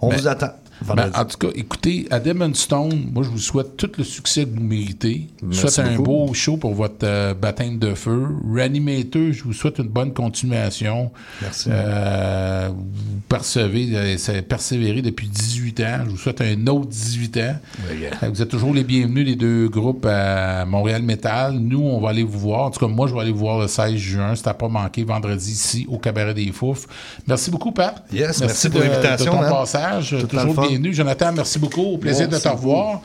on 0.01 0.09
Ben, 0.09 0.17
vous 0.17 0.27
attend. 0.29 0.51
Ben, 0.87 1.11
en 1.15 1.25
tout 1.25 1.37
cas, 1.39 1.49
écoutez, 1.55 2.07
à 2.11 2.21
Demon 2.21 2.53
Stone, 2.55 3.09
moi, 3.13 3.23
je 3.25 3.29
vous 3.31 3.39
souhaite 3.39 3.77
tout 3.77 3.91
le 3.99 4.05
succès 4.05 4.45
que 4.45 4.51
vous 4.55 4.63
méritez. 4.63 5.29
Je 5.41 5.45
vous 5.47 5.51
Merci 5.53 5.75
souhaite 5.75 5.87
un 5.87 5.97
beaucoup. 5.97 6.27
beau 6.27 6.35
show 6.35 6.57
pour 6.57 6.75
votre 6.75 6.97
euh, 7.05 7.35
baptême 7.35 7.79
de 7.79 7.95
feu. 7.95 8.27
Reanimator, 8.53 9.33
je 9.33 9.43
vous 9.45 9.53
souhaite 9.53 9.79
une 9.79 9.89
bonne 9.89 10.13
continuation. 10.13 11.11
Merci. 11.43 11.69
Euh, 11.73 12.69
vous 12.73 13.21
percevez, 13.29 13.89
euh, 13.95 14.43
persévérez 14.49 15.03
depuis 15.03 15.29
18 15.29 15.81
ans. 15.81 15.99
Je 16.05 16.11
vous 16.11 16.17
souhaite 16.17 16.41
un 16.41 16.67
autre 16.69 16.87
18 16.89 17.37
ans. 17.39 17.57
Euh, 17.91 18.29
Vous 18.33 18.43
êtes 18.43 18.49
toujours 18.49 18.73
les 18.75 18.85
bienvenus, 18.85 19.27
les 19.27 19.37
deux 19.37 19.69
groupes 19.69 20.07
à 20.07 20.65
Montréal 20.65 21.03
Metal. 21.03 21.55
Nous, 21.59 21.81
on 21.81 22.01
va 22.01 22.11
aller 22.11 22.23
vous 22.23 22.39
voir. 22.39 22.67
En 22.67 22.71
tout 22.71 22.81
cas, 22.81 22.87
moi, 22.93 23.07
je 23.09 23.15
vais 23.15 23.21
aller 23.21 23.33
vous 23.33 23.39
voir 23.41 23.59
le 23.59 23.69
16 23.69 23.97
juin. 23.97 24.35
C'est 24.37 24.47
à 24.47 24.55
pas 24.55 24.69
manquer 24.69 25.05
vendredi 25.05 25.51
ici 25.53 25.87
au 25.89 25.99
Cabaret 25.99 26.35
des 26.35 26.53
Foufs. 26.53 26.87
Merci 27.27 27.51
beaucoup, 27.51 27.73
Pat. 27.73 28.05
Yes, 28.13 28.41
merci 28.41 28.69
pour 28.71 28.81
de- 28.81 28.85
l'invitation, 28.87 29.33
De 29.33 29.37
ton 29.37 29.43
man. 29.43 29.51
passage. 29.53 30.17
Tout 30.21 30.27
toujours. 30.27 30.55
Bienvenue. 30.69 30.93
Jonathan, 30.93 31.33
merci 31.33 31.59
beaucoup. 31.59 31.83
Au 31.83 31.99
plaisir 31.99 32.29
de 32.29 32.37
te 32.37 32.49
revoir. 32.49 33.01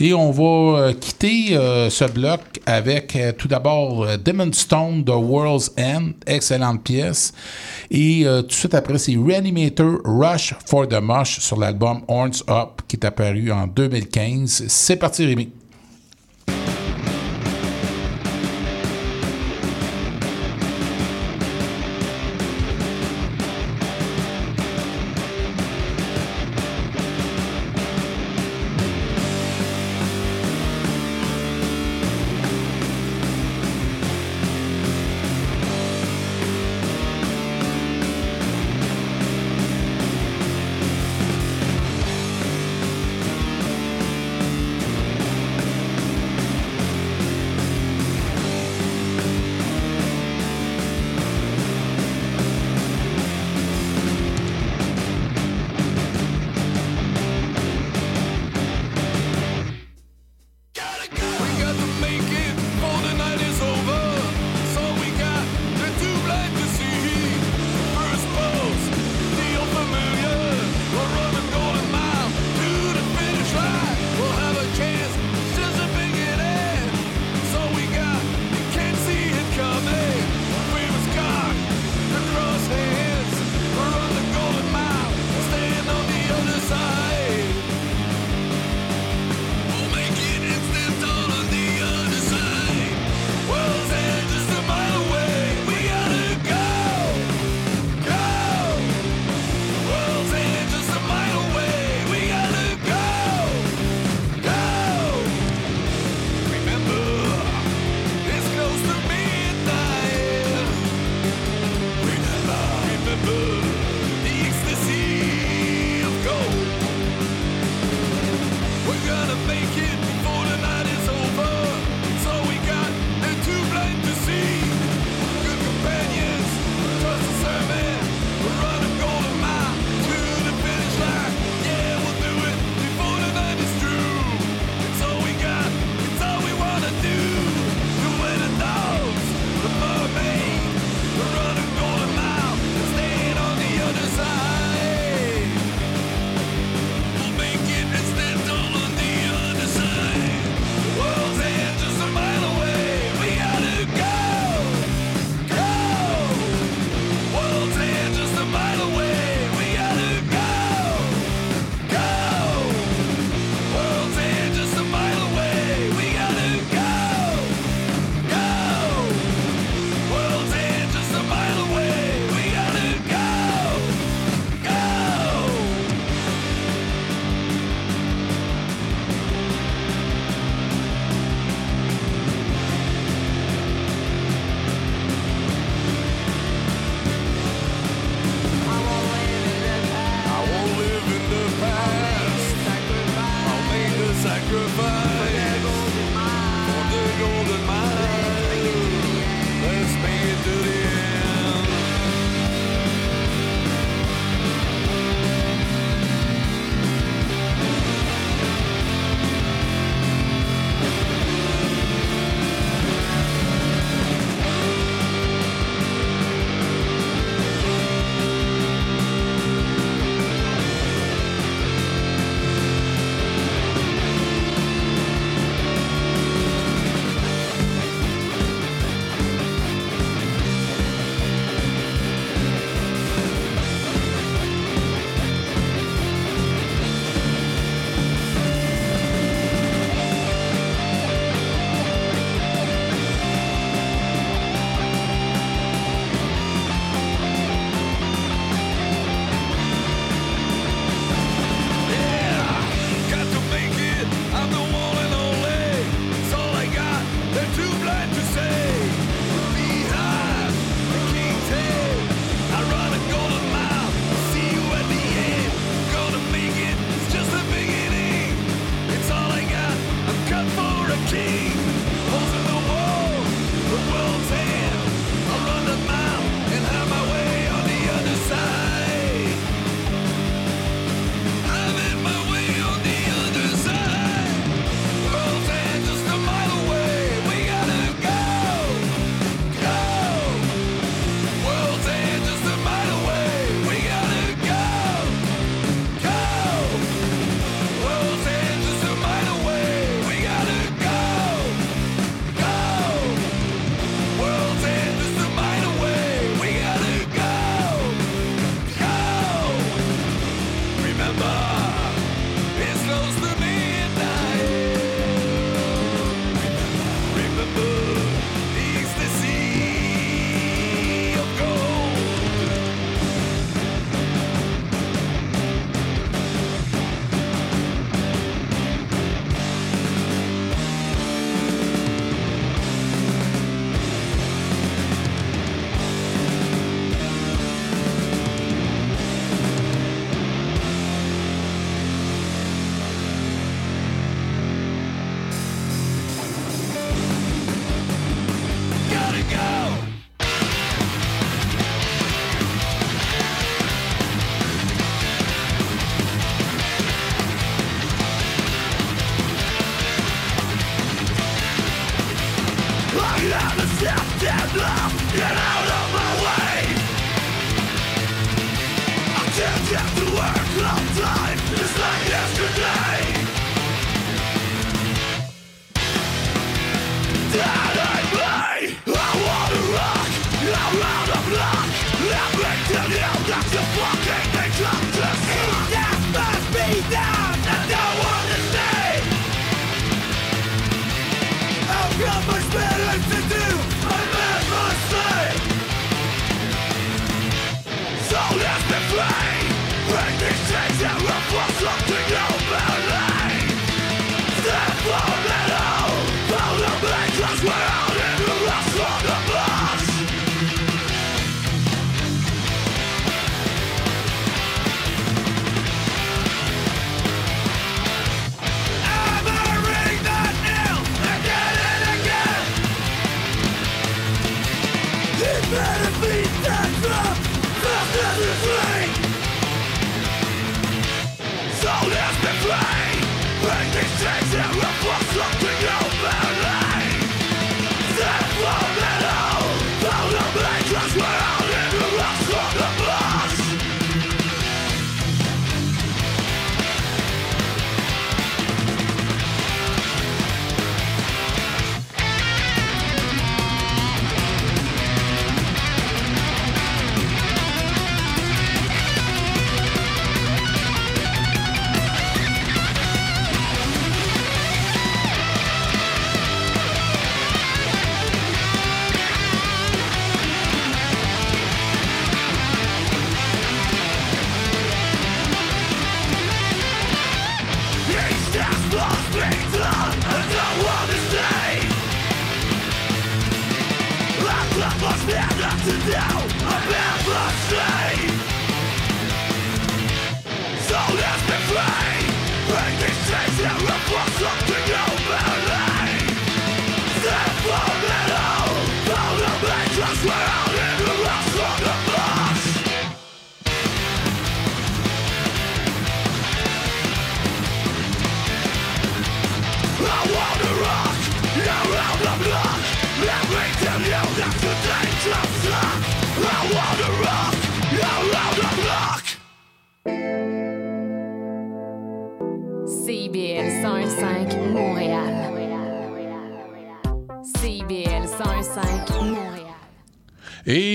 Et 0.00 0.12
on 0.14 0.30
va 0.30 0.78
euh, 0.78 0.92
quitter 0.92 1.56
euh, 1.56 1.90
ce 1.90 2.04
bloc 2.04 2.40
avec 2.66 3.14
euh, 3.16 3.32
tout 3.32 3.48
d'abord 3.48 4.04
euh, 4.04 4.16
Demon 4.16 4.52
Stone, 4.52 5.04
The 5.04 5.10
World's 5.10 5.72
End, 5.78 6.10
excellente 6.26 6.82
pièce. 6.82 7.32
Et 7.90 8.24
tout 8.24 8.46
de 8.46 8.52
suite 8.52 8.74
après, 8.74 8.98
c'est 8.98 9.16
Reanimator 9.16 10.00
Rush 10.04 10.54
for 10.66 10.86
the 10.86 11.00
Mush 11.00 11.40
sur 11.40 11.58
l'album 11.58 12.02
Horns 12.06 12.42
Up 12.48 12.82
qui 12.86 12.96
est 12.96 13.04
apparu 13.04 13.50
en 13.50 13.66
2015. 13.66 14.64
C'est 14.68 14.96
parti, 14.96 15.24
Rémi. 15.24 15.48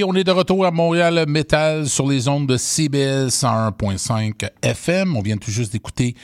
On 0.06 0.16
est 0.16 0.24
de 0.24 0.32
retour 0.32 0.66
à 0.66 0.72
Montréal 0.72 1.24
Metal 1.28 1.88
sur 1.88 2.08
les 2.08 2.28
ondes 2.28 2.48
de 2.48 2.58
CBL 2.58 3.28
101.5 3.28 4.50
FM. 4.62 5.16
On 5.16 5.22
vient 5.22 5.38
tout 5.38 5.52
juste 5.52 5.72
d'écouter 5.72 6.16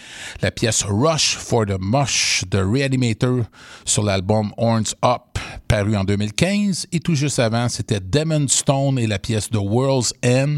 la 0.42 0.52
pièce 0.52 0.84
Rush 0.84 1.38
for 1.38 1.66
the 1.66 1.78
Mush 1.80 2.44
de 2.50 2.58
Reanimator 2.58 3.44
sur 3.86 4.04
l'album 4.04 4.52
Horns 4.58 4.96
Up 5.04 5.40
paru 5.70 5.96
en 5.96 6.04
2015. 6.04 6.88
Et 6.92 7.00
tout 7.00 7.14
juste 7.14 7.38
avant, 7.38 7.70
c'était 7.70 8.00
Demon 8.00 8.48
Stone 8.48 8.98
et 8.98 9.06
la 9.06 9.20
pièce 9.20 9.50
The 9.50 9.60
World's 9.62 10.14
End, 10.26 10.58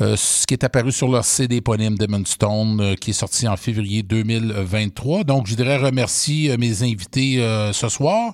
euh, 0.00 0.16
ce 0.16 0.46
qui 0.46 0.54
est 0.54 0.64
apparu 0.64 0.90
sur 0.90 1.08
leur 1.08 1.24
CD 1.24 1.56
éponyme 1.56 1.98
Demon 1.98 2.24
Stone, 2.24 2.80
euh, 2.80 2.94
qui 2.94 3.10
est 3.10 3.12
sorti 3.12 3.46
en 3.46 3.58
février 3.58 4.02
2023. 4.02 5.24
Donc, 5.24 5.46
je 5.46 5.50
voudrais 5.50 5.76
remercier 5.76 6.50
euh, 6.50 6.56
mes 6.56 6.82
invités 6.82 7.42
euh, 7.42 7.74
ce 7.74 7.90
soir, 7.90 8.32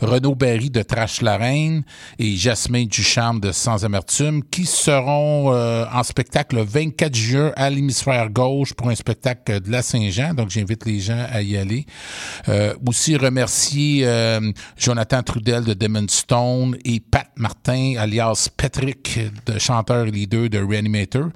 Renaud 0.00 0.36
Barry 0.36 0.70
de 0.70 0.82
Trash 0.82 1.20
la 1.20 1.36
Reine 1.36 1.82
et 2.20 2.36
Jasmine 2.36 2.86
Ducharme 2.86 3.40
de 3.40 3.50
Sans 3.50 3.84
Amertume, 3.84 4.44
qui 4.44 4.66
seront 4.66 5.52
euh, 5.52 5.84
en 5.92 6.04
spectacle 6.04 6.56
le 6.56 6.62
24 6.62 7.14
juin 7.14 7.52
à 7.56 7.70
l'hémisphère 7.70 8.30
gauche 8.30 8.72
pour 8.72 8.88
un 8.88 8.94
spectacle 8.94 9.60
de 9.60 9.70
la 9.72 9.82
Saint-Jean. 9.82 10.32
Donc, 10.32 10.50
j'invite 10.50 10.86
les 10.86 11.00
gens 11.00 11.26
à 11.28 11.42
y 11.42 11.56
aller. 11.56 11.86
Aussi 12.86 13.16
remercier 13.16 14.06
Jonathan 14.76 15.22
Trudel 15.22 15.55
de 15.64 15.74
Demon 15.74 16.06
Stone 16.08 16.76
et 16.84 17.00
Pat 17.00 17.28
Martin, 17.36 17.94
alias 17.98 18.48
Patrick, 18.56 19.18
chanteur 19.58 20.06
et 20.06 20.10
leader 20.10 20.48
de 20.48 20.58
Reanimator, 20.58 21.28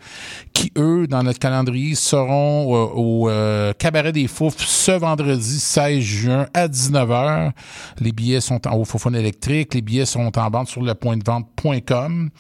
qui, 0.53 0.73
eux, 0.77 1.07
dans 1.07 1.23
notre 1.23 1.39
calendrier, 1.39 1.95
seront 1.95 2.75
euh, 2.75 2.89
au 2.95 3.29
euh, 3.29 3.73
Cabaret 3.79 4.13
des 4.13 4.27
Foufs 4.27 4.59
ce 4.59 4.93
vendredi 4.93 5.59
16 5.61 6.01
juin 6.01 6.47
à 6.55 6.69
19h. 6.69 7.53
Les 8.01 8.13
billets 8.13 8.41
sont 8.41 8.67
en, 8.67 8.77
au 8.77 8.85
Fofone 8.85 9.17
électrique. 9.17 9.75
Les 9.75 9.83
billets 9.83 10.07
sont 10.07 10.37
en 10.39 10.51
vente 10.51 10.69
sur 10.69 10.83
le 10.83 10.95
point 10.95 11.17
de 11.17 11.25
vente.com. 11.25 12.31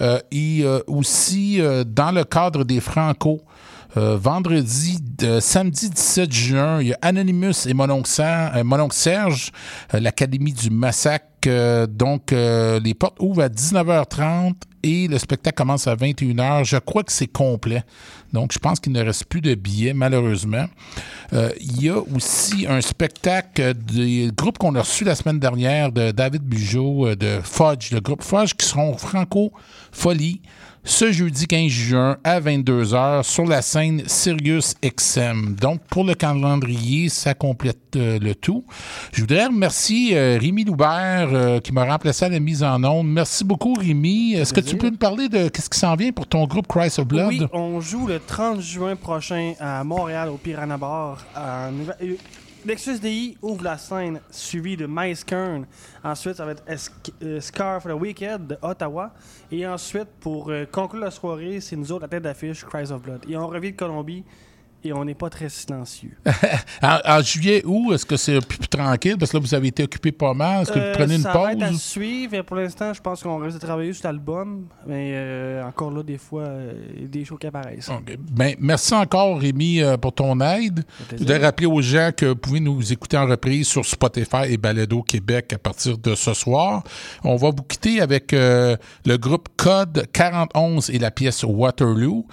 Euh, 0.00 0.18
et 0.30 0.64
aussi, 0.86 1.60
dans 1.86 2.12
le 2.12 2.24
cadre 2.24 2.64
des 2.64 2.80
Franco, 2.80 3.40
euh, 3.96 4.16
vendredi, 4.16 4.98
de, 5.18 5.40
samedi 5.40 5.90
17 5.90 6.32
juin, 6.32 6.80
il 6.80 6.88
y 6.88 6.92
a 6.94 6.98
Anonymous 7.02 7.66
et 7.66 7.74
Mononcle 7.74 8.10
euh, 8.20 8.88
Serge, 8.90 9.52
euh, 9.94 10.00
l'Académie 10.00 10.52
du 10.52 10.70
Massacre. 10.70 11.26
Euh, 11.46 11.86
donc, 11.86 12.32
euh, 12.32 12.80
les 12.80 12.94
portes 12.94 13.16
ouvrent 13.20 13.42
à 13.42 13.48
19h30 13.48 14.54
et 14.82 15.08
le 15.08 15.18
spectacle 15.18 15.56
commence 15.56 15.86
à 15.86 15.94
21h. 15.94 16.64
Je 16.64 16.76
crois 16.76 17.02
que 17.02 17.12
c'est 17.12 17.26
complet. 17.26 17.84
Donc, 18.32 18.52
je 18.52 18.58
pense 18.58 18.80
qu'il 18.80 18.92
ne 18.92 19.02
reste 19.02 19.26
plus 19.26 19.40
de 19.40 19.54
billets, 19.54 19.92
malheureusement. 19.92 20.66
Euh, 21.32 21.50
il 21.60 21.82
y 21.82 21.88
a 21.88 21.98
aussi 21.98 22.66
un 22.68 22.80
spectacle 22.80 23.74
des 23.74 24.30
groupes 24.34 24.58
qu'on 24.58 24.74
a 24.74 24.80
reçu 24.80 25.04
la 25.04 25.14
semaine 25.14 25.38
dernière 25.38 25.92
de 25.92 26.10
David 26.10 26.42
Bugeaud, 26.42 27.08
euh, 27.08 27.16
de 27.16 27.40
Fudge, 27.42 27.92
le 27.92 28.00
groupe 28.00 28.22
Fudge, 28.22 28.54
qui 28.54 28.66
seront 28.66 28.96
Franco 28.96 29.52
Folie 29.92 30.40
ce 30.84 31.12
jeudi 31.12 31.46
15 31.46 31.68
juin 31.68 32.16
à 32.24 32.40
22h 32.40 33.22
sur 33.22 33.46
la 33.46 33.62
scène 33.62 34.02
Sirius 34.06 34.74
XM. 34.84 35.54
Donc, 35.54 35.80
pour 35.88 36.04
le 36.04 36.14
calendrier, 36.14 37.08
ça 37.08 37.34
complète 37.34 37.96
euh, 37.96 38.18
le 38.18 38.34
tout. 38.34 38.64
Je 39.12 39.20
voudrais 39.20 39.46
remercier 39.46 40.16
euh, 40.16 40.38
Rémi 40.40 40.64
Loubert 40.64 41.28
euh, 41.32 41.60
qui 41.60 41.72
m'a 41.72 41.84
remplacé 41.84 42.24
à 42.24 42.28
la 42.28 42.40
mise 42.40 42.64
en 42.64 42.82
onde. 42.82 43.06
Merci 43.06 43.44
beaucoup, 43.44 43.74
Rémi. 43.74 44.34
Est-ce 44.34 44.52
que 44.52 44.60
tu 44.60 44.76
peux 44.76 44.90
nous 44.90 44.96
parler 44.96 45.28
de 45.28 45.48
ce 45.54 45.68
qui 45.68 45.78
s'en 45.78 45.94
vient 45.94 46.10
pour 46.10 46.26
ton 46.26 46.46
groupe 46.46 46.66
Christ 46.66 46.98
of 46.98 47.06
Blood? 47.06 47.28
Oui, 47.28 47.46
on 47.52 47.80
joue 47.80 48.08
le 48.08 48.18
30 48.18 48.60
juin 48.60 48.96
prochain 48.96 49.54
à 49.60 49.84
Montréal 49.84 50.30
au 50.30 50.36
Piranha 50.36 50.76
Bar. 50.76 51.24
Lexus 52.64 53.00
DI 53.00 53.36
ouvre 53.42 53.64
la 53.64 53.76
scène, 53.76 54.20
suivi 54.30 54.76
de 54.76 54.86
Mice 54.88 55.24
Kern. 55.24 55.66
Ensuite, 56.04 56.36
ça 56.36 56.44
va 56.44 56.52
être 56.52 56.62
euh, 57.22 57.40
Scar 57.40 57.82
for 57.82 57.90
the 57.90 58.00
Weekend 58.00 58.46
de 58.46 58.56
Ottawa. 58.62 59.12
Et 59.50 59.66
ensuite, 59.66 60.06
pour 60.20 60.48
euh, 60.48 60.64
conclure 60.70 61.02
la 61.02 61.10
soirée, 61.10 61.60
c'est 61.60 61.74
nous 61.74 61.90
autres, 61.90 62.02
la 62.02 62.08
tête 62.08 62.22
d'affiche, 62.22 62.64
Cries 62.64 62.92
of 62.92 63.02
Blood. 63.02 63.24
Et 63.28 63.36
on 63.36 63.48
revient 63.48 63.72
de 63.72 63.76
Colombie 63.76 64.22
et 64.84 64.92
on 64.92 65.04
n'est 65.04 65.14
pas 65.14 65.30
très 65.30 65.48
silencieux. 65.48 66.16
en, 66.82 66.98
en 67.04 67.20
juillet, 67.22 67.62
où 67.64 67.92
est-ce 67.92 68.04
que 68.06 68.16
c'est 68.16 68.40
plus, 68.46 68.58
plus 68.58 68.68
tranquille? 68.68 69.16
Parce 69.18 69.30
que 69.30 69.36
là, 69.36 69.40
vous 69.42 69.54
avez 69.54 69.68
été 69.68 69.82
occupé 69.84 70.12
pas 70.12 70.34
mal. 70.34 70.62
Est-ce 70.62 70.72
que 70.72 70.78
Euh, 70.78 70.92
vous 70.92 70.98
prenez 70.98 71.14
une 71.16 71.22
ça 71.22 71.32
va 71.32 71.52
être 71.52 71.62
à 71.62 71.68
pause? 71.68 71.80
suivre. 71.80 72.34
Et 72.34 72.42
pour 72.42 72.56
l'instant, 72.56 72.92
je 72.92 73.00
pense 73.00 73.22
qu'on 73.22 73.38
reste 73.38 73.54
de 73.60 73.60
travailler 73.66 73.92
sur 73.92 74.06
l'album. 74.08 74.66
Mais 74.86 75.12
euh, 75.14 75.64
encore 75.66 75.90
là, 75.90 76.02
des 76.02 76.18
fois, 76.18 76.42
euh, 76.42 76.72
il 76.96 77.02
y 77.02 77.04
a 77.04 77.08
des 77.08 77.24
shows 77.24 77.36
qui 77.36 77.46
apparaissent. 77.46 77.90
Ben, 78.32 78.54
merci 78.58 78.94
encore, 78.94 79.38
Rémi, 79.38 79.80
euh, 79.80 79.96
pour 79.96 80.12
ton 80.14 80.40
aide. 80.40 80.84
Je 81.12 81.16
voudrais 81.18 81.38
rappeler 81.38 81.66
aux 81.66 81.80
gens 81.82 82.10
que 82.16 82.26
vous 82.26 82.36
pouvez 82.36 82.60
nous 82.60 82.92
écouter 82.92 83.16
en 83.16 83.26
reprise 83.26 83.68
sur 83.68 83.84
Spotify 83.84 84.44
et 84.48 84.56
Balado 84.56 85.02
Québec 85.02 85.52
à 85.52 85.58
partir 85.58 85.98
de 85.98 86.14
ce 86.14 86.34
soir. 86.34 86.82
On 87.24 87.36
va 87.36 87.50
vous 87.50 87.62
quitter 87.62 88.00
avec 88.00 88.32
euh, 88.32 88.76
le 89.06 89.16
groupe 89.16 89.48
Code 89.56 90.06
4011 90.12 90.90
et 90.90 90.98
la 90.98 91.10
pièce 91.10 91.44
Waterloo. 91.44 92.26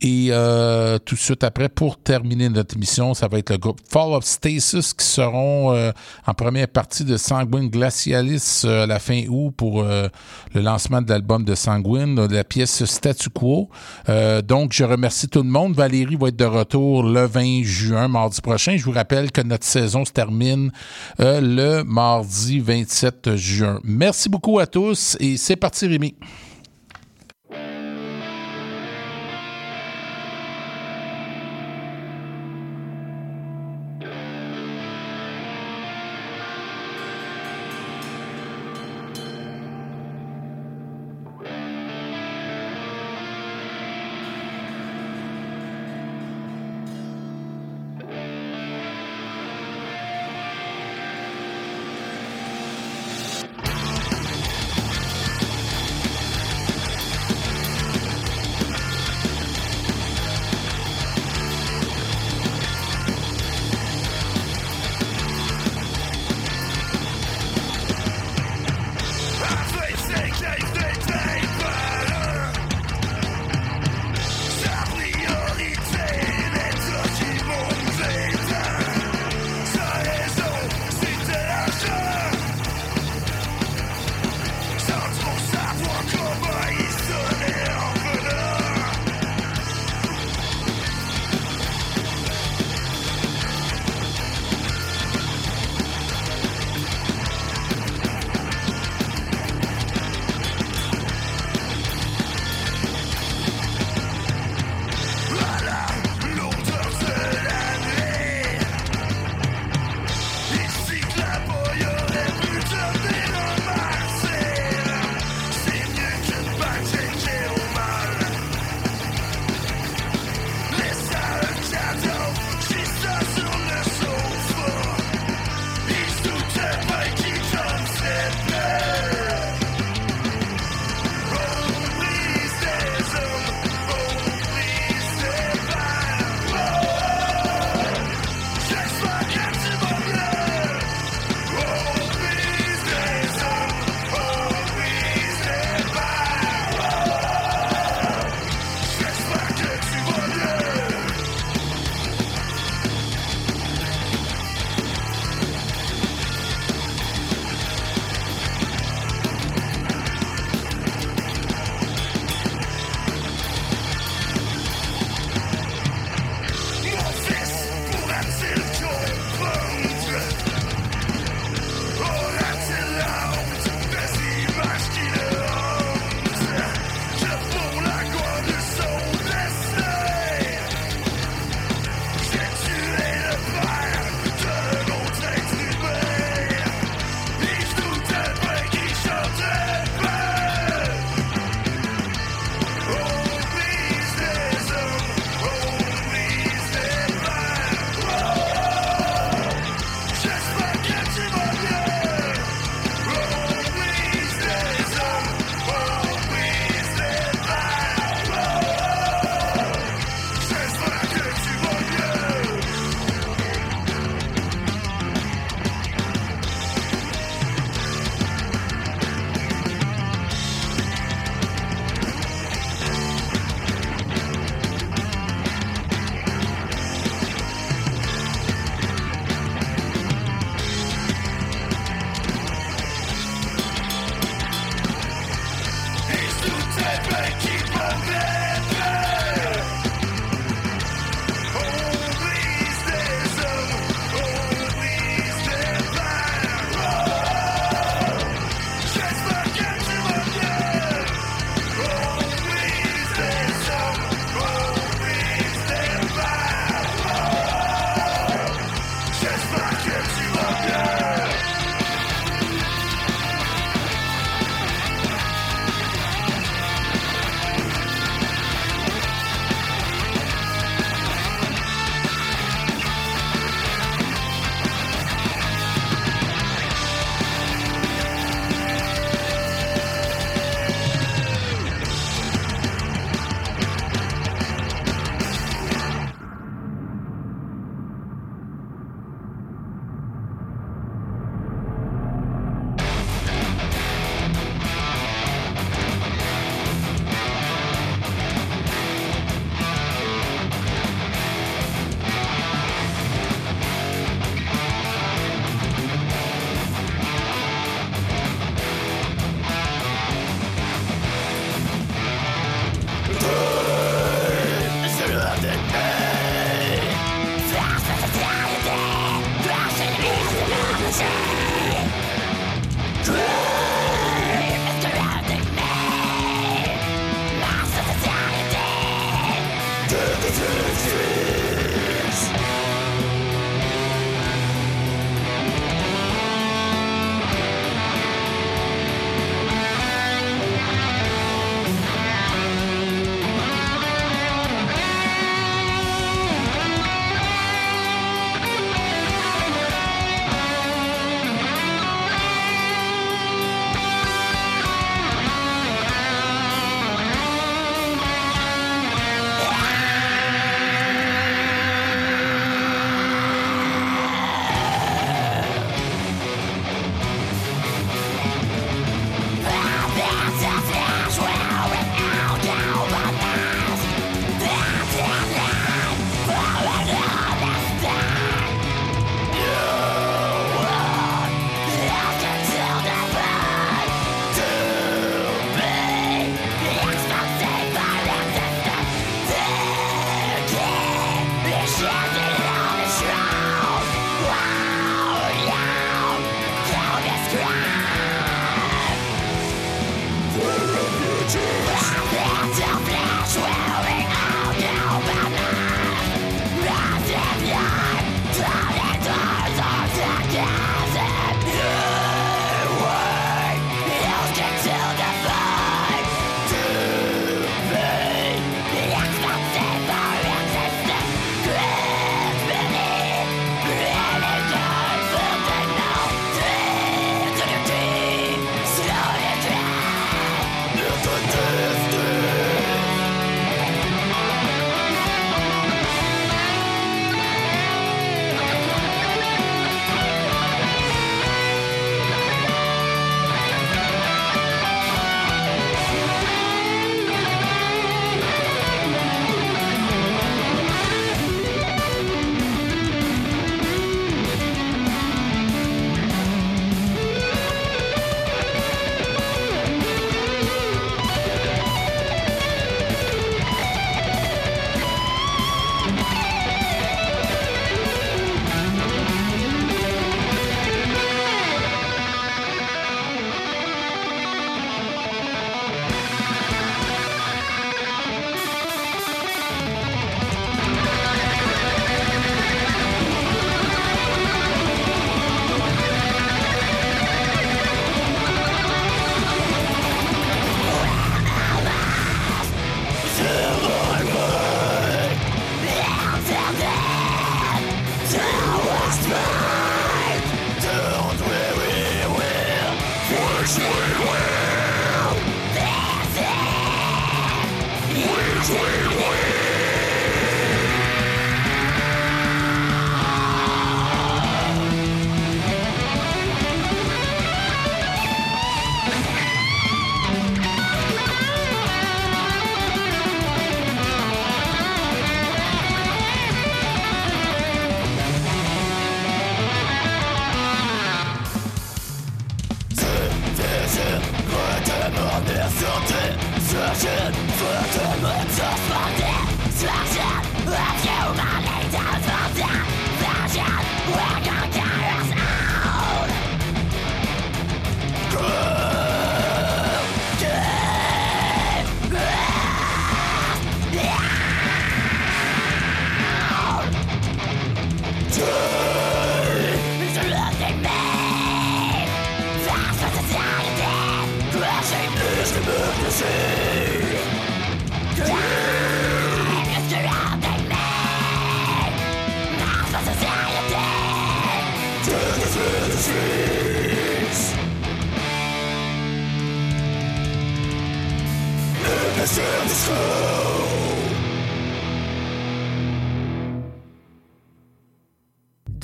Et 0.00 0.28
euh, 0.30 0.98
tout 0.98 1.14
de 1.14 1.20
suite 1.20 1.44
après, 1.44 1.68
pour 1.68 1.89
terminer 1.98 2.48
notre 2.48 2.76
émission, 2.76 3.14
ça 3.14 3.28
va 3.28 3.38
être 3.38 3.50
le 3.50 3.58
groupe 3.58 3.80
Fall 3.88 4.12
of 4.12 4.24
Stasis 4.24 4.94
qui 4.94 5.04
seront 5.04 5.72
euh, 5.72 5.92
en 6.26 6.34
première 6.34 6.68
partie 6.68 7.04
de 7.04 7.16
Sanguine 7.16 7.68
Glacialis 7.68 8.62
euh, 8.64 8.84
à 8.84 8.86
la 8.86 8.98
fin 8.98 9.22
août 9.28 9.52
pour 9.56 9.82
euh, 9.82 10.08
le 10.54 10.60
lancement 10.60 11.02
de 11.02 11.10
l'album 11.10 11.44
de 11.44 11.54
Sanguine, 11.54 12.14
de 12.14 12.34
la 12.34 12.44
pièce 12.44 12.84
Statu 12.84 13.30
Quo. 13.30 13.68
Euh, 14.08 14.42
donc, 14.42 14.72
je 14.72 14.84
remercie 14.84 15.28
tout 15.28 15.42
le 15.42 15.48
monde. 15.48 15.74
Valérie 15.74 16.16
va 16.16 16.28
être 16.28 16.36
de 16.36 16.44
retour 16.44 17.02
le 17.02 17.26
20 17.26 17.62
juin, 17.62 18.08
mardi 18.08 18.40
prochain. 18.40 18.76
Je 18.76 18.84
vous 18.84 18.92
rappelle 18.92 19.30
que 19.32 19.40
notre 19.40 19.64
saison 19.64 20.04
se 20.04 20.12
termine 20.12 20.70
euh, 21.20 21.40
le 21.40 21.84
mardi 21.84 22.60
27 22.60 23.36
juin. 23.36 23.80
Merci 23.84 24.28
beaucoup 24.28 24.58
à 24.58 24.66
tous 24.66 25.16
et 25.20 25.36
c'est 25.36 25.56
parti, 25.56 25.86
Rémi. 25.86 26.14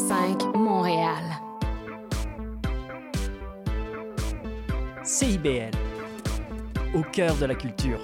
101.5 0.00 0.56
Montréal. 0.56 1.22
CIBL, 5.04 5.76
au 6.94 7.02
cœur 7.02 7.34
de 7.36 7.44
la 7.44 7.54
culture. 7.54 8.00